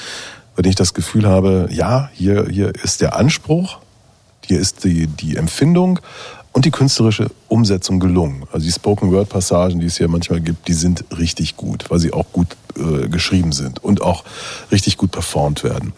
bei 0.56 0.62
denen 0.62 0.70
ich 0.70 0.76
das 0.76 0.92
Gefühl 0.92 1.24
habe, 1.24 1.68
ja, 1.70 2.10
hier, 2.12 2.48
hier 2.50 2.74
ist 2.82 3.00
der 3.00 3.14
Anspruch, 3.14 3.78
hier 4.44 4.58
ist 4.58 4.82
die, 4.82 5.06
die 5.06 5.36
Empfindung 5.36 6.00
und 6.50 6.64
die 6.64 6.72
künstlerische 6.72 7.30
Umsetzung 7.46 8.00
gelungen. 8.00 8.42
Also 8.50 8.66
die 8.66 8.72
Spoken-Word-Passagen, 8.72 9.78
die 9.78 9.86
es 9.86 9.98
hier 9.98 10.08
manchmal 10.08 10.40
gibt, 10.40 10.66
die 10.66 10.72
sind 10.72 11.04
richtig 11.16 11.56
gut, 11.56 11.88
weil 11.90 12.00
sie 12.00 12.12
auch 12.12 12.26
gut 12.32 12.56
äh, 12.76 13.06
geschrieben 13.06 13.52
sind 13.52 13.78
und 13.84 14.02
auch 14.02 14.24
richtig 14.72 14.96
gut 14.96 15.12
performt 15.12 15.62
werden. 15.62 15.92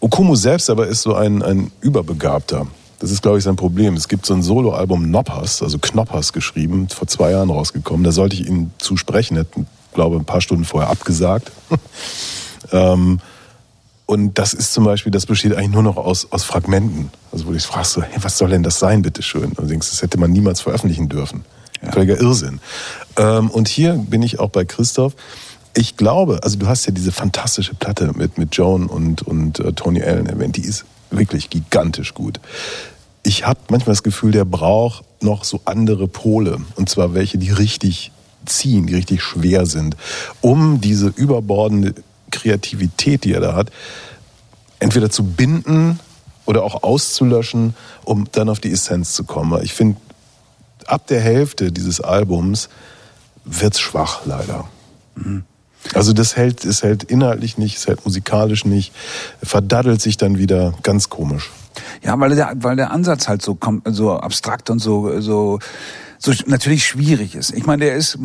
Okumu 0.00 0.34
selbst 0.34 0.68
aber 0.70 0.88
ist 0.88 1.02
so 1.02 1.14
ein, 1.14 1.44
ein 1.44 1.70
Überbegabter. 1.82 2.66
Das 3.02 3.10
ist, 3.10 3.20
glaube 3.20 3.38
ich, 3.38 3.42
sein 3.42 3.56
Problem. 3.56 3.96
Es 3.96 4.06
gibt 4.06 4.24
so 4.24 4.32
ein 4.32 4.42
Soloalbum 4.42 5.02
Knoppers, 5.02 5.60
also 5.60 5.76
Knoppers 5.80 6.32
geschrieben, 6.32 6.88
vor 6.88 7.08
zwei 7.08 7.32
Jahren 7.32 7.50
rausgekommen. 7.50 8.04
Da 8.04 8.12
sollte 8.12 8.36
ich 8.36 8.46
ihm 8.46 8.70
zusprechen, 8.78 9.36
er 9.36 9.40
hat, 9.40 9.48
glaube 9.92 10.16
ein 10.16 10.24
paar 10.24 10.40
Stunden 10.40 10.64
vorher 10.64 10.88
abgesagt. 10.88 11.50
ähm, 12.72 13.18
und 14.06 14.38
das 14.38 14.54
ist 14.54 14.72
zum 14.72 14.84
Beispiel, 14.84 15.10
das 15.10 15.26
besteht 15.26 15.52
eigentlich 15.52 15.72
nur 15.72 15.82
noch 15.82 15.96
aus, 15.96 16.28
aus 16.30 16.44
Fragmenten. 16.44 17.10
Also 17.32 17.46
wo 17.46 17.48
du 17.48 17.54
dich 17.54 17.66
fragst, 17.66 17.90
so, 17.90 18.02
hey, 18.02 18.22
was 18.22 18.38
soll 18.38 18.50
denn 18.50 18.62
das 18.62 18.78
sein, 18.78 19.02
bitteschön? 19.02 19.46
Und 19.46 19.58
du 19.58 19.66
denkst, 19.66 19.90
das 19.90 20.00
hätte 20.00 20.20
man 20.20 20.30
niemals 20.30 20.60
veröffentlichen 20.60 21.08
dürfen. 21.08 21.44
Völliger 21.90 22.20
Irrsinn. 22.20 22.60
Ähm, 23.16 23.50
und 23.50 23.66
hier 23.66 23.94
bin 23.94 24.22
ich 24.22 24.38
auch 24.38 24.50
bei 24.50 24.64
Christoph. 24.64 25.14
Ich 25.74 25.96
glaube, 25.96 26.38
also 26.44 26.56
du 26.56 26.68
hast 26.68 26.86
ja 26.86 26.92
diese 26.92 27.10
fantastische 27.10 27.74
Platte 27.74 28.12
mit, 28.14 28.38
mit 28.38 28.54
Joan 28.54 28.86
und, 28.86 29.22
und 29.22 29.58
äh, 29.58 29.72
Tony 29.72 30.04
Allen 30.04 30.26
erwähnt, 30.26 30.56
die 30.56 30.64
ist 30.64 30.84
wirklich 31.12 31.50
gigantisch 31.50 32.14
gut. 32.14 32.40
Ich 33.22 33.46
habe 33.46 33.60
manchmal 33.68 33.92
das 33.92 34.02
Gefühl, 34.02 34.32
der 34.32 34.44
braucht 34.44 35.04
noch 35.22 35.44
so 35.44 35.60
andere 35.64 36.08
Pole. 36.08 36.58
Und 36.74 36.88
zwar 36.88 37.14
welche, 37.14 37.38
die 37.38 37.50
richtig 37.50 38.10
ziehen, 38.44 38.86
die 38.86 38.94
richtig 38.94 39.22
schwer 39.22 39.66
sind, 39.66 39.96
um 40.40 40.80
diese 40.80 41.08
überbordende 41.08 41.94
Kreativität, 42.30 43.24
die 43.24 43.32
er 43.32 43.40
da 43.40 43.54
hat, 43.54 43.70
entweder 44.80 45.10
zu 45.10 45.24
binden 45.24 46.00
oder 46.44 46.64
auch 46.64 46.82
auszulöschen, 46.82 47.74
um 48.04 48.26
dann 48.32 48.48
auf 48.48 48.58
die 48.58 48.72
Essenz 48.72 49.14
zu 49.14 49.24
kommen. 49.24 49.62
Ich 49.62 49.74
finde, 49.74 50.00
ab 50.86 51.06
der 51.06 51.20
Hälfte 51.20 51.70
dieses 51.70 52.00
Albums 52.00 52.68
wird's 53.44 53.78
schwach, 53.78 54.22
leider. 54.24 54.68
Also 55.94 56.12
das 56.12 56.36
hält, 56.36 56.64
es 56.64 56.82
hält 56.82 57.04
inhaltlich 57.04 57.58
nicht, 57.58 57.76
es 57.76 57.86
hält 57.86 58.04
musikalisch 58.04 58.64
nicht, 58.64 58.92
verdaddelt 59.42 60.00
sich 60.00 60.16
dann 60.16 60.38
wieder 60.38 60.74
ganz 60.82 61.08
komisch. 61.08 61.50
Ja, 62.02 62.18
weil 62.18 62.34
der, 62.34 62.52
weil 62.56 62.76
der 62.76 62.90
Ansatz 62.90 63.28
halt 63.28 63.42
so, 63.42 63.58
so 63.86 64.12
abstrakt 64.12 64.70
und 64.70 64.78
so, 64.78 65.20
so, 65.20 65.58
so 66.18 66.32
natürlich 66.46 66.86
schwierig 66.86 67.34
ist. 67.34 67.52
Ich 67.52 67.66
meine, 67.66 67.84
der 67.84 67.96
ist 67.96 68.18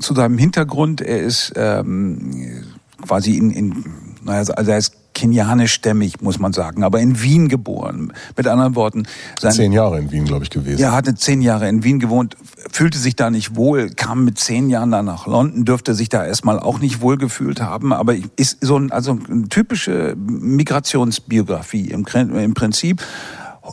zu 0.00 0.14
seinem 0.14 0.38
Hintergrund, 0.38 1.00
er 1.00 1.20
ist 1.20 1.52
ähm, 1.56 2.64
quasi 3.02 3.36
in, 3.36 3.50
in 3.50 3.84
naja, 4.22 4.52
also 4.54 4.70
er 4.70 4.78
ist 4.78 4.94
kenianischstämmig, 5.14 6.20
muss 6.20 6.38
man 6.38 6.52
sagen, 6.52 6.82
aber 6.82 7.00
in 7.00 7.20
Wien 7.20 7.48
geboren. 7.48 8.12
Mit 8.36 8.46
anderen 8.46 8.74
Worten, 8.74 9.06
sein, 9.38 9.52
Zehn 9.52 9.72
Jahre 9.72 9.98
in 9.98 10.10
Wien, 10.10 10.24
glaube 10.24 10.44
ich, 10.44 10.50
gewesen. 10.50 10.80
er 10.80 10.92
hatte 10.92 11.14
zehn 11.14 11.42
Jahre 11.42 11.68
in 11.68 11.82
Wien 11.84 11.98
gewohnt, 11.98 12.36
fühlte 12.70 12.98
sich 12.98 13.16
da 13.16 13.30
nicht 13.30 13.56
wohl, 13.56 13.90
kam 13.90 14.24
mit 14.24 14.38
zehn 14.38 14.70
Jahren 14.70 14.90
dann 14.90 15.04
nach 15.04 15.26
London, 15.26 15.64
dürfte 15.64 15.94
sich 15.94 16.08
da 16.08 16.24
erstmal 16.24 16.58
auch 16.58 16.78
nicht 16.78 17.00
wohl 17.00 17.18
gefühlt 17.18 17.60
haben, 17.60 17.92
aber 17.92 18.14
ist 18.36 18.58
so 18.60 18.78
ein, 18.78 18.92
also 18.92 19.18
eine 19.28 19.48
typische 19.48 20.14
Migrationsbiografie 20.16 21.90
im, 21.90 22.06
im 22.14 22.54
Prinzip. 22.54 23.02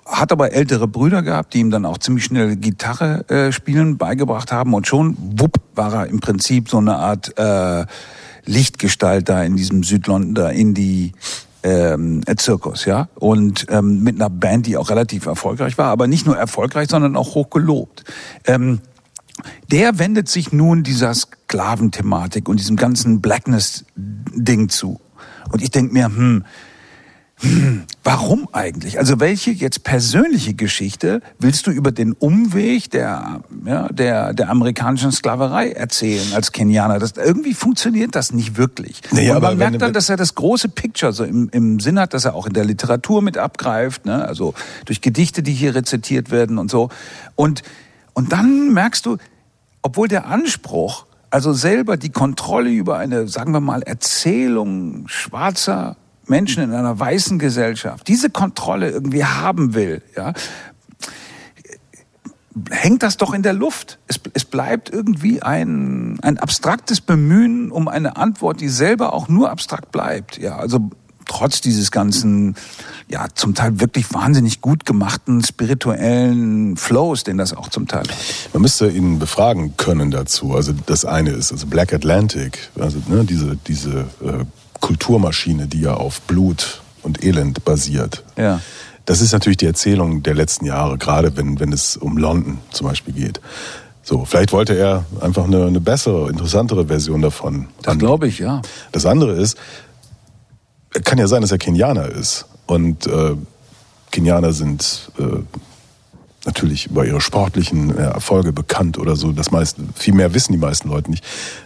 Hat 0.06 0.34
aber 0.34 0.52
ältere 0.52 0.88
Brüder 0.88 1.24
gehabt, 1.24 1.54
die 1.54 1.60
ihm 1.60 1.72
dann 1.72 1.86
auch 1.86 1.98
ziemlich 1.98 2.26
schnell 2.26 2.58
Gitarre 2.58 3.28
äh, 3.30 3.52
spielen 3.54 3.98
beigebracht 3.98 4.52
haben 4.52 4.74
und 4.74 4.86
schon, 4.86 5.16
wupp, 5.38 5.62
war 5.76 5.94
er 5.94 6.08
im 6.08 6.20
Prinzip 6.20 6.70
so 6.70 6.78
eine 6.78 6.98
Art 6.98 7.38
äh, 7.38 7.86
Lichtgestalt 8.48 9.30
da 9.30 9.44
in 9.44 9.56
diesem 9.56 9.84
Südlondon, 9.84 10.34
da 10.34 10.50
in 10.50 10.74
die 10.74 11.12
ähm, 11.64 12.22
äh, 12.26 12.36
Zirkus, 12.36 12.86
ja. 12.86 13.10
Und 13.16 13.68
ähm, 13.70 14.04
mit 14.04 14.16
einer 14.16 14.30
Band, 14.30 14.68
die 14.68 14.78
auch 14.78 14.90
relativ 14.90 15.26
erfolgreich 15.26 15.78
war, 15.78 15.88
aber 15.88 16.08
nicht 16.08 16.26
nur 16.26 16.38
erfolgreich, 16.38 16.90
sondern 16.90 17.16
auch 17.16 17.36
hoch 17.36 17.50
gelobt. 17.50 18.04
Ähm, 18.46 18.80
der 19.72 20.00
wendet 20.00 20.30
sich 20.30 20.52
nun 20.52 20.84
dieser 20.84 21.14
Sklaventhematik 21.14 22.50
und 22.50 22.60
diesem 22.60 22.76
ganzen 22.76 23.22
Blackness-Ding 23.22 24.70
zu. 24.70 25.00
Und 25.52 25.62
ich 25.62 25.72
denk 25.72 25.94
mir, 25.94 26.06
hm, 26.06 26.44
hm, 27.40 27.84
warum 28.04 28.48
eigentlich? 28.52 28.98
Also 28.98 29.20
welche 29.20 29.52
jetzt 29.52 29.84
persönliche 29.84 30.56
Geschichte 30.56 31.22
willst 31.38 31.68
du 31.68 31.72
über 31.72 31.92
den 31.92 32.14
Umweg 32.14 32.90
der, 32.90 33.42
ja, 33.64 33.88
der, 33.90 34.34
der 34.34 34.50
amerikanischen 34.50 35.12
Sklaverei 35.12 35.70
erzählen 35.72 36.34
als 36.34 36.52
Kenianer? 36.52 36.98
Das, 36.98 37.12
irgendwie 37.12 37.54
funktioniert 37.54 38.16
das 38.16 38.34
nicht 38.34 38.58
wirklich. 38.58 39.02
Naja, 39.12 39.32
Und 39.32 39.38
aber 39.38 39.48
man 39.50 39.60
wenn- 39.60 39.70
merkt 39.72 39.82
dann, 39.84 39.94
dass 39.94 40.10
er 40.10 40.18
das 40.18 40.34
große 40.34 40.70
Picture 40.70 41.14
so 41.14 41.24
im, 41.24 41.50
im 41.52 41.80
Sinn 41.80 42.00
hat, 42.00 42.16
dass 42.16 42.26
er 42.26 42.34
auch 42.34 42.48
in 42.48 42.54
der 42.54 42.66
Literatur 42.66 43.22
mit 43.22 43.38
abgreift, 43.38 44.08
ne? 44.08 44.28
also 44.28 44.56
durch 44.86 45.02
Gedichte, 45.02 45.44
die 45.44 45.54
hier 45.54 45.76
rezitiert 45.76 46.32
werden 46.32 46.58
und 46.58 46.72
so. 46.72 46.90
Und, 47.36 47.62
und 48.14 48.32
dann 48.32 48.74
merkst 48.74 49.06
du, 49.06 49.18
obwohl 49.84 50.08
der 50.08 50.26
Anspruch, 50.26 51.06
also 51.30 51.54
selber 51.54 51.98
die 51.98 52.10
Kontrolle 52.10 52.72
über 52.72 52.98
eine, 52.98 53.28
sagen 53.28 53.52
wir 53.52 53.60
mal, 53.60 53.84
Erzählung 53.84 55.08
schwarzer 55.08 55.98
Menschen 56.30 56.64
in 56.64 56.74
einer 56.74 57.00
weißen 57.00 57.40
Gesellschaft, 57.40 58.08
diese 58.08 58.30
Kontrolle 58.30 58.90
irgendwie 58.90 59.26
haben 59.26 59.74
will, 59.74 60.02
ja, 60.16 60.34
hängt 62.70 63.04
das 63.04 63.18
doch 63.18 63.34
in 63.34 63.44
der 63.44 63.54
Luft. 63.54 64.00
Es, 64.08 64.20
es 64.34 64.46
bleibt 64.46 64.90
irgendwie 64.90 65.42
ein, 65.42 66.20
ein 66.22 66.38
abstraktes 66.38 67.02
Bemühen 67.02 67.72
um 67.72 67.88
eine 67.88 68.18
Antwort, 68.18 68.62
die 68.62 68.70
selber 68.70 69.14
auch 69.14 69.28
nur 69.28 69.52
abstrakt 69.52 69.92
bleibt. 69.92 70.38
Ja, 70.38 70.58
also 70.58 70.90
trotz 71.28 71.62
dieses 71.62 71.92
ganzen, 71.92 72.56
ja, 73.10 73.28
zum 73.34 73.54
Teil 73.54 73.80
wirklich 73.80 74.14
wahnsinnig 74.14 74.62
gut 74.62 74.86
gemachten 74.86 75.44
spirituellen 75.44 76.78
Flows, 76.78 77.24
den 77.24 77.38
das 77.38 77.54
auch 77.54 77.70
zum 77.70 77.88
Teil. 77.88 78.04
Man 78.54 78.62
müsste 78.62 78.88
ihn 78.90 79.20
befragen 79.20 79.76
können 79.78 80.10
dazu. 80.10 80.56
Also 80.56 80.74
das 80.86 81.06
eine 81.06 81.32
ist, 81.32 81.52
also 81.52 81.68
Black 81.68 81.94
Atlantic, 81.94 82.70
also 82.80 83.02
ne, 83.08 83.26
diese, 83.26 83.58
diese 83.68 84.08
äh, 84.22 84.46
Kulturmaschine, 84.80 85.68
die 85.68 85.82
ja 85.82 85.94
auf 85.94 86.22
Blut 86.22 86.82
und 87.04 87.24
Elend 87.24 87.64
basiert. 87.66 88.24
Ja. 88.38 88.62
Das 89.06 89.22
ist 89.22 89.32
natürlich 89.32 89.58
die 89.58 89.66
Erzählung 89.66 90.24
der 90.24 90.34
letzten 90.34 90.66
Jahre, 90.66 90.98
gerade 90.98 91.38
wenn, 91.38 91.60
wenn 91.60 91.72
es 91.72 91.96
um 91.96 92.18
London 92.18 92.60
zum 92.72 92.88
Beispiel 92.88 93.14
geht. 93.14 93.40
So, 94.04 94.26
vielleicht 94.26 94.52
wollte 94.52 94.78
er 94.78 95.06
einfach 95.22 95.46
eine, 95.46 95.66
eine 95.66 95.80
bessere, 95.80 96.30
interessantere 96.30 96.88
Version 96.88 97.22
davon. 97.22 97.68
Das 97.82 97.98
glaube 97.98 98.28
ich, 98.28 98.40
ja. 98.40 98.62
Das 98.92 99.06
andere 99.06 99.34
ist, 99.34 99.58
kann 101.04 101.18
ja 101.18 101.28
sein, 101.28 101.42
dass 101.42 101.52
er 101.52 101.58
Kenianer 101.58 102.10
ist. 102.10 102.46
Und 102.66 103.08
äh, 103.08 103.36
Kenianer 104.12 104.54
sind 104.54 105.12
äh, 105.20 105.24
natürlich 106.46 106.88
über 106.88 107.06
ihre 107.06 107.22
sportlichen 107.22 107.98
äh, 107.98 108.02
Erfolge 108.02 108.54
bekannt 108.54 108.98
oder 108.98 109.16
so. 109.16 109.32
Das 109.32 109.52
meiste, 109.52 109.82
viel 109.96 110.14
mehr 110.14 110.34
wissen 110.34 110.54
die 110.54 110.58
meisten 110.58 110.90
Leute 110.90 111.12
nicht. 111.12 111.24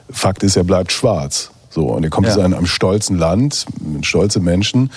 Fakt 0.10 0.44
ist, 0.44 0.56
er 0.56 0.64
bleibt 0.64 0.92
schwarz. 0.92 1.52
So, 1.72 1.88
und 1.88 2.04
er 2.04 2.10
kommt 2.10 2.28
Ja. 2.28 2.34
aus 2.34 2.40
einem, 2.40 2.54
einem 2.54 2.66
stolzen 2.68 3.18
Land, 3.18 3.66
mit 3.82 4.06
stolze 4.06 4.40
Menschen 4.40 4.92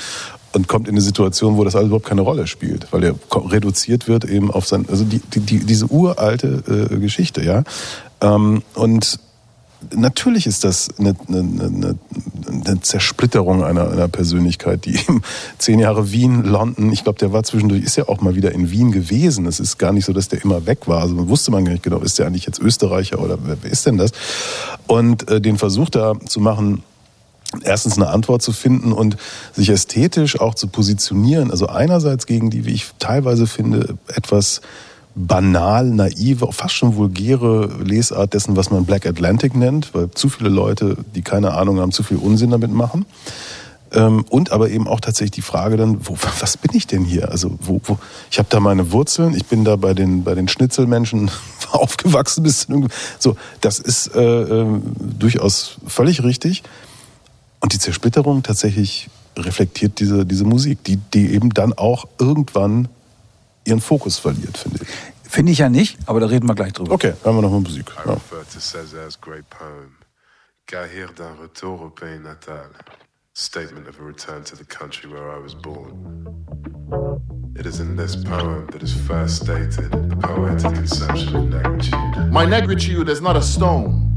und 0.52 0.68
kommt 0.68 0.86
in 0.88 0.94
eine 0.94 1.00
Situation, 1.00 1.56
wo 1.56 1.64
das 1.64 1.74
alles 1.74 1.86
überhaupt 1.86 2.06
keine 2.06 2.20
Rolle 2.20 2.46
spielt, 2.46 2.92
weil 2.92 3.04
er 3.04 3.14
reduziert 3.32 4.06
wird 4.08 4.24
eben 4.24 4.50
auf 4.50 4.66
sein, 4.66 4.84
also 4.90 5.04
die, 5.04 5.20
die, 5.20 5.40
die, 5.40 5.58
diese 5.60 5.86
uralte 5.86 6.88
äh, 6.92 6.98
Geschichte, 6.98 7.42
ja. 7.42 7.64
Ähm, 8.20 8.62
und 8.74 9.18
natürlich 9.94 10.46
ist 10.46 10.64
das 10.64 10.88
eine, 10.98 11.14
eine, 11.28 11.38
eine, 11.38 11.98
eine 12.48 12.80
Zersplitterung 12.80 13.64
einer, 13.64 13.90
einer 13.90 14.08
Persönlichkeit, 14.08 14.84
die 14.84 14.96
eben 14.96 15.22
zehn 15.58 15.78
Jahre 15.78 16.10
Wien, 16.12 16.44
London, 16.44 16.92
ich 16.92 17.04
glaube, 17.04 17.18
der 17.18 17.32
war 17.32 17.42
zwischendurch, 17.42 17.82
ist 17.82 17.96
ja 17.96 18.08
auch 18.08 18.20
mal 18.20 18.34
wieder 18.34 18.52
in 18.52 18.70
Wien 18.70 18.92
gewesen. 18.92 19.46
Es 19.46 19.60
ist 19.60 19.78
gar 19.78 19.92
nicht 19.92 20.04
so, 20.04 20.12
dass 20.12 20.28
der 20.28 20.42
immer 20.42 20.66
weg 20.66 20.86
war. 20.86 21.02
Also 21.02 21.28
wusste 21.28 21.50
man 21.50 21.64
gar 21.64 21.72
nicht 21.72 21.82
genau, 21.84 22.00
ist 22.00 22.18
der 22.18 22.26
eigentlich 22.26 22.46
jetzt 22.46 22.60
Österreicher 22.60 23.20
oder 23.20 23.38
wer, 23.42 23.56
wer 23.62 23.70
ist 23.70 23.86
denn 23.86 23.98
das? 23.98 24.12
Und 24.86 25.30
äh, 25.30 25.40
den 25.40 25.58
Versuch 25.58 25.90
da 25.90 26.14
zu 26.26 26.40
machen, 26.40 26.82
erstens 27.62 27.96
eine 27.96 28.08
Antwort 28.08 28.42
zu 28.42 28.52
finden 28.52 28.92
und 28.92 29.16
sich 29.52 29.68
ästhetisch 29.68 30.40
auch 30.40 30.54
zu 30.54 30.68
positionieren. 30.68 31.50
Also 31.50 31.66
einerseits 31.66 32.26
gegen 32.26 32.50
die, 32.50 32.64
wie 32.64 32.72
ich 32.72 32.86
teilweise 32.98 33.46
finde, 33.46 33.96
etwas 34.08 34.60
banal, 35.14 35.90
naive, 35.90 36.52
fast 36.52 36.74
schon 36.74 36.96
vulgäre 36.96 37.70
Lesart 37.82 38.34
dessen, 38.34 38.56
was 38.56 38.70
man 38.70 38.84
Black 38.84 39.06
Atlantic 39.06 39.54
nennt, 39.54 39.94
weil 39.94 40.10
zu 40.10 40.28
viele 40.28 40.48
Leute, 40.48 40.96
die 41.14 41.22
keine 41.22 41.52
Ahnung 41.52 41.78
haben, 41.78 41.92
zu 41.92 42.02
viel 42.02 42.16
Unsinn 42.16 42.50
damit 42.50 42.72
machen. 42.72 43.06
Ähm, 43.92 44.24
und 44.28 44.50
aber 44.50 44.70
eben 44.70 44.88
auch 44.88 45.00
tatsächlich 45.00 45.30
die 45.32 45.42
Frage 45.42 45.76
dann, 45.76 46.06
wo, 46.06 46.16
was 46.40 46.56
bin 46.56 46.76
ich 46.76 46.86
denn 46.86 47.04
hier? 47.04 47.30
Also 47.30 47.56
wo, 47.60 47.80
wo 47.84 47.98
ich 48.30 48.38
habe 48.38 48.48
da 48.50 48.60
meine 48.60 48.90
Wurzeln, 48.90 49.34
ich 49.34 49.46
bin 49.46 49.64
da 49.64 49.76
bei 49.76 49.94
den 49.94 50.24
bei 50.24 50.34
den 50.34 50.48
Schnitzelmenschen 50.48 51.30
aufgewachsen 51.70 52.42
bis 52.42 52.66
so. 53.18 53.36
Das 53.60 53.78
ist 53.78 54.14
äh, 54.14 54.20
äh, 54.20 54.80
durchaus 54.98 55.76
völlig 55.86 56.24
richtig. 56.24 56.62
Und 57.60 57.72
die 57.72 57.78
Zersplitterung 57.78 58.42
tatsächlich 58.42 59.08
reflektiert 59.36 60.00
diese 60.00 60.26
diese 60.26 60.44
Musik, 60.44 60.82
die 60.84 60.96
die 60.96 61.32
eben 61.32 61.50
dann 61.50 61.72
auch 61.72 62.06
irgendwann 62.18 62.88
ihren 63.66 63.80
Fokus 63.80 64.18
verliert, 64.18 64.56
finde 64.58 64.80
ich. 64.82 64.88
Finde 65.30 65.52
ich 65.52 65.58
ja 65.58 65.68
nicht, 65.68 65.98
aber 66.06 66.20
da 66.20 66.26
reden 66.26 66.46
wir 66.48 66.54
gleich 66.54 66.72
drüber. 66.72 66.92
Okay, 66.92 67.14
hören 67.24 67.36
wir 67.36 67.42
noch 67.42 67.50
mal 67.50 67.60
Musik. 67.60 67.90
I 67.90 68.08
Ja. 68.08 68.14
refer 68.14 68.44
to 68.52 68.58
Césare's 68.60 69.20
great 69.20 69.48
poem, 69.50 69.90
Gahir 70.66 71.08
d'un 71.16 71.34
retour 71.42 71.80
au 71.82 71.90
pays 71.90 72.20
natal, 72.20 72.70
statement 73.34 73.88
of 73.88 73.98
a 74.00 74.04
return 74.04 74.44
to 74.44 74.54
the 74.56 74.64
country 74.64 75.10
where 75.10 75.30
I 75.36 75.42
was 75.42 75.54
born. 75.54 76.26
It 77.58 77.66
is 77.66 77.80
in 77.80 77.96
this 77.96 78.16
poem 78.16 78.66
that 78.72 78.82
is 78.82 78.92
first 78.92 79.42
stated 79.42 79.90
the 79.90 80.16
poetic 80.16 80.74
conception 80.74 81.34
of 81.36 81.44
negritude. 81.50 82.30
My 82.30 82.44
negritude 82.46 83.08
is 83.08 83.20
not 83.20 83.36
a 83.36 83.42
stone. 83.42 84.10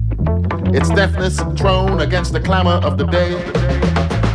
Its 0.73 0.89
deafness 0.89 1.37
thrown 1.55 1.99
against 2.01 2.31
the 2.33 2.39
clamor 2.39 2.79
of 2.83 2.97
the 2.97 3.05
day. 3.05 3.35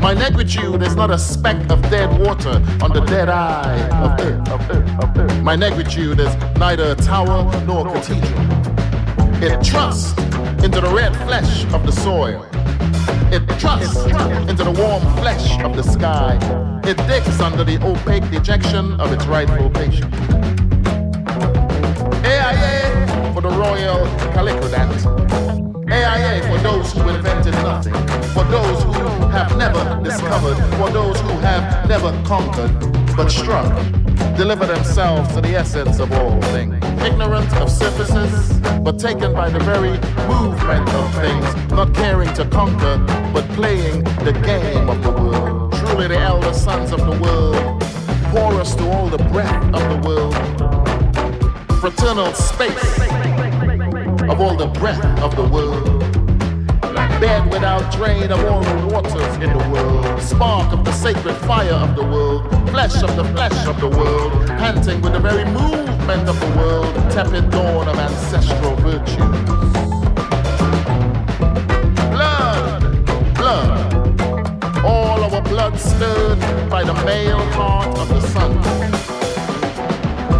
My 0.03 0.17
negritude 0.17 0.85
is 0.85 0.97
not 0.97 1.13
a 1.13 1.19
speck 1.19 1.71
of 1.71 1.81
dead 1.83 2.11
water 2.19 2.61
on 2.83 2.93
the 2.93 3.05
dead 3.07 3.29
eye 3.29 3.79
of 4.03 4.21
earth. 4.21 5.43
My 5.43 5.55
negritude 5.55 6.19
is 6.19 6.59
neither 6.59 6.91
a 6.91 6.95
tower 6.97 7.45
nor 7.67 7.87
a 7.87 7.93
cathedral. 7.93 8.43
It 9.41 9.65
trusts 9.65 10.11
into 10.65 10.81
the 10.81 10.93
red 10.93 11.15
flesh 11.19 11.65
of 11.73 11.87
the 11.87 11.93
soil. 11.93 12.45
It 13.33 13.47
trusts 13.61 14.05
into 14.51 14.65
the 14.65 14.75
warm 14.77 15.03
flesh 15.19 15.61
of 15.61 15.77
the 15.77 15.85
sky. 15.85 16.37
It 16.85 16.97
digs 17.07 17.41
under 17.41 17.63
the 17.63 17.79
opaque 17.87 18.29
dejection 18.29 19.01
of 19.01 19.13
its 19.13 19.25
rightful 19.27 19.71
patient. 19.71 20.13
AIA 22.25 23.33
for 23.33 23.41
the 23.41 23.51
royal 23.51 24.05
calico 24.35 24.69
AIA 26.13 26.43
for 26.43 26.59
those 26.63 26.93
who 26.93 27.09
invented 27.09 27.55
nothing, 27.55 27.95
for 28.35 28.45
those 28.45 28.83
who 28.83 28.93
have 29.29 29.57
never 29.57 29.83
discovered, 30.05 30.57
for 30.77 30.91
those 30.91 31.19
who 31.21 31.31
have 31.39 31.89
never 31.89 32.11
conquered, 32.27 32.71
but 33.17 33.31
struck, 33.31 33.73
deliver 34.37 34.67
themselves 34.67 35.33
to 35.35 35.41
the 35.41 35.55
essence 35.55 36.01
of 36.01 36.13
all 36.13 36.39
things. 36.53 36.75
Ignorant 37.03 37.51
of 37.57 37.71
surfaces, 37.71 38.59
but 38.81 38.99
taken 38.99 39.33
by 39.33 39.49
the 39.49 39.61
very 39.61 39.97
movement 40.29 40.87
of 40.91 41.15
things, 41.15 41.71
not 41.71 41.95
caring 41.95 42.33
to 42.35 42.45
conquer, 42.45 42.99
but 43.33 43.49
playing 43.57 44.05
the 44.27 44.39
game 44.45 44.91
of 44.91 45.03
the 45.03 45.13
world. 45.13 45.73
Truly 45.77 46.09
the 46.09 46.19
elder 46.19 46.53
sons 46.53 46.93
of 46.93 47.01
the 47.01 47.19
world, 47.23 47.81
pour 48.33 48.53
us 48.61 48.75
to 48.75 48.87
all 48.91 49.09
the 49.09 49.23
breath 49.33 49.65
of 49.73 49.83
the 49.93 50.07
world, 50.07 50.35
fraternal 51.81 52.35
space 52.35 53.52
of 54.31 54.41
all 54.41 54.57
the 54.57 54.67
breath 54.67 55.05
of 55.21 55.35
the 55.37 55.43
world. 55.43 56.01
Bed 57.21 57.51
without 57.53 57.93
drain 57.93 58.33
of 58.33 58.45
all 58.47 58.63
the 58.63 58.87
waters 58.93 59.35
in 59.37 59.57
the 59.57 59.69
world. 59.71 60.21
Spark 60.21 60.73
of 60.73 60.85
the 60.85 60.93
sacred 60.93 61.35
fire 61.47 61.73
of 61.73 61.95
the 61.95 62.03
world. 62.03 62.49
Flesh 62.71 63.03
of 63.03 63.15
the 63.17 63.25
flesh 63.27 63.67
of 63.67 63.81
the 63.81 63.89
world. 63.89 64.33
Panting 64.49 65.01
with 65.01 65.13
the 65.13 65.21
very 65.21 65.45
movement 65.45 66.29
of 66.29 66.39
the 66.41 66.47
world. 66.57 66.95
Tepid 67.13 67.51
dawn 67.51 67.89
of 67.89 67.97
ancestral 67.97 68.75
virtues. 68.77 69.73
Blood, 72.11 73.05
blood. 73.35 74.85
All 74.85 75.23
our 75.23 75.43
blood 75.43 75.79
stirred 75.79 76.41
by 76.69 76.83
the 76.83 76.95
male 77.05 77.45
heart 77.53 77.97
of 77.99 78.09
the 78.09 78.21
sun. 78.29 79.02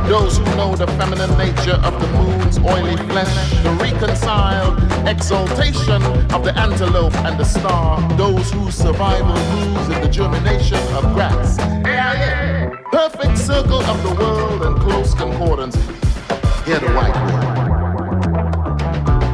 Those 0.09 0.37
who 0.37 0.45
know 0.57 0.75
the 0.77 0.87
feminine 0.99 1.37
nature 1.39 1.79
of 1.83 2.01
the 2.01 2.07
moon's 2.19 2.59
oily 2.59 2.97
flesh, 3.09 3.63
the 3.63 3.71
reconciled 3.81 4.79
exaltation 5.09 6.03
of 6.33 6.45
the 6.45 6.53
antelope 6.59 7.15
and 7.25 7.39
the 7.39 7.45
star, 7.45 8.01
those 8.17 8.51
whose 8.53 8.75
survival 8.75 9.35
moves 9.57 9.89
in 9.89 10.01
the 10.03 10.09
germination 10.09 10.79
of 10.95 11.15
grass. 11.15 11.57
Perfect 12.91 13.39
circle 13.39 13.81
of 13.81 14.03
the 14.03 14.15
world 14.15 14.63
and 14.63 14.79
close 14.81 15.15
concordance. 15.15 15.77
Hear 16.67 16.79
the 16.79 16.93
white 16.93 17.15
word. 17.33 17.73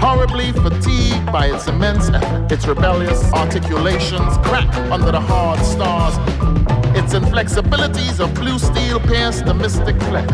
Horribly 0.01 0.53
fatigued 0.53 1.27
by 1.33 1.47
its 1.47 1.67
immense 1.67 2.09
effort, 2.09 2.53
its 2.53 2.67
rebellious 2.67 3.33
articulations 3.33 4.39
crack 4.39 4.73
under 4.93 5.11
the 5.11 5.21
hard 5.21 5.59
stars. 5.61 6.17
Its 6.99 7.15
inflexibilities 7.15 8.19
of 8.19 8.35
blue 8.35 8.59
steel 8.59 8.99
pierce 8.99 9.41
the 9.41 9.55
mystic 9.55 9.95
flesh. 10.03 10.29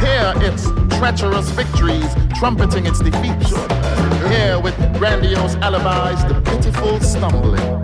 Here 0.00 0.32
its 0.36 0.70
treacherous 0.96 1.50
victories 1.50 2.06
trumpeting 2.38 2.86
its 2.86 3.00
defeats. 3.00 3.50
Here 4.30 4.60
with 4.60 4.76
grandiose 4.96 5.56
alibis 5.56 6.22
the 6.22 6.40
pitiful 6.44 7.00
stumbling. 7.00 7.82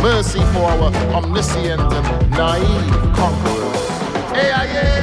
Mercy 0.00 0.40
for 0.54 0.64
our 0.72 0.90
omniscient 1.12 1.82
and 1.82 2.30
naive 2.30 3.14
conquerors. 3.14 3.80
AIA 4.32 5.02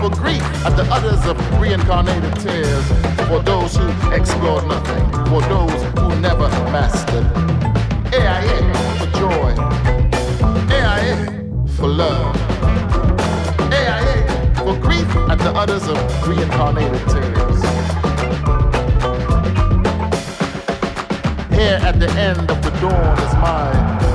for 0.00 0.10
grief 0.10 0.44
at 0.64 0.76
the 0.76 0.86
utters 0.92 1.26
of 1.26 1.36
reincarnated 1.60 2.36
tears. 2.36 2.86
For 3.26 3.42
those 3.42 3.76
who 3.76 3.88
explored 4.12 4.64
nothing. 4.68 5.04
For 5.26 5.40
those 5.48 5.82
who 5.98 6.20
never 6.20 6.48
mastered. 6.70 7.26
AIA 8.14 8.85
for 11.76 11.88
love. 11.88 12.34
AIA 13.70 14.54
for 14.56 14.76
grief 14.80 15.08
at 15.28 15.38
the 15.38 15.52
utters 15.54 15.86
of 15.88 15.98
reincarnated 16.26 17.02
tears. 17.10 17.60
Here 21.52 21.78
at 21.82 22.00
the 22.00 22.10
end 22.16 22.50
of 22.50 22.62
the 22.62 22.70
dawn 22.80 23.18
is 23.18 23.34
my 23.34 23.70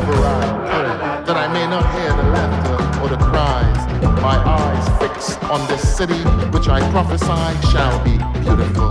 varied 0.05 0.69
prayer, 0.69 1.23
that 1.25 1.37
I 1.37 1.47
may 1.53 1.67
not 1.67 1.85
hear 1.93 2.09
the 2.09 2.23
laughter 2.35 3.03
or 3.03 3.09
the 3.09 3.17
cries. 3.17 3.77
My 4.21 4.37
eyes 4.37 4.99
fixed 4.99 5.43
on 5.43 5.67
this 5.67 5.83
city, 5.97 6.21
which 6.49 6.67
I 6.67 6.79
prophesy 6.89 7.67
shall 7.71 8.03
be 8.03 8.17
beautiful. 8.41 8.89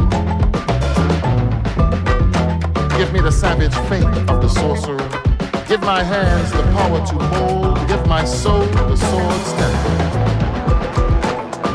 Give 2.97 3.13
me 3.13 3.21
the 3.21 3.33
savage 3.33 3.75
fate 3.89 4.31
of 4.31 4.41
the 4.43 4.49
sorcerer. 4.49 5.10
Give 5.71 5.83
my 5.83 6.03
hands 6.03 6.51
the 6.51 6.65
power 6.75 6.99
to 7.07 7.15
mold. 7.15 7.87
Give 7.87 8.05
my 8.09 8.25
soul 8.25 8.67
the 8.67 8.97
sword's 8.97 9.53
temper. 9.53 9.95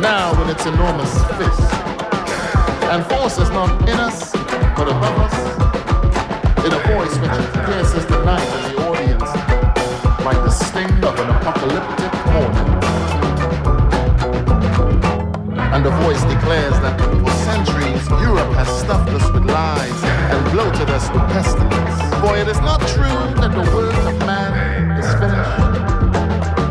Now 0.01 0.37
with 0.37 0.49
its 0.49 0.65
enormous 0.65 1.13
fist. 1.39 1.73
And 2.91 3.05
force 3.05 3.37
is 3.37 3.49
not 3.51 3.87
in 3.87 3.97
us, 3.97 4.33
but 4.75 4.89
above 4.89 5.17
us. 5.27 5.35
In 6.65 6.73
a 6.73 6.79
voice 6.91 7.15
which 7.23 7.39
pierces 7.67 8.05
the 8.07 8.21
night 8.25 8.43
in 8.55 8.61
the 8.75 8.81
audience, 8.83 9.31
like 10.25 10.43
the 10.43 10.51
sting 10.51 10.91
of 11.01 11.17
an 11.17 11.29
apocalyptic 11.29 12.11
hornet. 12.35 12.67
And 15.73 15.85
the 15.85 15.91
voice 16.03 16.21
declares 16.23 16.77
that 16.81 16.99
for 16.99 17.31
centuries 17.47 18.09
Europe 18.09 18.53
has 18.55 18.67
stuffed 18.77 19.11
us 19.11 19.31
with 19.31 19.45
lies 19.45 20.04
and 20.33 20.51
bloated 20.51 20.89
us 20.89 21.09
with 21.11 21.21
pestilence. 21.33 21.97
For 22.21 22.37
it 22.37 22.47
is 22.47 22.59
not 22.61 22.79
true 22.95 23.21
that 23.41 23.51
the 23.51 23.65
work 23.75 23.95
of 24.11 24.17
man 24.25 24.51
is 24.97 25.07
finished, 25.21 25.59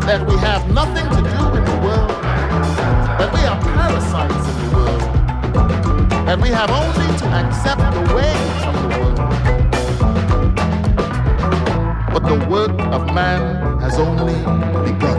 that 0.07 0.25
we 0.27 0.35
have 0.37 0.69
nothing 0.73 1.07
to 1.09 1.21
do 1.21 1.41
in 1.57 1.63
the 1.63 1.77
world, 1.85 2.11
that 3.19 3.29
we 3.33 3.41
are 3.45 3.59
parasites 3.61 4.47
in 4.51 4.55
the 4.63 4.69
world, 4.75 5.01
that 6.27 6.39
we 6.41 6.49
have 6.49 6.69
only 6.71 7.07
to 7.19 7.25
accept 7.41 7.81
the 7.93 8.03
way 8.15 8.35
of 8.67 8.75
the 8.83 8.89
world. 8.99 9.19
But 12.13 12.23
the 12.27 12.39
work 12.49 12.77
of 12.93 13.13
man 13.13 13.79
has 13.79 13.97
only 13.99 14.35
begun. 14.83 15.15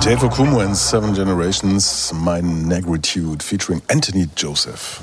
Dave 0.00 0.18
Okumu 0.18 0.64
and 0.64 0.76
Seven 0.76 1.14
Generations, 1.14 2.12
My 2.14 2.40
Negritude, 2.40 3.42
featuring 3.42 3.82
Anthony 3.90 4.26
Joseph. 4.36 5.02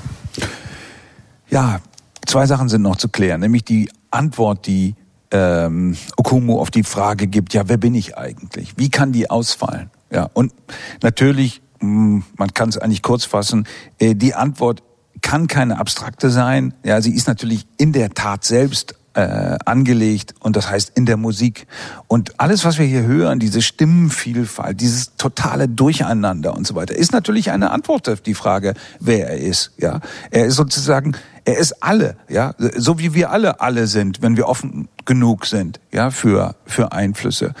Ja, 1.54 1.80
zwei 2.26 2.46
Sachen 2.46 2.68
sind 2.68 2.82
noch 2.82 2.96
zu 2.96 3.08
klären, 3.08 3.40
nämlich 3.40 3.62
die 3.64 3.88
Antwort, 4.10 4.66
die 4.66 4.96
ähm, 5.30 5.96
Okumu 6.16 6.58
auf 6.58 6.72
die 6.72 6.82
Frage 6.82 7.28
gibt, 7.28 7.54
ja, 7.54 7.68
wer 7.68 7.76
bin 7.76 7.94
ich 7.94 8.18
eigentlich? 8.18 8.76
Wie 8.76 8.90
kann 8.90 9.12
die 9.12 9.30
ausfallen? 9.30 9.88
Ja, 10.10 10.28
und 10.34 10.52
natürlich, 11.00 11.62
mh, 11.78 12.24
man 12.36 12.54
kann 12.54 12.70
es 12.70 12.78
eigentlich 12.78 13.02
kurz 13.02 13.24
fassen, 13.24 13.68
äh, 14.00 14.16
die 14.16 14.34
Antwort 14.34 14.82
kann 15.22 15.46
keine 15.46 15.78
abstrakte 15.78 16.28
sein. 16.28 16.74
Ja, 16.84 17.00
sie 17.00 17.14
ist 17.14 17.28
natürlich 17.28 17.68
in 17.78 17.92
der 17.92 18.10
Tat 18.10 18.42
selbst 18.42 18.96
äh, 19.14 19.56
angelegt 19.64 20.34
und 20.40 20.56
das 20.56 20.70
heißt 20.70 20.92
in 20.96 21.06
der 21.06 21.16
Musik. 21.16 21.66
Und 22.08 22.38
alles, 22.38 22.64
was 22.64 22.78
wir 22.78 22.86
hier 22.86 23.02
hören, 23.02 23.38
diese 23.38 23.62
Stimmenvielfalt, 23.62 24.80
dieses 24.80 25.16
totale 25.16 25.68
Durcheinander 25.68 26.54
und 26.54 26.66
so 26.66 26.74
weiter, 26.74 26.94
ist 26.94 27.12
natürlich 27.12 27.50
eine 27.50 27.70
Antwort 27.70 28.08
auf 28.08 28.20
die 28.20 28.34
Frage, 28.34 28.74
wer 29.00 29.30
er 29.30 29.38
ist. 29.38 29.72
Ja, 29.78 30.00
er 30.30 30.46
ist 30.46 30.56
sozusagen, 30.56 31.16
er 31.44 31.58
ist 31.58 31.82
alle, 31.82 32.16
ja, 32.28 32.54
so 32.76 32.98
wie 32.98 33.14
wir 33.14 33.30
alle 33.30 33.60
alle 33.60 33.86
sind, 33.86 34.22
wenn 34.22 34.36
wir 34.36 34.48
offen 34.48 34.88
genug 35.04 35.46
sind, 35.46 35.80
ja, 35.92 36.10
für 36.10 36.54
für 36.66 36.92
Einflüsse. 36.92 37.54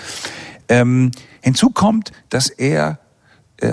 Ähm, 0.68 1.10
hinzu 1.40 1.70
kommt, 1.70 2.12
dass 2.30 2.48
er 2.48 2.98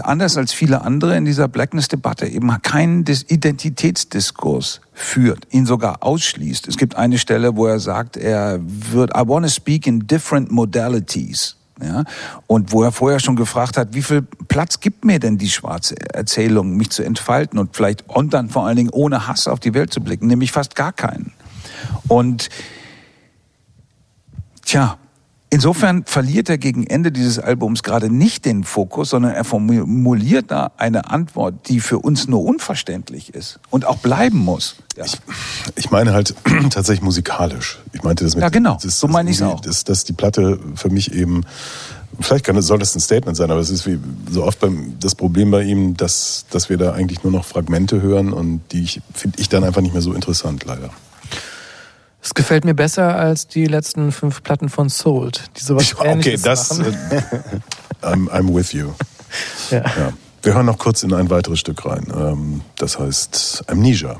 anders 0.03 0.37
als 0.37 0.53
viele 0.53 0.81
andere 0.81 1.17
in 1.17 1.25
dieser 1.25 1.47
Blackness-Debatte 1.47 2.27
eben 2.27 2.49
keinen 2.61 3.03
Dis 3.03 3.25
Identitätsdiskurs 3.27 4.81
führt, 4.93 5.47
ihn 5.51 5.65
sogar 5.65 6.03
ausschließt. 6.03 6.67
Es 6.67 6.77
gibt 6.77 6.95
eine 6.95 7.17
Stelle, 7.17 7.55
wo 7.55 7.65
er 7.65 7.79
sagt, 7.79 8.17
er 8.17 8.59
wird, 8.61 9.11
I 9.15 9.27
want 9.27 9.45
to 9.45 9.51
speak 9.51 9.87
in 9.87 10.07
different 10.07 10.51
modalities. 10.51 11.55
Ja? 11.81 12.03
Und 12.47 12.71
wo 12.71 12.83
er 12.83 12.91
vorher 12.91 13.19
schon 13.19 13.35
gefragt 13.35 13.77
hat, 13.77 13.93
wie 13.93 14.03
viel 14.03 14.21
Platz 14.47 14.79
gibt 14.79 15.03
mir 15.03 15.19
denn 15.19 15.37
die 15.37 15.49
schwarze 15.49 15.95
Erzählung, 16.13 16.77
mich 16.77 16.91
zu 16.91 17.03
entfalten 17.03 17.57
und 17.57 17.75
vielleicht 17.75 18.07
und 18.07 18.33
dann 18.33 18.49
vor 18.49 18.65
allen 18.65 18.77
Dingen 18.77 18.91
ohne 18.91 19.27
Hass 19.27 19.47
auf 19.47 19.59
die 19.59 19.73
Welt 19.73 19.91
zu 19.91 20.01
blicken, 20.01 20.27
nämlich 20.27 20.51
fast 20.51 20.75
gar 20.75 20.93
keinen. 20.93 21.33
Und 22.07 22.49
tja, 24.63 24.97
insofern 25.51 26.03
verliert 26.05 26.49
er 26.49 26.57
gegen 26.57 26.87
Ende 26.87 27.11
dieses 27.11 27.37
Albums 27.37 27.83
gerade 27.83 28.09
nicht 28.09 28.45
den 28.45 28.63
Fokus, 28.63 29.09
sondern 29.11 29.33
er 29.33 29.43
formuliert 29.43 30.45
da 30.49 30.71
eine 30.77 31.11
Antwort, 31.11 31.67
die 31.69 31.79
für 31.79 31.99
uns 31.99 32.27
nur 32.27 32.43
unverständlich 32.43 33.33
ist 33.35 33.59
und 33.69 33.85
auch 33.85 33.97
bleiben 33.97 34.39
muss. 34.39 34.77
Ja. 34.97 35.05
Ich, 35.05 35.19
ich 35.75 35.91
meine 35.91 36.13
halt 36.13 36.33
tatsächlich 36.71 37.03
musikalisch. 37.03 37.79
Ich 37.93 38.01
meinte 38.01 38.23
das 38.23 38.33
mit 38.35 38.41
Ja, 38.41 38.49
genau. 38.49 38.77
Das, 38.81 38.99
So 38.99 39.07
meine 39.07 39.29
ich's 39.29 39.39
das- 39.39 39.47
auch. 39.49 39.59
Dass, 39.59 39.83
dass 39.83 40.03
die 40.05 40.13
Platte 40.13 40.57
für 40.75 40.89
mich 40.89 41.13
eben, 41.13 41.43
vielleicht 42.19 42.45
kann, 42.45 42.59
soll 42.61 42.79
das 42.79 42.95
ein 42.95 42.99
Statement 42.99 43.35
sein, 43.37 43.51
aber 43.51 43.59
es 43.59 43.69
ist 43.69 43.85
wie 43.85 43.99
so 44.29 44.43
oft 44.43 44.59
beim, 44.59 44.95
das 44.99 45.13
Problem 45.15 45.51
bei 45.51 45.63
ihm, 45.63 45.95
dass, 45.97 46.45
dass 46.49 46.69
wir 46.69 46.77
da 46.77 46.93
eigentlich 46.93 47.23
nur 47.23 47.31
noch 47.31 47.45
Fragmente 47.45 48.01
hören 48.01 48.33
und 48.33 48.61
die 48.71 48.81
ich, 48.83 49.01
finde 49.13 49.37
ich 49.39 49.49
dann 49.49 49.63
einfach 49.63 49.81
nicht 49.81 49.93
mehr 49.93 50.01
so 50.01 50.13
interessant, 50.13 50.63
leider. 50.65 50.89
Es 52.23 52.33
gefällt 52.33 52.65
mir 52.65 52.75
besser 52.75 53.15
als 53.15 53.47
die 53.47 53.65
letzten 53.65 54.11
fünf 54.11 54.43
Platten 54.43 54.69
von 54.69 54.89
Sold, 54.89 55.49
die 55.57 55.61
sowas 55.63 55.95
Okay, 55.95 56.07
Ähnliches 56.11 56.41
das, 56.43 56.77
machen. 56.77 56.93
äh, 57.09 58.05
I'm, 58.05 58.29
I'm 58.29 58.53
with 58.53 58.73
you. 58.73 58.91
Ja. 59.71 59.79
Ja. 59.79 60.13
Wir 60.43 60.53
hören 60.55 60.65
noch 60.65 60.77
kurz 60.77 61.03
in 61.03 61.13
ein 61.13 61.29
weiteres 61.29 61.59
Stück 61.59 61.85
rein. 61.85 62.07
Ähm, 62.15 62.61
Das 62.77 62.99
heißt 62.99 63.63
Amnesia. 63.67 64.17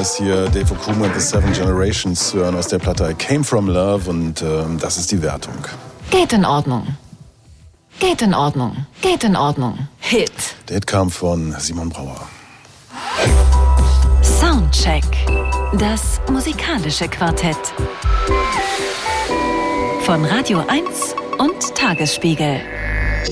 Ist 0.00 0.16
hier 0.16 0.48
Dave 0.48 0.72
Okuma 0.72 1.06
and 1.06 1.14
the 1.14 1.20
Seven 1.20 1.52
Generations 1.52 2.30
zu 2.30 2.38
hören 2.38 2.56
aus 2.56 2.68
der 2.68 2.78
Platte 2.78 3.10
I 3.10 3.14
Came 3.14 3.42
From 3.42 3.68
Love 3.68 4.08
und 4.08 4.42
ähm, 4.42 4.78
das 4.80 4.96
ist 4.96 5.10
die 5.10 5.22
Wertung. 5.22 5.54
Geht 6.10 6.32
in 6.32 6.44
Ordnung. 6.44 6.86
Geht 7.98 8.22
in 8.22 8.32
Ordnung. 8.32 8.86
Geht 9.00 9.24
in 9.24 9.34
Ordnung. 9.34 9.88
Hit. 9.98 10.30
Der 10.68 10.74
Hit 10.74 10.86
kam 10.86 11.10
von 11.10 11.54
Simon 11.58 11.88
Brauer. 11.88 12.20
Soundcheck. 14.22 15.04
Das 15.78 16.20
musikalische 16.30 17.08
Quartett. 17.08 17.56
Von 20.02 20.24
Radio 20.24 20.62
1 20.68 21.16
und 21.38 21.74
Tagesspiegel. 21.74 22.60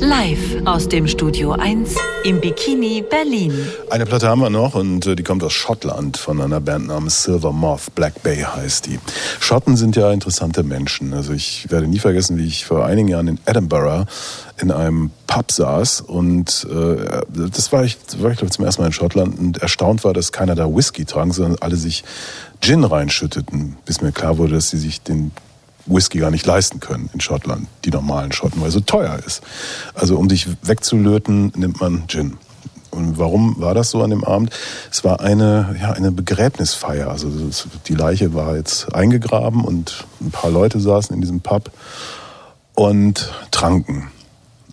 Live 0.00 0.66
aus 0.66 0.88
dem 0.88 1.06
Studio 1.06 1.52
1 1.52 1.94
im 2.26 2.40
Bikini 2.40 3.04
Berlin. 3.08 3.68
Eine 3.88 4.04
Platte 4.04 4.28
haben 4.28 4.40
wir 4.40 4.50
noch 4.50 4.74
und 4.74 5.06
äh, 5.06 5.14
die 5.14 5.22
kommt 5.22 5.44
aus 5.44 5.52
Schottland 5.52 6.16
von 6.16 6.40
einer 6.40 6.60
Band 6.60 6.88
namens 6.88 7.22
Silver 7.22 7.52
Moth. 7.52 7.94
Black 7.94 8.20
Bay 8.24 8.38
heißt 8.38 8.86
die. 8.86 8.98
Schotten 9.38 9.76
sind 9.76 9.94
ja 9.94 10.10
interessante 10.10 10.64
Menschen. 10.64 11.14
Also 11.14 11.32
ich 11.32 11.70
werde 11.70 11.86
nie 11.86 12.00
vergessen, 12.00 12.36
wie 12.36 12.46
ich 12.46 12.66
vor 12.66 12.84
einigen 12.84 13.06
Jahren 13.06 13.28
in 13.28 13.38
Edinburgh 13.46 14.06
in 14.60 14.72
einem 14.72 15.10
Pub 15.28 15.52
saß 15.52 16.00
und 16.00 16.66
äh, 16.68 17.20
das 17.28 17.70
war 17.70 17.84
ich, 17.84 17.96
das 18.04 18.20
war 18.20 18.32
ich 18.32 18.38
glaube 18.38 18.50
zum 18.50 18.64
ersten 18.64 18.82
Mal 18.82 18.86
in 18.86 18.92
Schottland 18.92 19.38
und 19.38 19.58
erstaunt 19.58 20.02
war, 20.02 20.12
dass 20.12 20.32
keiner 20.32 20.56
da 20.56 20.66
Whisky 20.66 21.04
trank, 21.04 21.32
sondern 21.32 21.58
alle 21.60 21.76
sich 21.76 22.02
Gin 22.60 22.82
reinschütteten, 22.82 23.76
bis 23.84 24.00
mir 24.00 24.10
klar 24.10 24.38
wurde, 24.38 24.54
dass 24.54 24.70
sie 24.70 24.78
sich 24.78 25.00
den 25.00 25.30
Whisky 25.86 26.18
gar 26.18 26.30
nicht 26.30 26.46
leisten 26.46 26.80
können 26.80 27.10
in 27.12 27.20
Schottland, 27.20 27.68
die 27.84 27.90
normalen 27.90 28.32
Schotten, 28.32 28.60
weil 28.60 28.68
es 28.68 28.74
so 28.74 28.80
teuer 28.80 29.18
ist. 29.26 29.42
Also 29.94 30.16
um 30.16 30.28
dich 30.28 30.48
wegzulöten, 30.62 31.52
nimmt 31.56 31.80
man 31.80 32.04
Gin. 32.08 32.38
Und 32.90 33.18
warum 33.18 33.60
war 33.60 33.74
das 33.74 33.90
so 33.90 34.02
an 34.02 34.10
dem 34.10 34.24
Abend? 34.24 34.50
Es 34.90 35.04
war 35.04 35.20
eine, 35.20 35.76
ja, 35.80 35.92
eine 35.92 36.10
Begräbnisfeier. 36.10 37.10
Also 37.10 37.30
die 37.86 37.94
Leiche 37.94 38.32
war 38.32 38.56
jetzt 38.56 38.94
eingegraben 38.94 39.64
und 39.64 40.06
ein 40.20 40.30
paar 40.30 40.50
Leute 40.50 40.80
saßen 40.80 41.14
in 41.14 41.20
diesem 41.20 41.40
Pub 41.40 41.70
und 42.74 43.32
tranken. 43.50 44.10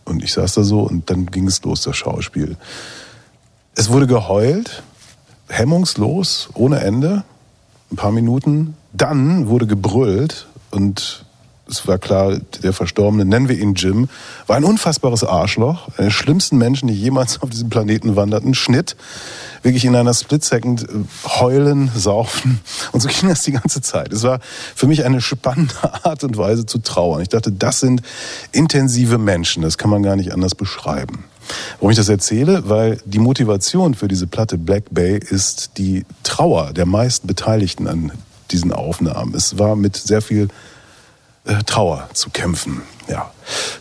Und 0.06 0.24
ich 0.24 0.34
saß 0.34 0.54
da 0.54 0.64
so 0.64 0.82
und 0.82 1.10
dann 1.10 1.26
ging 1.28 1.48
es 1.48 1.64
los, 1.64 1.82
das 1.82 1.98
Schauspiel. 1.98 2.56
Es 3.76 3.90
wurde 3.90 4.08
geheult, 4.08 4.84
hemmungslos, 5.50 6.50
ohne 6.54 6.80
Ende, 6.80 7.24
ein 7.92 7.96
paar 7.96 8.12
Minuten. 8.12 8.76
Dann 8.94 9.48
wurde 9.48 9.68
gebrüllt 9.68 10.48
und 10.74 11.26
es 11.70 11.88
war 11.88 11.98
klar, 11.98 12.40
der 12.62 12.74
Verstorbene, 12.74 13.24
nennen 13.24 13.48
wir 13.48 13.58
ihn 13.58 13.74
Jim, 13.74 14.10
war 14.48 14.58
ein 14.58 14.66
unfassbares 14.66 15.24
Arschloch, 15.24 15.88
einer 15.98 16.08
der 16.08 16.12
schlimmsten 16.12 16.58
Menschen, 16.58 16.88
die 16.88 16.94
jemals 16.94 17.42
auf 17.42 17.50
diesem 17.50 17.70
Planeten 17.70 18.18
wanderten. 18.18 18.54
Schnitt, 18.54 18.98
wirklich 19.62 19.86
in 19.86 19.96
einer 19.96 20.14
Split-Second 20.14 20.84
äh, 20.84 20.88
heulen, 21.40 21.90
saufen. 21.96 22.60
Und 22.92 23.00
so 23.00 23.08
ging 23.08 23.30
das 23.30 23.44
die 23.44 23.54
ganze 23.54 23.82
Zeit. 23.82 24.12
Es 24.12 24.24
war 24.24 24.40
für 24.76 24.88
mich 24.88 25.06
eine 25.06 25.22
spannende 25.22 25.74
Art 26.04 26.24
und 26.26 26.38
Weise 26.38 26.66
zu 26.66 26.80
trauern. 26.80 27.22
Ich 27.22 27.30
dachte, 27.30 27.52
das 27.52 27.80
sind 27.80 28.02
intensive 28.52 29.18
Menschen, 29.18 29.64
das 29.64 29.78
kann 29.78 29.90
man 29.90 30.04
gar 30.04 30.18
nicht 30.18 30.34
anders 30.34 30.56
beschreiben. 30.56 31.24
Warum 31.80 31.92
ich 31.92 31.98
das 31.98 32.10
erzähle? 32.10 32.70
Weil 32.70 33.00
die 33.06 33.20
Motivation 33.20 33.94
für 33.94 34.08
diese 34.08 34.28
Platte 34.28 34.58
Black 34.58 34.86
Bay 34.92 35.18
ist 35.18 35.78
die 35.78 36.06
Trauer 36.24 36.74
der 36.74 36.86
meisten 36.86 37.28
Beteiligten 37.28 37.88
an 37.88 38.12
diesen 38.54 38.72
Aufnahmen. 38.72 39.34
Es 39.36 39.58
war 39.60 39.76
mit 39.76 39.98
sehr 39.98 40.22
viel 40.22 40.48
äh, 41.46 41.64
Trauer 41.64 42.10
zu 42.14 42.30
kämpfen. 42.30 42.84
Ja. 43.08 43.32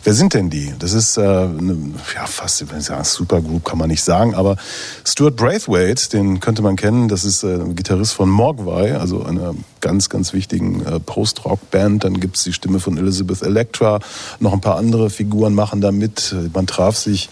Wer 0.04 0.14
sind 0.14 0.34
denn 0.34 0.50
die? 0.50 0.72
Das 0.78 0.92
ist 0.92 1.16
äh, 1.16 1.20
eine, 1.20 1.76
ja 2.14 2.26
fast, 2.26 2.70
wenn 2.70 2.78
ich 2.78 2.86
sagen, 2.86 3.04
Supergroup 3.04 3.64
kann 3.64 3.78
man 3.78 3.88
nicht 3.88 4.02
sagen, 4.02 4.34
aber 4.34 4.56
Stuart 5.04 5.36
Braithwaite, 5.36 6.10
den 6.10 6.40
könnte 6.40 6.62
man 6.62 6.76
kennen. 6.76 7.08
Das 7.08 7.24
ist 7.24 7.44
äh, 7.44 7.58
Gitarrist 7.74 8.14
von 8.14 8.28
Mogwai, 8.28 8.96
also 8.96 9.22
einer 9.22 9.54
ganz, 9.80 10.08
ganz 10.08 10.32
wichtigen 10.32 10.84
äh, 10.86 11.00
Post-Rock-Band. 11.00 12.04
Dann 12.04 12.20
gibt's 12.20 12.44
die 12.44 12.52
Stimme 12.52 12.80
von 12.80 12.96
Elizabeth 12.96 13.42
Electra. 13.42 14.00
Noch 14.40 14.52
ein 14.52 14.60
paar 14.60 14.76
andere 14.76 15.10
Figuren 15.10 15.54
machen 15.54 15.80
da 15.80 15.92
mit. 15.92 16.34
Man 16.54 16.66
traf 16.66 16.96
sich 16.96 17.28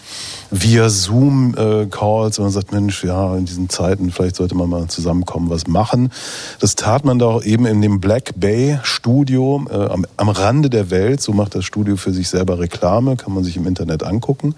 via 0.51 0.89
Zoom-Calls 0.89 2.37
und 2.37 2.45
man 2.45 2.51
sagt, 2.51 2.71
Mensch, 2.73 3.03
ja, 3.03 3.35
in 3.35 3.45
diesen 3.45 3.69
Zeiten, 3.69 4.11
vielleicht 4.11 4.35
sollte 4.35 4.53
man 4.53 4.69
mal 4.69 4.87
zusammenkommen, 4.87 5.49
was 5.49 5.65
machen. 5.65 6.11
Das 6.59 6.75
tat 6.75 7.05
man 7.05 7.17
doch 7.17 7.43
eben 7.43 7.65
in 7.65 7.81
dem 7.81 8.01
Black 8.01 8.33
Bay 8.35 8.79
Studio 8.83 9.65
äh, 9.69 9.73
am, 9.73 10.05
am 10.17 10.29
Rande 10.29 10.69
der 10.69 10.89
Welt. 10.91 11.21
So 11.21 11.31
macht 11.31 11.55
das 11.55 11.63
Studio 11.63 11.95
für 11.95 12.11
sich 12.21 12.29
selber 12.29 12.59
Reklame, 12.59 13.15
kann 13.15 13.33
man 13.33 13.43
sich 13.43 13.57
im 13.57 13.67
Internet 13.67 14.03
angucken. 14.03 14.55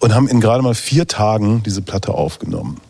Und 0.00 0.14
haben 0.14 0.28
in 0.28 0.40
gerade 0.40 0.62
mal 0.62 0.74
vier 0.74 1.06
Tagen 1.06 1.62
diese 1.62 1.82
Platte 1.82 2.14
aufgenommen. 2.14 2.80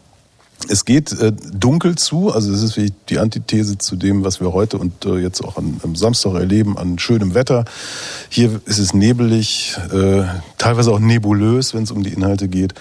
Es 0.68 0.84
geht 0.84 1.10
äh, 1.12 1.32
dunkel 1.32 1.96
zu, 1.96 2.32
also 2.32 2.52
es 2.52 2.62
ist 2.62 2.76
wie 2.76 2.92
die 3.08 3.18
Antithese 3.18 3.78
zu 3.78 3.96
dem, 3.96 4.24
was 4.24 4.40
wir 4.40 4.52
heute 4.52 4.78
und 4.78 5.04
äh, 5.06 5.16
jetzt 5.16 5.42
auch 5.42 5.56
an, 5.56 5.80
am 5.82 5.96
Samstag 5.96 6.34
erleben, 6.34 6.76
an 6.76 6.98
schönem 6.98 7.34
Wetter. 7.34 7.64
Hier 8.28 8.60
ist 8.66 8.78
es 8.78 8.92
nebelig, 8.94 9.76
äh, 9.92 10.24
teilweise 10.58 10.92
auch 10.92 11.00
nebulös, 11.00 11.74
wenn 11.74 11.82
es 11.82 11.90
um 11.90 12.02
die 12.04 12.12
Inhalte 12.12 12.46
geht 12.48 12.74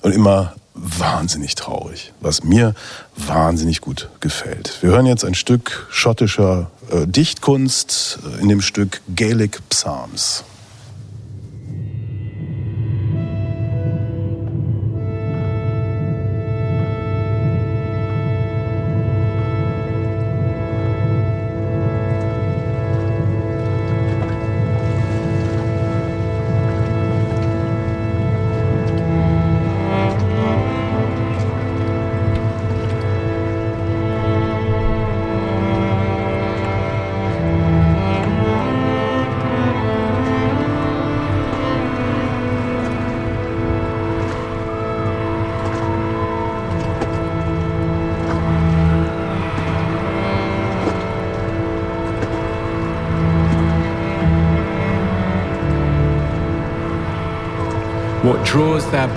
und 0.00 0.12
immer 0.12 0.54
wahnsinnig 0.74 1.54
traurig, 1.54 2.12
was 2.20 2.44
mir 2.44 2.74
wahnsinnig 3.16 3.80
gut 3.80 4.08
gefällt. 4.20 4.78
Wir 4.80 4.90
hören 4.90 5.06
jetzt 5.06 5.24
ein 5.24 5.34
Stück 5.34 5.86
schottischer 5.90 6.70
äh, 6.90 7.06
Dichtkunst 7.06 8.20
äh, 8.24 8.40
in 8.42 8.48
dem 8.48 8.62
Stück 8.62 9.02
Gaelic 9.14 9.60
Psalms. 9.68 10.44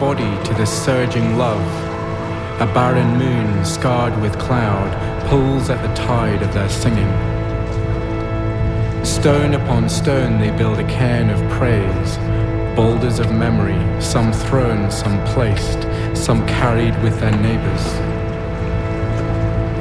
Body 0.01 0.43
to 0.43 0.53
the 0.55 0.65
surging 0.65 1.37
love? 1.37 1.61
A 2.59 2.65
barren 2.73 3.19
moon 3.19 3.63
scarred 3.63 4.19
with 4.19 4.35
cloud 4.39 4.91
pulls 5.29 5.69
at 5.69 5.79
the 5.87 5.93
tide 5.93 6.41
of 6.41 6.51
their 6.55 6.69
singing. 6.69 7.11
Stone 9.05 9.53
upon 9.53 9.87
stone 9.87 10.39
they 10.39 10.49
build 10.57 10.79
a 10.79 10.87
cairn 10.87 11.29
of 11.29 11.39
praise, 11.51 12.17
boulders 12.75 13.19
of 13.19 13.31
memory, 13.31 13.79
some 14.01 14.33
thrown, 14.33 14.89
some 14.89 15.23
placed, 15.35 15.83
some 16.17 16.47
carried 16.47 16.99
with 17.03 17.19
their 17.19 17.37
neighbours. 17.37 17.85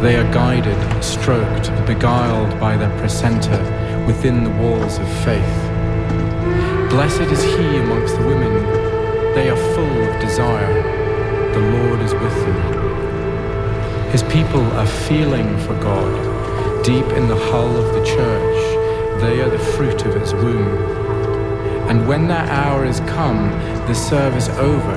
They 0.03 0.17
are 0.17 0.31
guided, 0.35 1.03
stroked, 1.03 1.71
beguiled 1.87 2.61
by 2.61 2.77
their 2.77 2.95
presenter 2.99 3.63
within 4.07 4.45
the 4.45 4.51
walls 4.51 4.99
of 4.99 5.09
faith. 5.25 5.61
Blessed 6.91 7.33
is 7.33 7.43
he 7.43 7.79
amongst 7.79 8.17
the 8.19 8.27
women, 8.27 8.80
they 9.35 9.48
are 9.48 9.57
full 9.74 10.02
of 10.02 10.20
desire. 10.20 10.82
The 11.52 11.61
Lord 11.61 12.01
is 12.01 12.12
with 12.15 12.35
them. 12.35 14.11
His 14.11 14.24
people 14.24 14.62
are 14.73 14.86
feeling 14.86 15.57
for 15.61 15.74
God. 15.81 16.85
Deep 16.85 17.07
in 17.12 17.28
the 17.28 17.36
hull 17.36 17.77
of 17.77 17.94
the 17.94 18.05
church, 18.05 19.20
they 19.20 19.40
are 19.40 19.48
the 19.48 19.59
fruit 19.59 20.05
of 20.05 20.16
its 20.16 20.32
womb. 20.32 20.66
And 21.89 22.09
when 22.09 22.27
their 22.27 22.44
hour 22.47 22.85
is 22.85 22.98
come, 23.01 23.51
the 23.86 23.94
service 23.94 24.48
over, 24.48 24.97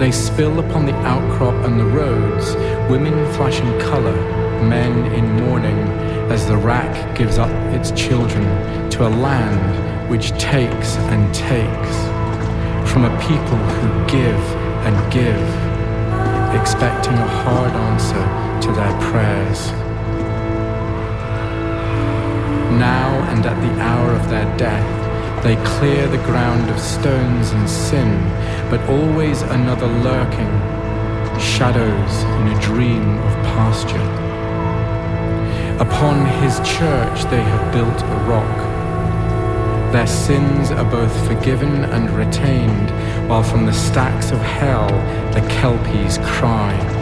they 0.00 0.10
spill 0.10 0.58
upon 0.58 0.86
the 0.86 0.94
outcrop 1.06 1.54
and 1.64 1.78
the 1.78 1.84
roads, 1.84 2.56
women 2.90 3.14
flashing 3.34 3.78
colour, 3.78 4.16
men 4.64 5.12
in 5.12 5.44
mourning, 5.44 5.78
as 6.32 6.48
the 6.48 6.56
rack 6.56 7.16
gives 7.16 7.38
up 7.38 7.50
its 7.72 7.92
children 7.92 8.42
to 8.90 9.06
a 9.06 9.10
land 9.10 10.10
which 10.10 10.30
takes 10.30 10.96
and 10.96 11.32
takes 11.32 12.11
from 12.92 13.06
a 13.06 13.20
people 13.20 13.56
who 13.56 14.06
give 14.06 14.44
and 14.84 14.94
give, 15.10 15.48
expecting 16.60 17.14
a 17.14 17.28
hard 17.42 17.72
answer 17.72 18.22
to 18.60 18.70
their 18.74 18.92
prayers. 19.00 19.72
Now 22.78 23.08
and 23.30 23.46
at 23.46 23.58
the 23.62 23.80
hour 23.80 24.12
of 24.12 24.28
their 24.28 24.44
death, 24.58 25.42
they 25.42 25.56
clear 25.64 26.06
the 26.06 26.22
ground 26.28 26.68
of 26.68 26.78
stones 26.78 27.52
and 27.52 27.68
sin, 27.68 28.10
but 28.68 28.80
always 28.90 29.40
another 29.40 29.86
lurking, 29.86 30.52
shadows 31.40 32.14
in 32.40 32.48
a 32.48 32.60
dream 32.60 33.16
of 33.20 33.32
pasture. 33.56 34.08
Upon 35.80 36.26
his 36.42 36.58
church 36.58 37.24
they 37.30 37.42
have 37.42 37.72
built 37.72 38.02
a 38.02 38.16
rock. 38.28 38.61
Their 39.92 40.06
sins 40.06 40.70
are 40.70 40.90
both 40.90 41.14
forgiven 41.28 41.84
and 41.84 42.08
retained, 42.12 42.90
while 43.28 43.42
from 43.42 43.66
the 43.66 43.74
stacks 43.74 44.30
of 44.30 44.38
hell 44.38 44.88
the 45.34 45.46
kelpies 45.60 46.16
cry. 46.24 47.01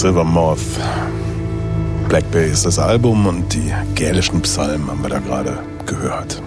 Silver 0.00 0.24
Moth. 0.24 0.80
Black 2.08 2.30
Bay 2.30 2.50
ist 2.50 2.64
das 2.64 2.78
Album 2.78 3.26
und 3.26 3.52
die 3.52 3.70
gälischen 3.94 4.40
Psalmen 4.40 4.88
haben 4.88 5.02
wir 5.02 5.10
da 5.10 5.18
gerade 5.18 5.58
gehört. 5.84 6.42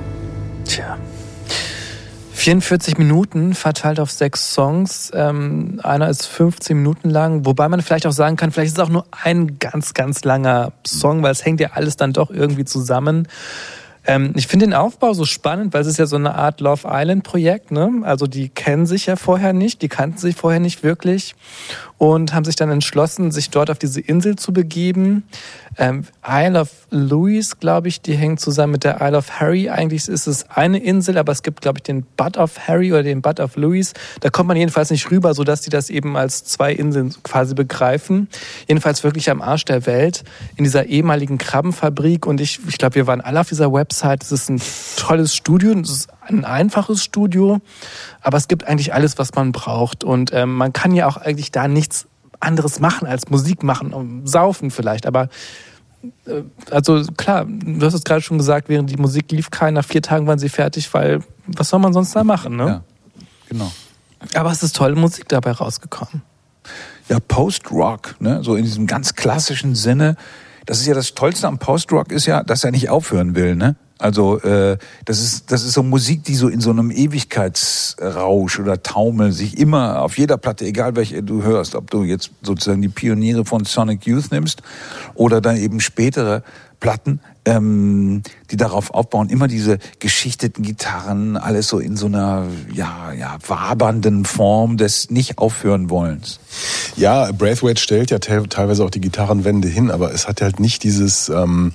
Tja. 0.65 0.97
44 2.31 2.97
Minuten 2.97 3.53
verteilt 3.53 3.99
auf 3.99 4.09
sechs 4.09 4.55
Songs. 4.55 5.11
Ähm, 5.13 5.79
einer 5.83 6.09
ist 6.09 6.25
15 6.25 6.75
Minuten 6.75 7.11
lang, 7.11 7.45
wobei 7.45 7.69
man 7.69 7.83
vielleicht 7.83 8.07
auch 8.07 8.11
sagen 8.11 8.37
kann, 8.37 8.51
vielleicht 8.51 8.69
ist 8.69 8.79
es 8.79 8.83
auch 8.83 8.89
nur 8.89 9.05
ein 9.11 9.59
ganz, 9.59 9.93
ganz 9.93 10.23
langer 10.23 10.71
Song, 10.83 11.21
weil 11.21 11.31
es 11.31 11.45
hängt 11.45 11.59
ja 11.59 11.73
alles 11.73 11.95
dann 11.95 12.11
doch 12.11 12.31
irgendwie 12.31 12.65
zusammen. 12.65 13.27
Ähm, 14.05 14.33
ich 14.35 14.47
finde 14.47 14.65
den 14.65 14.73
Aufbau 14.73 15.13
so 15.13 15.25
spannend, 15.25 15.73
weil 15.73 15.81
es 15.81 15.87
ist 15.87 15.99
ja 15.99 16.05
so 16.05 16.15
eine 16.15 16.35
Art 16.35 16.59
Love 16.59 16.87
Island 16.89 17.23
Projekt. 17.23 17.71
Ne? 17.71 18.01
Also 18.03 18.27
die 18.27 18.49
kennen 18.49 18.85
sich 18.85 19.05
ja 19.05 19.15
vorher 19.15 19.53
nicht, 19.53 19.81
die 19.81 19.89
kannten 19.89 20.17
sich 20.17 20.35
vorher 20.35 20.59
nicht 20.59 20.83
wirklich 20.83 21.35
und 21.97 22.33
haben 22.33 22.43
sich 22.43 22.57
dann 22.57 22.69
entschlossen, 22.69 23.31
sich 23.31 23.49
dort 23.49 23.71
auf 23.71 23.79
diese 23.79 24.01
Insel 24.01 24.35
zu 24.35 24.51
begeben. 24.51 25.23
Ähm, 25.77 26.03
Isle 26.27 26.59
of 26.59 26.69
Louis, 26.89 27.59
glaube 27.59 27.87
ich, 27.87 28.01
die 28.01 28.13
hängt 28.13 28.41
zusammen 28.41 28.73
mit 28.73 28.83
der 28.83 28.99
Isle 28.99 29.17
of 29.17 29.39
Harry. 29.39 29.69
Eigentlich 29.69 30.09
ist 30.09 30.27
es 30.27 30.49
eine 30.49 30.79
Insel, 30.79 31.17
aber 31.17 31.31
es 31.31 31.43
gibt, 31.43 31.61
glaube 31.61 31.79
ich, 31.79 31.83
den 31.83 32.05
Butt 32.17 32.35
of 32.37 32.67
Harry 32.67 32.91
oder 32.91 33.03
den 33.03 33.21
Butt 33.21 33.39
of 33.39 33.55
Louis. 33.55 33.93
Da 34.19 34.29
kommt 34.29 34.49
man 34.49 34.57
jedenfalls 34.57 34.91
nicht 34.91 35.09
rüber, 35.11 35.33
sodass 35.33 35.61
die 35.61 35.69
das 35.69 35.89
eben 35.89 36.17
als 36.17 36.43
zwei 36.43 36.73
Inseln 36.73 37.15
quasi 37.23 37.55
begreifen. 37.55 38.27
Jedenfalls 38.67 39.03
wirklich 39.05 39.29
am 39.29 39.41
Arsch 39.41 39.63
der 39.63 39.85
Welt, 39.85 40.25
in 40.57 40.65
dieser 40.65 40.87
ehemaligen 40.87 41.37
Krabbenfabrik. 41.37 42.25
Und 42.25 42.41
ich, 42.41 42.59
ich 42.67 42.77
glaube, 42.77 42.95
wir 42.95 43.07
waren 43.07 43.21
alle 43.21 43.39
auf 43.39 43.47
dieser 43.47 43.71
Website. 43.71 43.92
Es 44.01 44.31
ist 44.31 44.49
ein 44.49 44.61
tolles 44.97 45.35
Studio, 45.35 45.73
es 45.79 45.89
ist 45.89 46.07
ein 46.21 46.45
einfaches 46.45 47.03
Studio, 47.03 47.59
aber 48.21 48.37
es 48.37 48.47
gibt 48.47 48.65
eigentlich 48.65 48.93
alles, 48.93 49.17
was 49.17 49.33
man 49.35 49.51
braucht. 49.51 50.03
Und 50.03 50.31
ähm, 50.33 50.55
man 50.55 50.73
kann 50.73 50.93
ja 50.93 51.07
auch 51.07 51.17
eigentlich 51.17 51.51
da 51.51 51.67
nichts 51.67 52.07
anderes 52.39 52.79
machen 52.79 53.07
als 53.07 53.29
Musik 53.29 53.63
machen, 53.63 53.93
um 53.93 54.27
saufen 54.27 54.71
vielleicht. 54.71 55.05
Aber 55.05 55.29
äh, 56.25 56.43
also 56.71 57.03
klar, 57.17 57.45
du 57.45 57.85
hast 57.85 57.93
es 57.93 58.03
gerade 58.03 58.21
schon 58.21 58.37
gesagt, 58.37 58.69
während 58.69 58.89
die 58.89 58.97
Musik 58.97 59.31
lief, 59.31 59.51
kein, 59.51 59.73
nach 59.73 59.85
vier 59.85 60.01
Tagen 60.01 60.27
waren 60.27 60.39
sie 60.39 60.49
fertig, 60.49 60.93
weil 60.93 61.21
was 61.47 61.69
soll 61.69 61.79
man 61.79 61.93
sonst 61.93 62.15
da 62.15 62.23
machen, 62.23 62.55
ne? 62.55 62.65
Ja, 62.65 62.83
genau. 63.49 63.71
Aber 64.33 64.51
es 64.51 64.63
ist 64.63 64.75
tolle 64.75 64.95
Musik 64.95 65.27
dabei 65.27 65.51
rausgekommen. 65.51 66.21
Ja, 67.09 67.19
Post-Rock, 67.19 68.15
ne? 68.19 68.43
so 68.43 68.55
in 68.55 68.63
diesem 68.63 68.87
ganz 68.87 69.15
klassischen 69.15 69.75
Sinne. 69.75 70.15
Das 70.65 70.79
ist 70.79 70.87
ja 70.87 70.93
das 70.93 71.13
Tollste 71.13 71.47
am 71.47 71.59
Post-Rock, 71.59 72.11
ist 72.11 72.25
ja, 72.25 72.43
dass 72.43 72.63
er 72.63 72.71
nicht 72.71 72.89
aufhören 72.89 73.35
will. 73.35 73.55
Ne? 73.55 73.75
Also 74.03 74.37
äh, 74.41 74.77
das 75.05 75.21
ist 75.21 75.49
das 75.49 75.63
ist 75.63 75.71
so 75.71 75.81
Musik, 75.81 76.25
die 76.25 76.35
so 76.35 76.49
in 76.49 76.59
so 76.59 76.71
einem 76.71 76.91
Ewigkeitsrausch 76.91 78.59
oder 78.59 78.83
Taumel 78.83 79.31
sich 79.31 79.57
immer 79.57 80.01
auf 80.01 80.17
jeder 80.17 80.35
Platte, 80.35 80.65
egal 80.65 80.97
welche 80.97 81.23
du 81.23 81.43
hörst, 81.43 81.73
ob 81.73 81.89
du 81.89 82.03
jetzt 82.03 82.31
sozusagen 82.41 82.81
die 82.81 82.89
Pioniere 82.89 83.45
von 83.45 83.63
Sonic 83.63 84.05
Youth 84.05 84.29
nimmst 84.29 84.61
oder 85.15 85.39
dann 85.39 85.55
eben 85.55 85.79
spätere 85.79 86.43
Platten, 86.81 87.21
ähm, 87.45 88.23
die 88.51 88.57
darauf 88.57 88.93
aufbauen, 88.93 89.29
immer 89.29 89.47
diese 89.47 89.77
geschichteten 89.99 90.65
Gitarren, 90.65 91.37
alles 91.37 91.69
so 91.69 91.79
in 91.79 91.95
so 91.95 92.07
einer 92.07 92.47
ja 92.73 93.13
ja 93.13 93.37
wabernden 93.47 94.25
Form 94.25 94.75
des 94.75 95.11
nicht 95.11 95.37
aufhören 95.37 95.89
wollens. 95.89 96.41
Ja, 96.97 97.31
Braithwaite 97.31 97.79
stellt 97.81 98.11
ja 98.11 98.19
te 98.19 98.43
teilweise 98.49 98.83
auch 98.83 98.89
die 98.89 98.99
Gitarrenwände 98.99 99.69
hin, 99.69 99.91
aber 99.91 100.13
es 100.13 100.27
hat 100.27 100.41
halt 100.41 100.59
nicht 100.59 100.83
dieses. 100.83 101.29
Ähm 101.29 101.71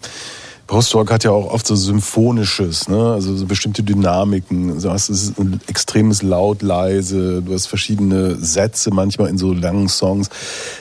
Post-Rock 0.69 1.11
hat 1.11 1.25
ja 1.25 1.31
auch 1.31 1.51
oft 1.51 1.67
so 1.67 1.75
Symphonisches, 1.75 2.89
ne? 2.89 3.13
also 3.15 3.35
so 3.35 3.47
bestimmte 3.47 3.83
Dynamiken. 3.83 4.79
Du 4.79 4.91
hast 4.91 5.09
es 5.09 5.33
ein 5.39 5.61
extremes 5.67 6.23
Laut, 6.23 6.61
leise, 6.61 7.41
du 7.41 7.55
hast 7.55 7.67
verschiedene 7.67 8.37
Sätze 8.37 8.91
manchmal 8.93 9.29
in 9.31 9.39
so 9.39 9.55
langen 9.55 9.89
Songs. 9.89 10.29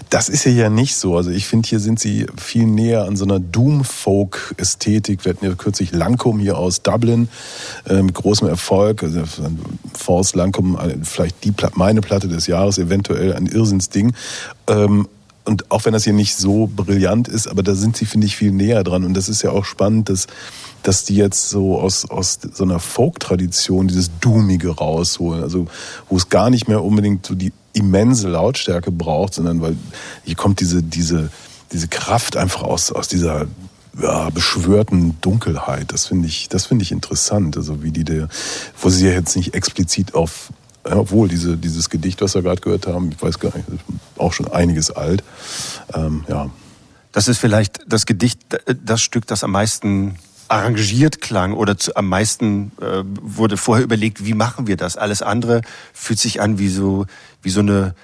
Das 0.09 0.27
ist 0.27 0.43
ja 0.43 0.51
ja 0.51 0.69
nicht 0.69 0.97
so. 0.97 1.15
Also 1.15 1.29
ich 1.29 1.47
finde, 1.47 1.69
hier 1.69 1.79
sind 1.79 2.01
sie 2.01 2.25
viel 2.35 2.65
näher 2.65 3.05
an 3.05 3.15
so 3.15 3.23
einer 3.23 3.39
Doom-Folk-Ästhetik. 3.39 5.23
Wir 5.23 5.33
hatten 5.33 5.45
ja 5.45 5.55
kürzlich 5.55 5.93
Lancome 5.93 6.41
hier 6.41 6.57
aus 6.57 6.81
Dublin 6.81 7.29
äh, 7.87 8.01
mit 8.01 8.13
großem 8.13 8.49
Erfolg. 8.49 9.03
Also 9.03 9.21
Force 9.97 10.35
Lancome, 10.35 10.77
äh, 10.79 10.97
vielleicht 11.01 11.45
die 11.45 11.51
Pla 11.53 11.71
meine 11.75 12.01
Platte 12.01 12.27
des 12.27 12.45
Jahres, 12.47 12.77
eventuell 12.77 13.33
ein 13.33 13.45
Irrsinnsding. 13.45 14.13
Ähm, 14.67 15.07
und 15.47 15.71
auch 15.71 15.85
wenn 15.85 15.93
das 15.93 16.03
hier 16.03 16.13
nicht 16.13 16.35
so 16.35 16.67
brillant 16.67 17.27
ist, 17.27 17.47
aber 17.47 17.63
da 17.63 17.73
sind 17.73 17.95
sie, 17.95 18.05
finde 18.05 18.27
ich, 18.27 18.35
viel 18.35 18.51
näher 18.51 18.83
dran. 18.83 19.05
Und 19.05 19.13
das 19.13 19.29
ist 19.29 19.41
ja 19.41 19.51
auch 19.51 19.63
spannend, 19.63 20.09
dass, 20.09 20.27
dass 20.83 21.05
die 21.05 21.15
jetzt 21.15 21.49
so 21.49 21.79
aus, 21.79 22.09
aus 22.09 22.39
so 22.53 22.63
einer 22.65 22.79
Folk-Tradition 22.79 23.87
dieses 23.87 24.11
Doomige 24.19 24.75
rausholen. 24.75 25.41
Also, 25.41 25.67
wo 26.09 26.17
es 26.17 26.29
gar 26.29 26.49
nicht 26.49 26.67
mehr 26.67 26.83
unbedingt 26.83 27.25
so 27.25 27.33
die 27.33 27.53
immense 27.71 28.27
Lautstärke 28.27 28.91
braucht, 28.91 29.35
sondern 29.35 29.61
weil 29.61 29.77
hier 30.25 30.35
kommt 30.35 30.59
diese, 30.59 30.83
diese, 30.83 31.29
diese 31.71 31.87
Kraft 31.87 32.35
einfach 32.35 32.63
aus, 32.63 32.91
aus 32.91 33.07
dieser 33.07 33.47
ja, 34.01 34.29
beschwörten 34.29 35.17
Dunkelheit. 35.21 35.93
Das 35.93 36.07
finde 36.07 36.27
ich, 36.27 36.49
das 36.49 36.65
finde 36.65 36.83
ich 36.83 36.91
interessant. 36.91 37.55
Also 37.55 37.83
wie 37.83 37.91
die 37.91 38.03
der, 38.03 38.27
wo 38.81 38.89
sie 38.89 39.07
ja 39.07 39.13
jetzt 39.13 39.35
nicht 39.37 39.53
explizit 39.53 40.13
auf 40.13 40.49
obwohl 40.95 41.27
diese, 41.27 41.57
dieses 41.57 41.89
Gedicht, 41.89 42.21
was 42.21 42.35
wir 42.35 42.41
gerade 42.41 42.61
gehört 42.61 42.87
haben, 42.87 43.11
ich 43.11 43.21
weiß 43.21 43.39
gar 43.39 43.55
nicht, 43.55 43.67
ist 43.69 43.81
auch 44.17 44.33
schon 44.33 44.51
einiges 44.51 44.91
alt. 44.91 45.23
Ähm, 45.93 46.23
ja. 46.27 46.49
Das 47.11 47.27
ist 47.27 47.39
vielleicht 47.39 47.79
das 47.87 48.05
Gedicht, 48.05 48.39
das 48.83 49.01
Stück, 49.01 49.25
das 49.27 49.43
am 49.43 49.51
meisten 49.51 50.17
arrangiert 50.49 51.21
klang 51.21 51.53
oder 51.53 51.77
zu, 51.77 51.95
am 51.95 52.07
meisten 52.07 52.71
äh, 52.81 53.03
wurde 53.03 53.57
vorher 53.57 53.83
überlegt, 53.83 54.25
wie 54.25 54.33
machen 54.33 54.67
wir 54.67 54.77
das? 54.77 54.95
Alles 54.97 55.21
andere 55.21 55.61
fühlt 55.93 56.19
sich 56.19 56.41
an 56.41 56.57
wie 56.57 56.69
so, 56.69 57.05
wie 57.41 57.49
so 57.49 57.59
eine 57.59 57.95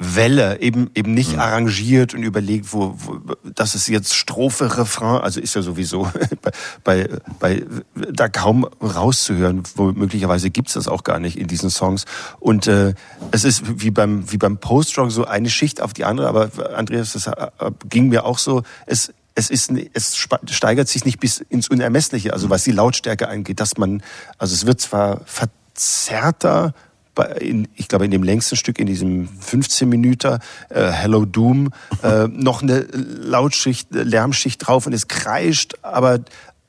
Welle, 0.00 0.60
eben 0.60 0.90
eben 0.94 1.12
nicht 1.12 1.34
mhm. 1.34 1.40
arrangiert 1.40 2.14
und 2.14 2.22
überlegt, 2.22 2.72
wo, 2.72 2.94
wo 2.96 3.20
das 3.54 3.74
ist 3.74 3.86
jetzt 3.86 4.14
Strophe, 4.14 4.78
Refrain, 4.78 5.20
also 5.20 5.40
ist 5.40 5.54
ja 5.54 5.60
sowieso 5.60 6.10
bei, 6.84 7.08
bei, 7.38 7.64
da 7.94 8.28
kaum 8.28 8.64
rauszuhören, 8.82 9.62
wo 9.76 9.92
möglicherweise 9.92 10.48
gibt's 10.48 10.72
das 10.72 10.88
auch 10.88 11.04
gar 11.04 11.18
nicht 11.18 11.38
in 11.38 11.48
diesen 11.48 11.68
Songs. 11.68 12.06
Und 12.38 12.66
äh, 12.66 12.94
es 13.30 13.44
ist 13.44 13.82
wie 13.82 13.90
beim 13.90 14.32
wie 14.32 14.38
beim 14.38 14.56
Post-Rock 14.56 15.10
so 15.12 15.26
eine 15.26 15.50
Schicht 15.50 15.82
auf 15.82 15.92
die 15.92 16.06
andere, 16.06 16.28
aber 16.28 16.50
Andreas, 16.74 17.12
das 17.12 17.26
äh, 17.26 17.50
ging 17.88 18.08
mir 18.08 18.24
auch 18.24 18.38
so. 18.38 18.62
Es 18.86 19.12
es 19.34 19.50
ist 19.50 19.70
es 19.92 20.16
steigert 20.16 20.88
sich 20.88 21.04
nicht 21.04 21.20
bis 21.20 21.38
ins 21.40 21.68
Unermessliche, 21.68 22.32
also 22.32 22.48
was 22.48 22.64
die 22.64 22.72
Lautstärke 22.72 23.28
angeht, 23.28 23.60
dass 23.60 23.76
man 23.76 24.02
also 24.38 24.54
es 24.54 24.64
wird 24.64 24.80
zwar 24.80 25.20
verzerrter 25.26 26.74
in, 27.22 27.68
ich 27.74 27.88
glaube, 27.88 28.04
in 28.04 28.10
dem 28.10 28.22
längsten 28.22 28.56
Stück, 28.56 28.78
in 28.78 28.86
diesem 28.86 29.28
15 29.28 29.88
Minuten 29.88 30.38
äh, 30.68 30.90
Hello 30.90 31.24
Doom, 31.24 31.70
äh, 32.02 32.26
noch 32.28 32.62
eine 32.62 32.86
Lautschicht, 32.92 33.88
Lärmschicht 33.90 34.66
drauf 34.66 34.86
und 34.86 34.92
es 34.92 35.08
kreischt, 35.08 35.74
aber, 35.82 36.20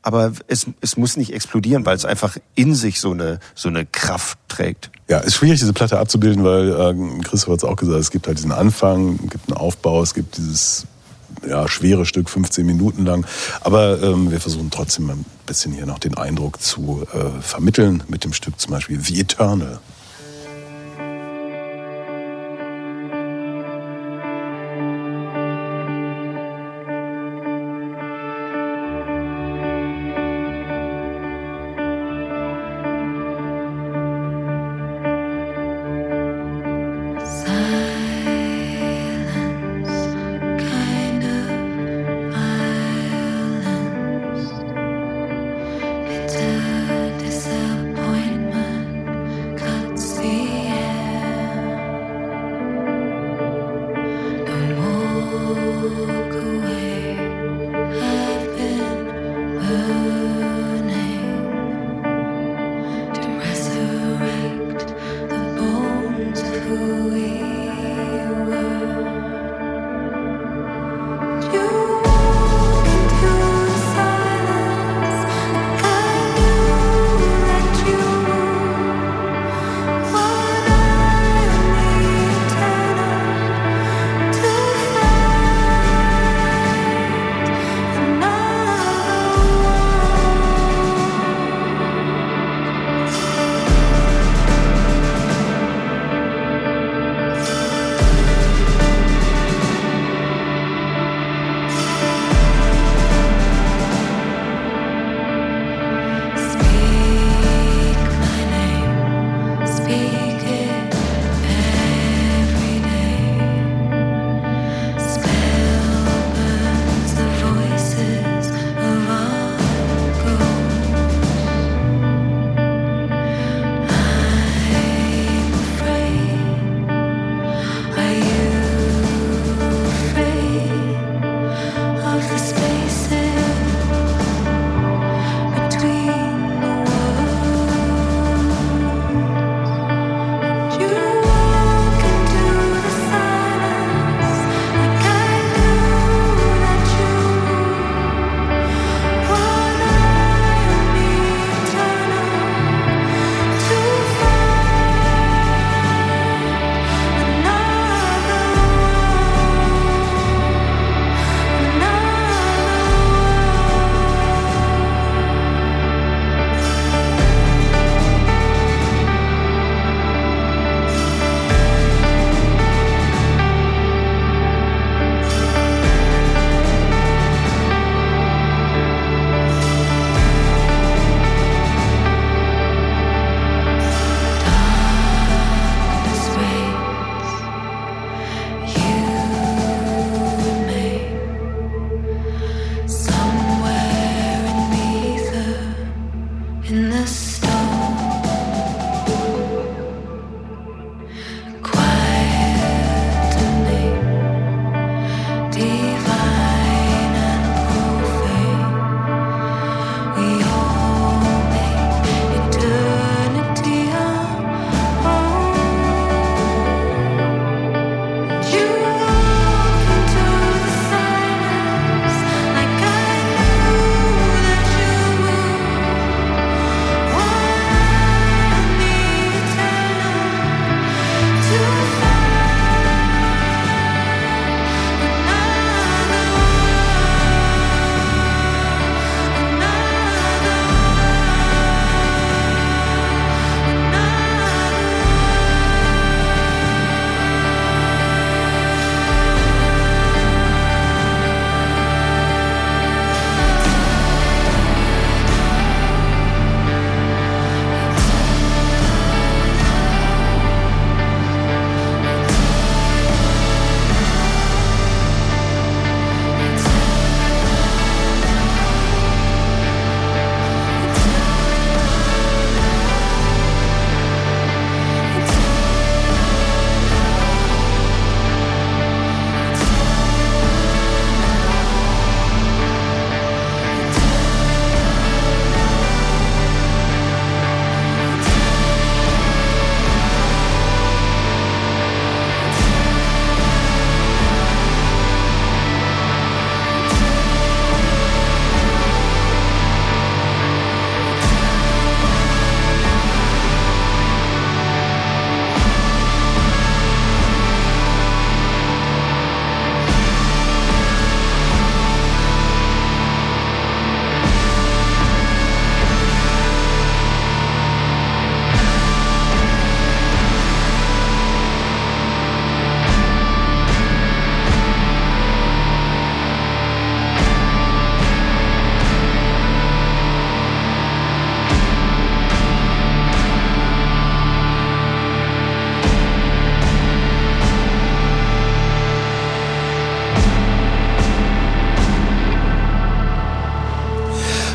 aber 0.02 0.34
es, 0.48 0.68
es 0.82 0.98
muss 0.98 1.18
nicht 1.18 1.34
explodieren, 1.34 1.86
weil 1.86 1.96
es 1.96 2.06
einfach 2.06 2.38
in 2.56 2.76
sich 2.76 3.00
so 3.00 3.12
eine, 3.12 3.40
so 3.56 3.70
eine 3.70 3.86
Kraft 3.86 4.38
trägt. 4.48 4.92
Ja, 5.08 5.20
ist 5.20 5.36
schwierig, 5.36 5.60
diese 5.60 5.74
Platte 5.74 6.00
abzubilden, 6.00 6.44
weil 6.44 6.70
äh, 6.70 7.22
Christoph 7.24 7.54
hat 7.54 7.58
es 7.60 7.64
auch 7.64 7.76
gesagt, 7.76 8.00
es 8.00 8.12
gibt 8.12 8.28
halt 8.28 8.38
diesen 8.38 8.52
Anfang, 8.52 9.20
es 9.24 9.30
gibt 9.30 9.50
einen 9.50 9.58
Aufbau, 9.58 10.02
es 10.02 10.14
gibt 10.14 10.38
dieses 10.38 10.88
ja, 11.48 11.68
schwere 11.68 12.06
Stück, 12.06 12.30
15 12.30 12.66
Minuten 12.66 13.06
lang. 13.06 13.26
Aber 13.62 14.02
ähm, 14.02 14.32
wir 14.32 14.40
versuchen 14.40 14.70
trotzdem 14.72 15.10
ein 15.10 15.26
bisschen 15.46 15.74
hier 15.74 15.86
noch 15.86 16.00
den 16.00 16.18
Eindruck 16.18 16.62
zu 16.62 17.06
äh, 17.14 17.42
vermitteln 17.42 18.04
mit 18.08 18.24
dem 18.24 18.34
Stück 18.34 18.60
zum 18.60 18.72
Beispiel 18.72 19.00
The 19.00 19.20
Eternal. 19.20 19.80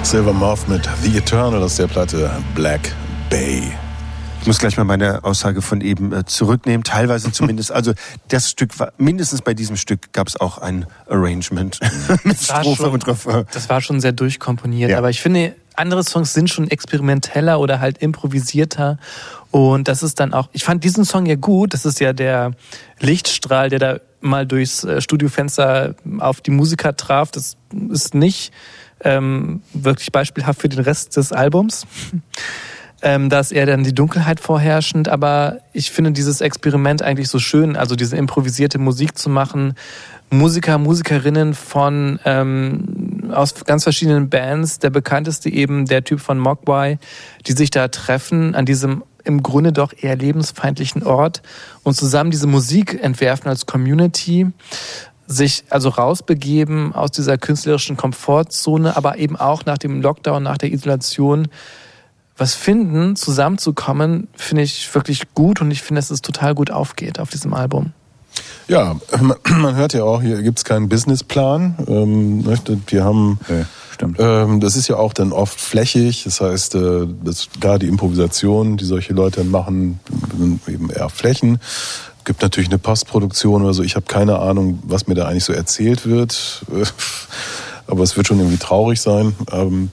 Silver 0.06 0.32
Moth 0.32 0.68
mit 0.68 0.88
The 1.02 1.18
Eternal 1.18 1.60
aus 1.60 1.74
der 1.76 1.88
Platte 1.88 2.30
Black 2.54 2.92
Bay. 3.28 3.72
Ich 4.40 4.46
muss 4.46 4.60
gleich 4.60 4.76
mal 4.76 4.84
meine 4.84 5.24
Aussage 5.24 5.62
von 5.62 5.80
eben 5.80 6.12
äh, 6.12 6.24
zurücknehmen, 6.24 6.84
teilweise 6.84 7.32
zumindest. 7.32 7.72
Also 7.72 7.92
das 8.28 8.48
Stück 8.48 8.78
war, 8.78 8.92
mindestens 8.98 9.42
bei 9.42 9.52
diesem 9.52 9.76
Stück 9.76 10.12
gab 10.12 10.28
es 10.28 10.40
auch 10.40 10.58
ein 10.58 10.86
Arrangement 11.08 11.80
mit 12.22 12.38
Strophe 12.38 12.84
schon- 12.84 12.92
und 12.92 13.06
Refrain. 13.08 13.46
Das 13.52 13.68
war 13.68 13.80
schon 13.80 14.00
sehr 14.00 14.12
durchkomponiert. 14.12 14.92
Ja. 14.92 14.98
Aber 14.98 15.10
ich 15.10 15.20
finde, 15.20 15.56
andere 15.74 16.04
Songs 16.04 16.32
sind 16.32 16.50
schon 16.50 16.70
experimenteller 16.70 17.58
oder 17.58 17.80
halt 17.80 17.98
improvisierter. 17.98 18.98
Und 19.50 19.88
das 19.88 20.04
ist 20.04 20.20
dann 20.20 20.34
auch, 20.34 20.48
ich 20.52 20.62
fand 20.62 20.84
diesen 20.84 21.04
Song 21.04 21.26
ja 21.26 21.34
gut. 21.34 21.74
Das 21.74 21.84
ist 21.84 21.98
ja 21.98 22.12
der 22.12 22.52
Lichtstrahl, 23.00 23.70
der 23.70 23.80
da 23.80 23.98
mal 24.20 24.46
durchs 24.46 24.84
äh, 24.84 25.00
Studiofenster 25.00 25.96
auf 26.20 26.40
die 26.42 26.52
Musiker 26.52 26.96
traf. 26.96 27.32
Das 27.32 27.56
ist 27.90 28.14
nicht 28.14 28.52
ähm, 29.01 29.62
wirklich 29.73 30.12
beispielhaft 30.12 30.60
für 30.60 30.68
den 30.68 30.81
Rest 30.81 31.16
des 31.16 31.32
Albums. 31.32 31.86
Ähm, 33.02 33.28
da 33.28 33.40
ist 33.40 33.52
eher 33.52 33.66
dann 33.66 33.85
die 33.85 33.94
Dunkelheit 33.94 34.40
vorherrschend, 34.40 35.09
aber 35.09 35.59
ich 35.73 35.90
finde 35.90 36.12
dieses 36.12 36.40
Experiment 36.40 37.02
eigentlich 37.02 37.28
so 37.28 37.39
schön, 37.39 37.77
also 37.77 37.94
diese 37.94 38.16
improvisierte 38.16 38.78
Musik 38.78 39.18
zu 39.18 39.28
machen. 39.28 39.74
Musiker, 40.31 40.78
Musikerinnen 40.78 41.55
von 41.55 42.18
ähm, 42.24 43.31
aus 43.32 43.55
ganz 43.64 43.85
verschiedenen 43.85 44.28
Bands, 44.28 44.78
der 44.78 44.90
bekannteste 44.90 45.51
eben 45.51 45.86
der 45.86 46.05
Typ 46.05 46.20
von 46.20 46.39
Mogwai, 46.39 46.98
die 47.47 47.52
sich 47.52 47.70
da 47.70 47.89
treffen 47.89 48.55
an 48.55 48.64
diesem 48.64 49.05
im 49.24 49.43
Grunde 49.43 49.73
doch 49.73 49.93
eher 50.01 50.16
lebensfeindlichen 50.16 51.02
Ort 51.02 51.43
und 51.82 51.94
zusammen 51.94 52.31
diese 52.31 52.47
Musik 52.47 53.02
entwerfen 53.02 53.48
als 53.48 53.66
Community 53.66 54.47
sich 55.26 55.64
also 55.70 55.88
rausbegeben 55.88 56.94
aus 56.94 57.10
dieser 57.10 57.38
künstlerischen 57.38 57.96
Komfortzone, 57.96 58.96
aber 58.96 59.18
eben 59.18 59.36
auch 59.36 59.64
nach 59.64 59.78
dem 59.78 60.00
Lockdown, 60.00 60.42
nach 60.42 60.58
der 60.58 60.72
Isolation 60.72 61.48
was 62.38 62.54
finden, 62.54 63.16
zusammenzukommen, 63.16 64.28
finde 64.34 64.62
ich 64.62 64.94
wirklich 64.94 65.34
gut 65.34 65.60
und 65.60 65.70
ich 65.70 65.82
finde, 65.82 66.00
dass 66.00 66.10
es 66.10 66.20
total 66.20 66.54
gut 66.54 66.70
aufgeht 66.70 67.18
auf 67.18 67.30
diesem 67.30 67.54
Album. 67.54 67.92
Ja, 68.68 68.96
man 69.48 69.76
hört 69.76 69.94
ja 69.94 70.04
auch, 70.04 70.20
hier 70.20 70.42
gibt's 70.42 70.64
keinen 70.64 70.88
Businessplan. 70.88 71.76
Ähm, 71.88 72.44
wir 72.88 73.04
haben, 73.04 73.38
stimmt. 73.92 74.18
ähm, 74.20 74.60
das 74.60 74.76
ist 74.76 74.88
ja 74.88 74.96
auch 74.96 75.12
dann 75.12 75.32
oft 75.32 75.58
flächig. 75.58 76.24
Das 76.24 76.40
heißt, 76.40 76.74
äh, 76.74 77.06
das, 77.24 77.48
gar 77.60 77.78
die 77.78 77.86
Improvisation, 77.86 78.76
die 78.76 78.84
solche 78.84 79.14
Leute 79.14 79.40
dann 79.40 79.50
machen, 79.50 80.00
sind 80.36 80.68
eben 80.68 80.90
eher 80.90 81.08
Flächen. 81.08 81.58
Gibt 82.26 82.42
natürlich 82.42 82.68
eine 82.68 82.78
Postproduktion 82.78 83.62
oder 83.62 83.72
so. 83.72 83.84
Ich 83.84 83.94
habe 83.94 84.06
keine 84.06 84.40
Ahnung, 84.40 84.80
was 84.82 85.06
mir 85.06 85.14
da 85.14 85.28
eigentlich 85.28 85.44
so 85.44 85.52
erzählt 85.52 86.06
wird. 86.06 86.66
Aber 87.86 88.02
es 88.02 88.16
wird 88.16 88.26
schon 88.26 88.40
irgendwie 88.40 88.56
traurig 88.56 89.00
sein. 89.00 89.36
Ähm, 89.52 89.92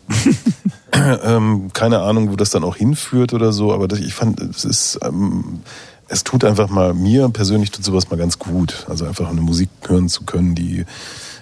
ähm, 1.24 1.70
keine 1.74 2.00
Ahnung, 2.00 2.32
wo 2.32 2.36
das 2.36 2.50
dann 2.50 2.64
auch 2.64 2.76
hinführt 2.76 3.34
oder 3.34 3.54
so. 3.54 3.72
Aber 3.72 3.88
das, 3.88 4.00
ich 4.00 4.16
fand, 4.16 4.42
es 4.42 4.66
ist, 4.66 5.00
ähm, 5.04 5.62
es 6.08 6.24
tut 6.24 6.44
einfach 6.44 6.70
mal, 6.70 6.96
mir 6.96 7.30
persönlich 7.30 7.70
tut 7.70 7.86
sowas 7.86 8.10
mal 8.10 8.18
ganz 8.18 8.40
gut. 8.40 8.88
Also 8.90 9.06
einfach 9.06 9.30
eine 9.30 9.42
Musik 9.42 9.70
hören 9.86 10.10
zu 10.10 10.24
können, 10.24 10.56
die 10.56 10.86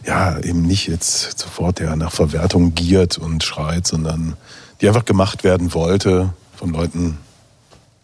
ja 0.05 0.39
eben 0.39 0.63
nicht 0.63 0.89
jetzt 0.89 1.39
sofort 1.39 1.79
ja 1.79 1.95
nach 1.95 2.11
Verwertung 2.11 2.75
giert 2.75 3.17
und 3.17 3.45
schreit, 3.45 3.87
sondern 3.87 4.35
die 4.81 4.89
einfach 4.89 5.05
gemacht 5.05 5.45
werden 5.45 5.73
wollte 5.73 6.33
von 6.53 6.73
Leuten, 6.73 7.17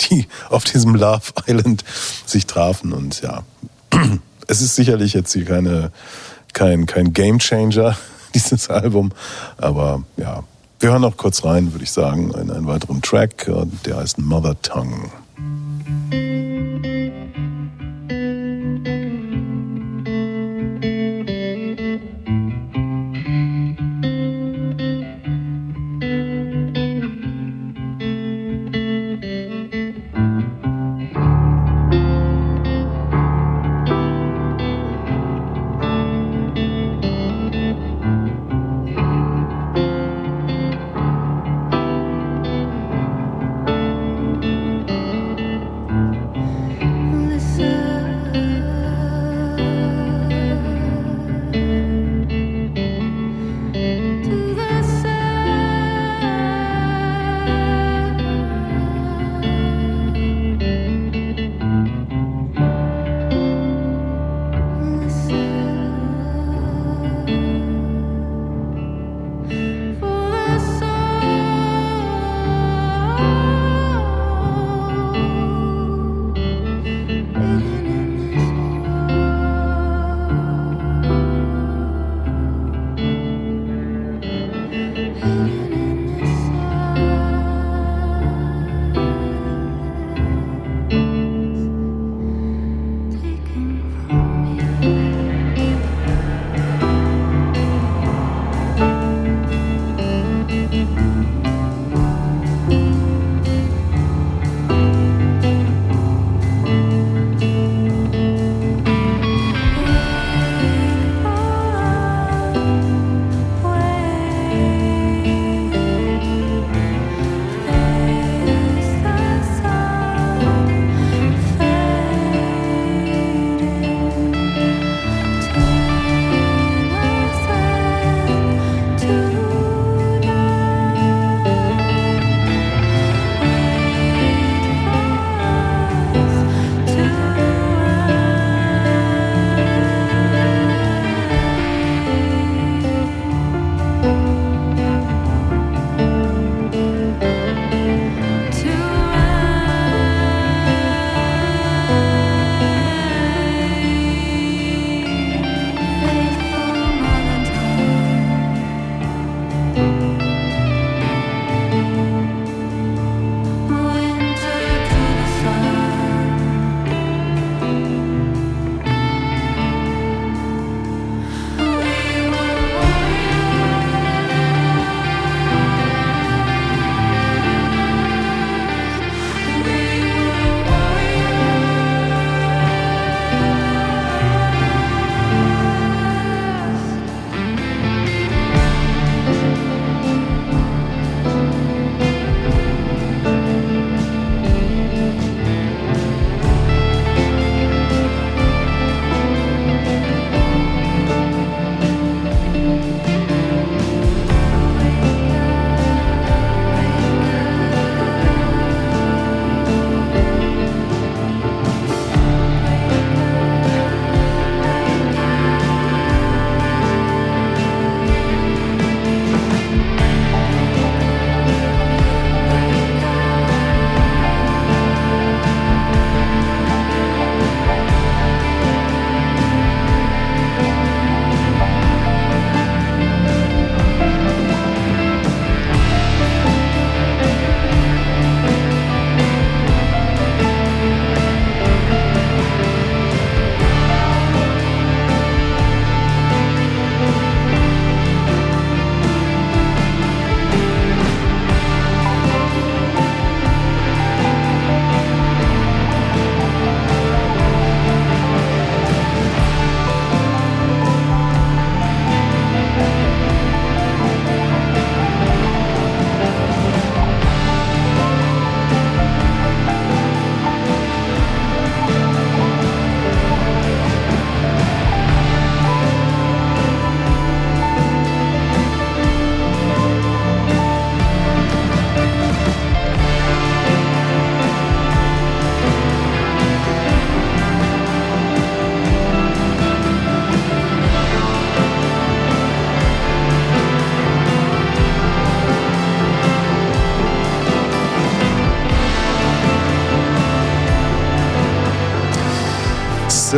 die 0.01 0.27
auf 0.49 0.63
diesem 0.63 0.95
Love 0.95 1.33
Island 1.45 1.83
sich 2.25 2.45
trafen. 2.45 2.93
Und 2.93 3.21
ja, 3.21 3.43
es 4.47 4.61
ist 4.61 4.75
sicherlich 4.75 5.13
jetzt 5.13 5.33
hier 5.33 5.45
keine, 5.45 5.91
kein, 6.53 6.85
kein 6.85 7.13
Game 7.13 7.39
Changer, 7.39 7.97
dieses 8.33 8.69
Album. 8.69 9.11
Aber 9.57 10.03
ja, 10.17 10.43
wir 10.79 10.91
hören 10.91 11.01
noch 11.01 11.17
kurz 11.17 11.43
rein, 11.43 11.73
würde 11.73 11.83
ich 11.83 11.91
sagen, 11.91 12.31
in 12.33 12.51
einen 12.51 12.67
weiteren 12.67 13.01
Track, 13.01 13.47
äh, 13.47 13.65
der 13.85 13.97
heißt 13.97 14.19
Mother 14.19 14.61
Tongue. 14.61 15.09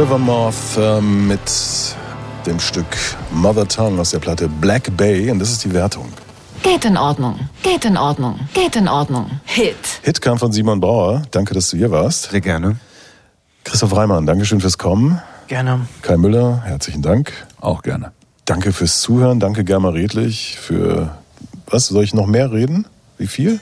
Silvermoth 0.09 0.75
ähm, 0.79 1.27
mit 1.27 1.39
dem 2.47 2.59
Stück 2.59 2.87
Mother 3.31 3.67
Tongue 3.67 4.01
aus 4.01 4.09
der 4.09 4.17
Platte 4.17 4.49
Black 4.49 4.97
Bay 4.97 5.29
und 5.29 5.37
das 5.37 5.51
ist 5.51 5.63
die 5.63 5.71
Wertung. 5.71 6.11
Geht 6.63 6.83
in 6.83 6.97
Ordnung. 6.97 7.39
Geht 7.61 7.85
in 7.85 7.95
Ordnung. 7.95 8.39
Geht 8.55 8.75
in 8.75 8.87
Ordnung. 8.87 9.29
Hit. 9.45 9.75
Hit 10.01 10.19
kam 10.19 10.39
von 10.39 10.51
Simon 10.51 10.79
Brauer. 10.79 11.21
Danke, 11.29 11.53
dass 11.53 11.69
du 11.69 11.77
hier 11.77 11.91
warst. 11.91 12.31
Sehr 12.31 12.41
gerne. 12.41 12.77
Christoph 13.63 13.95
Reimann, 13.95 14.25
Dankeschön 14.25 14.59
fürs 14.59 14.79
Kommen. 14.79 15.21
Gerne. 15.45 15.81
Kai 16.01 16.17
Müller, 16.17 16.63
herzlichen 16.65 17.03
Dank. 17.03 17.31
Auch 17.61 17.83
gerne. 17.83 18.11
Danke 18.45 18.73
fürs 18.73 19.01
Zuhören. 19.01 19.39
Danke 19.39 19.63
Germa 19.63 19.89
Redlich 19.89 20.57
für. 20.59 21.19
Was? 21.67 21.85
Soll 21.85 22.03
ich 22.03 22.15
noch 22.15 22.25
mehr 22.25 22.51
reden? 22.51 22.87
Wie 23.19 23.27
viel? 23.27 23.59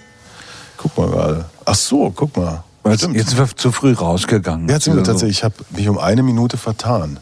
Guck 0.78 0.98
mal 0.98 1.10
gerade. 1.10 1.46
Ach 1.66 1.76
so, 1.76 2.10
guck 2.16 2.38
mal. 2.38 2.64
Jetzt, 2.92 3.02
Stimmt. 3.02 3.16
jetzt 3.16 3.30
sind 3.30 3.40
wir 3.40 3.56
zu 3.56 3.72
früh 3.72 3.94
rausgegangen. 3.94 4.68
Ja, 4.70 4.76
Also, 4.76 5.02
tatsächlich. 5.02 5.38
Ich 5.38 5.44
habe 5.44 5.56
mich 5.72 5.88
um 5.90 5.98
eine 5.98 6.24
Minute 6.24 6.58
vertan. 6.58 7.20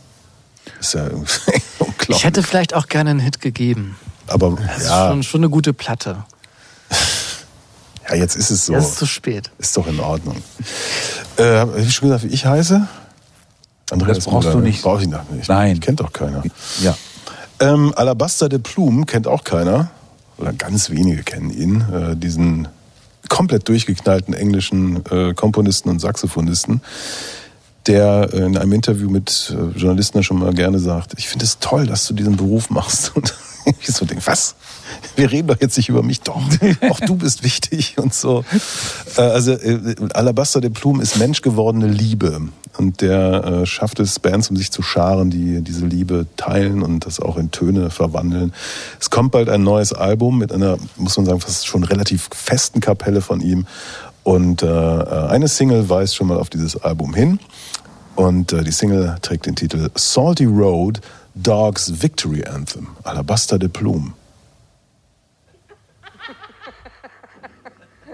Ist 0.79 0.93
ja 0.93 1.05
irgendwie 1.05 1.31
unglaublich. 1.79 2.17
Ich 2.17 2.23
hätte 2.23 2.43
vielleicht 2.43 2.73
auch 2.73 2.87
gerne 2.87 3.11
einen 3.11 3.19
Hit 3.19 3.41
gegeben. 3.41 3.95
Aber 4.27 4.51
Das 4.51 4.77
ist 4.83 4.87
ja, 4.89 5.09
schon, 5.09 5.23
schon 5.23 5.41
eine 5.41 5.49
gute 5.49 5.73
Platte. 5.73 6.23
ja, 8.09 8.15
jetzt 8.15 8.35
ist 8.35 8.49
es 8.49 8.65
so. 8.65 8.73
Es 8.73 8.85
ist 8.89 8.97
zu 8.97 9.05
spät. 9.05 9.51
Ist 9.59 9.75
doch 9.77 9.87
in 9.87 9.99
Ordnung. 9.99 10.37
Äh, 11.37 11.43
hab 11.59 11.77
ich 11.77 11.93
schon 11.93 12.09
gesagt, 12.09 12.23
wie 12.23 12.33
ich 12.33 12.45
heiße? 12.45 12.87
Andreas 13.91 14.17
Das 14.17 14.25
brauchst 14.25 14.51
du 14.53 14.59
nicht. 14.59 14.81
Brauch 14.81 14.99
ich 14.99 15.07
noch 15.07 15.29
nicht. 15.29 15.47
Nein. 15.47 15.79
Kennt 15.79 15.99
doch 15.99 16.11
keiner. 16.11 16.43
Ja. 16.81 16.97
Ähm, 17.59 17.93
Alabaster 17.95 18.49
de 18.49 18.59
Plume 18.59 19.05
kennt 19.05 19.27
auch 19.27 19.43
keiner. 19.43 19.89
Oder 20.37 20.53
ganz 20.53 20.89
wenige 20.89 21.23
kennen 21.23 21.51
ihn. 21.51 21.81
Äh, 21.93 22.15
diesen 22.17 22.67
komplett 23.35 23.67
durchgeknallten 23.67 24.33
englischen 24.33 25.03
äh, 25.11 25.33
Komponisten 25.33 25.89
und 25.89 25.99
Saxophonisten, 25.99 26.79
der 27.85 28.29
äh, 28.31 28.37
in 28.37 28.57
einem 28.57 28.71
Interview 28.71 29.09
mit 29.09 29.53
äh, 29.53 29.77
Journalisten 29.77 30.23
schon 30.23 30.39
mal 30.39 30.53
gerne 30.53 30.79
sagt, 30.79 31.15
ich 31.17 31.27
finde 31.27 31.43
es 31.43 31.59
toll, 31.59 31.85
dass 31.85 32.07
du 32.07 32.13
diesen 32.13 32.37
Beruf 32.37 32.69
machst. 32.69 33.11
Und 33.15 33.33
ich 33.81 33.87
so 33.87 34.05
denke, 34.05 34.25
was? 34.27 34.55
Wir 35.17 35.31
reden 35.31 35.49
doch 35.49 35.59
jetzt 35.59 35.75
nicht 35.75 35.89
über 35.89 36.01
mich, 36.01 36.21
doch. 36.21 36.39
Auch 36.89 36.99
du 37.01 37.15
bist 37.15 37.43
wichtig 37.43 37.95
und 37.97 38.13
so. 38.13 38.45
Äh, 39.17 39.21
also 39.21 39.51
äh, 39.51 39.95
Alabaster 40.13 40.61
de 40.61 40.69
Plume 40.69 41.03
ist 41.03 41.17
menschgewordene 41.17 41.87
Liebe. 41.87 42.39
Und 42.77 43.01
der 43.01 43.43
äh, 43.43 43.65
schafft 43.65 43.99
es, 43.99 44.19
Bands 44.19 44.49
um 44.49 44.57
sich 44.57 44.71
zu 44.71 44.81
scharen, 44.81 45.29
die 45.29 45.61
diese 45.61 45.85
Liebe 45.85 46.27
teilen 46.35 46.81
und 46.81 47.05
das 47.05 47.19
auch 47.19 47.37
in 47.37 47.51
Töne 47.51 47.89
verwandeln. 47.89 48.53
Es 48.99 49.09
kommt 49.09 49.31
bald 49.31 49.49
ein 49.49 49.63
neues 49.63 49.93
Album 49.93 50.37
mit 50.37 50.51
einer, 50.51 50.77
muss 50.97 51.15
man 51.17 51.25
sagen, 51.25 51.39
fast 51.39 51.67
schon 51.67 51.83
relativ 51.83 52.29
festen 52.33 52.81
Kapelle 52.81 53.21
von 53.21 53.39
ihm. 53.39 53.65
Und 54.23 54.63
äh, 54.63 54.67
eine 54.67 55.47
Single 55.47 55.87
weist 55.87 56.15
schon 56.15 56.27
mal 56.27 56.37
auf 56.37 56.49
dieses 56.49 56.75
Album 56.81 57.13
hin. 57.13 57.39
Und 58.15 58.53
äh, 58.53 58.63
die 58.63 58.71
Single 58.71 59.17
trägt 59.21 59.45
den 59.45 59.55
Titel 59.55 59.89
Salty 59.95 60.45
Road, 60.45 61.01
Dogs 61.35 62.01
Victory 62.01 62.43
Anthem, 62.45 62.87
Alabaster 63.03 63.59
de 63.59 63.69
Plume. 63.69 64.13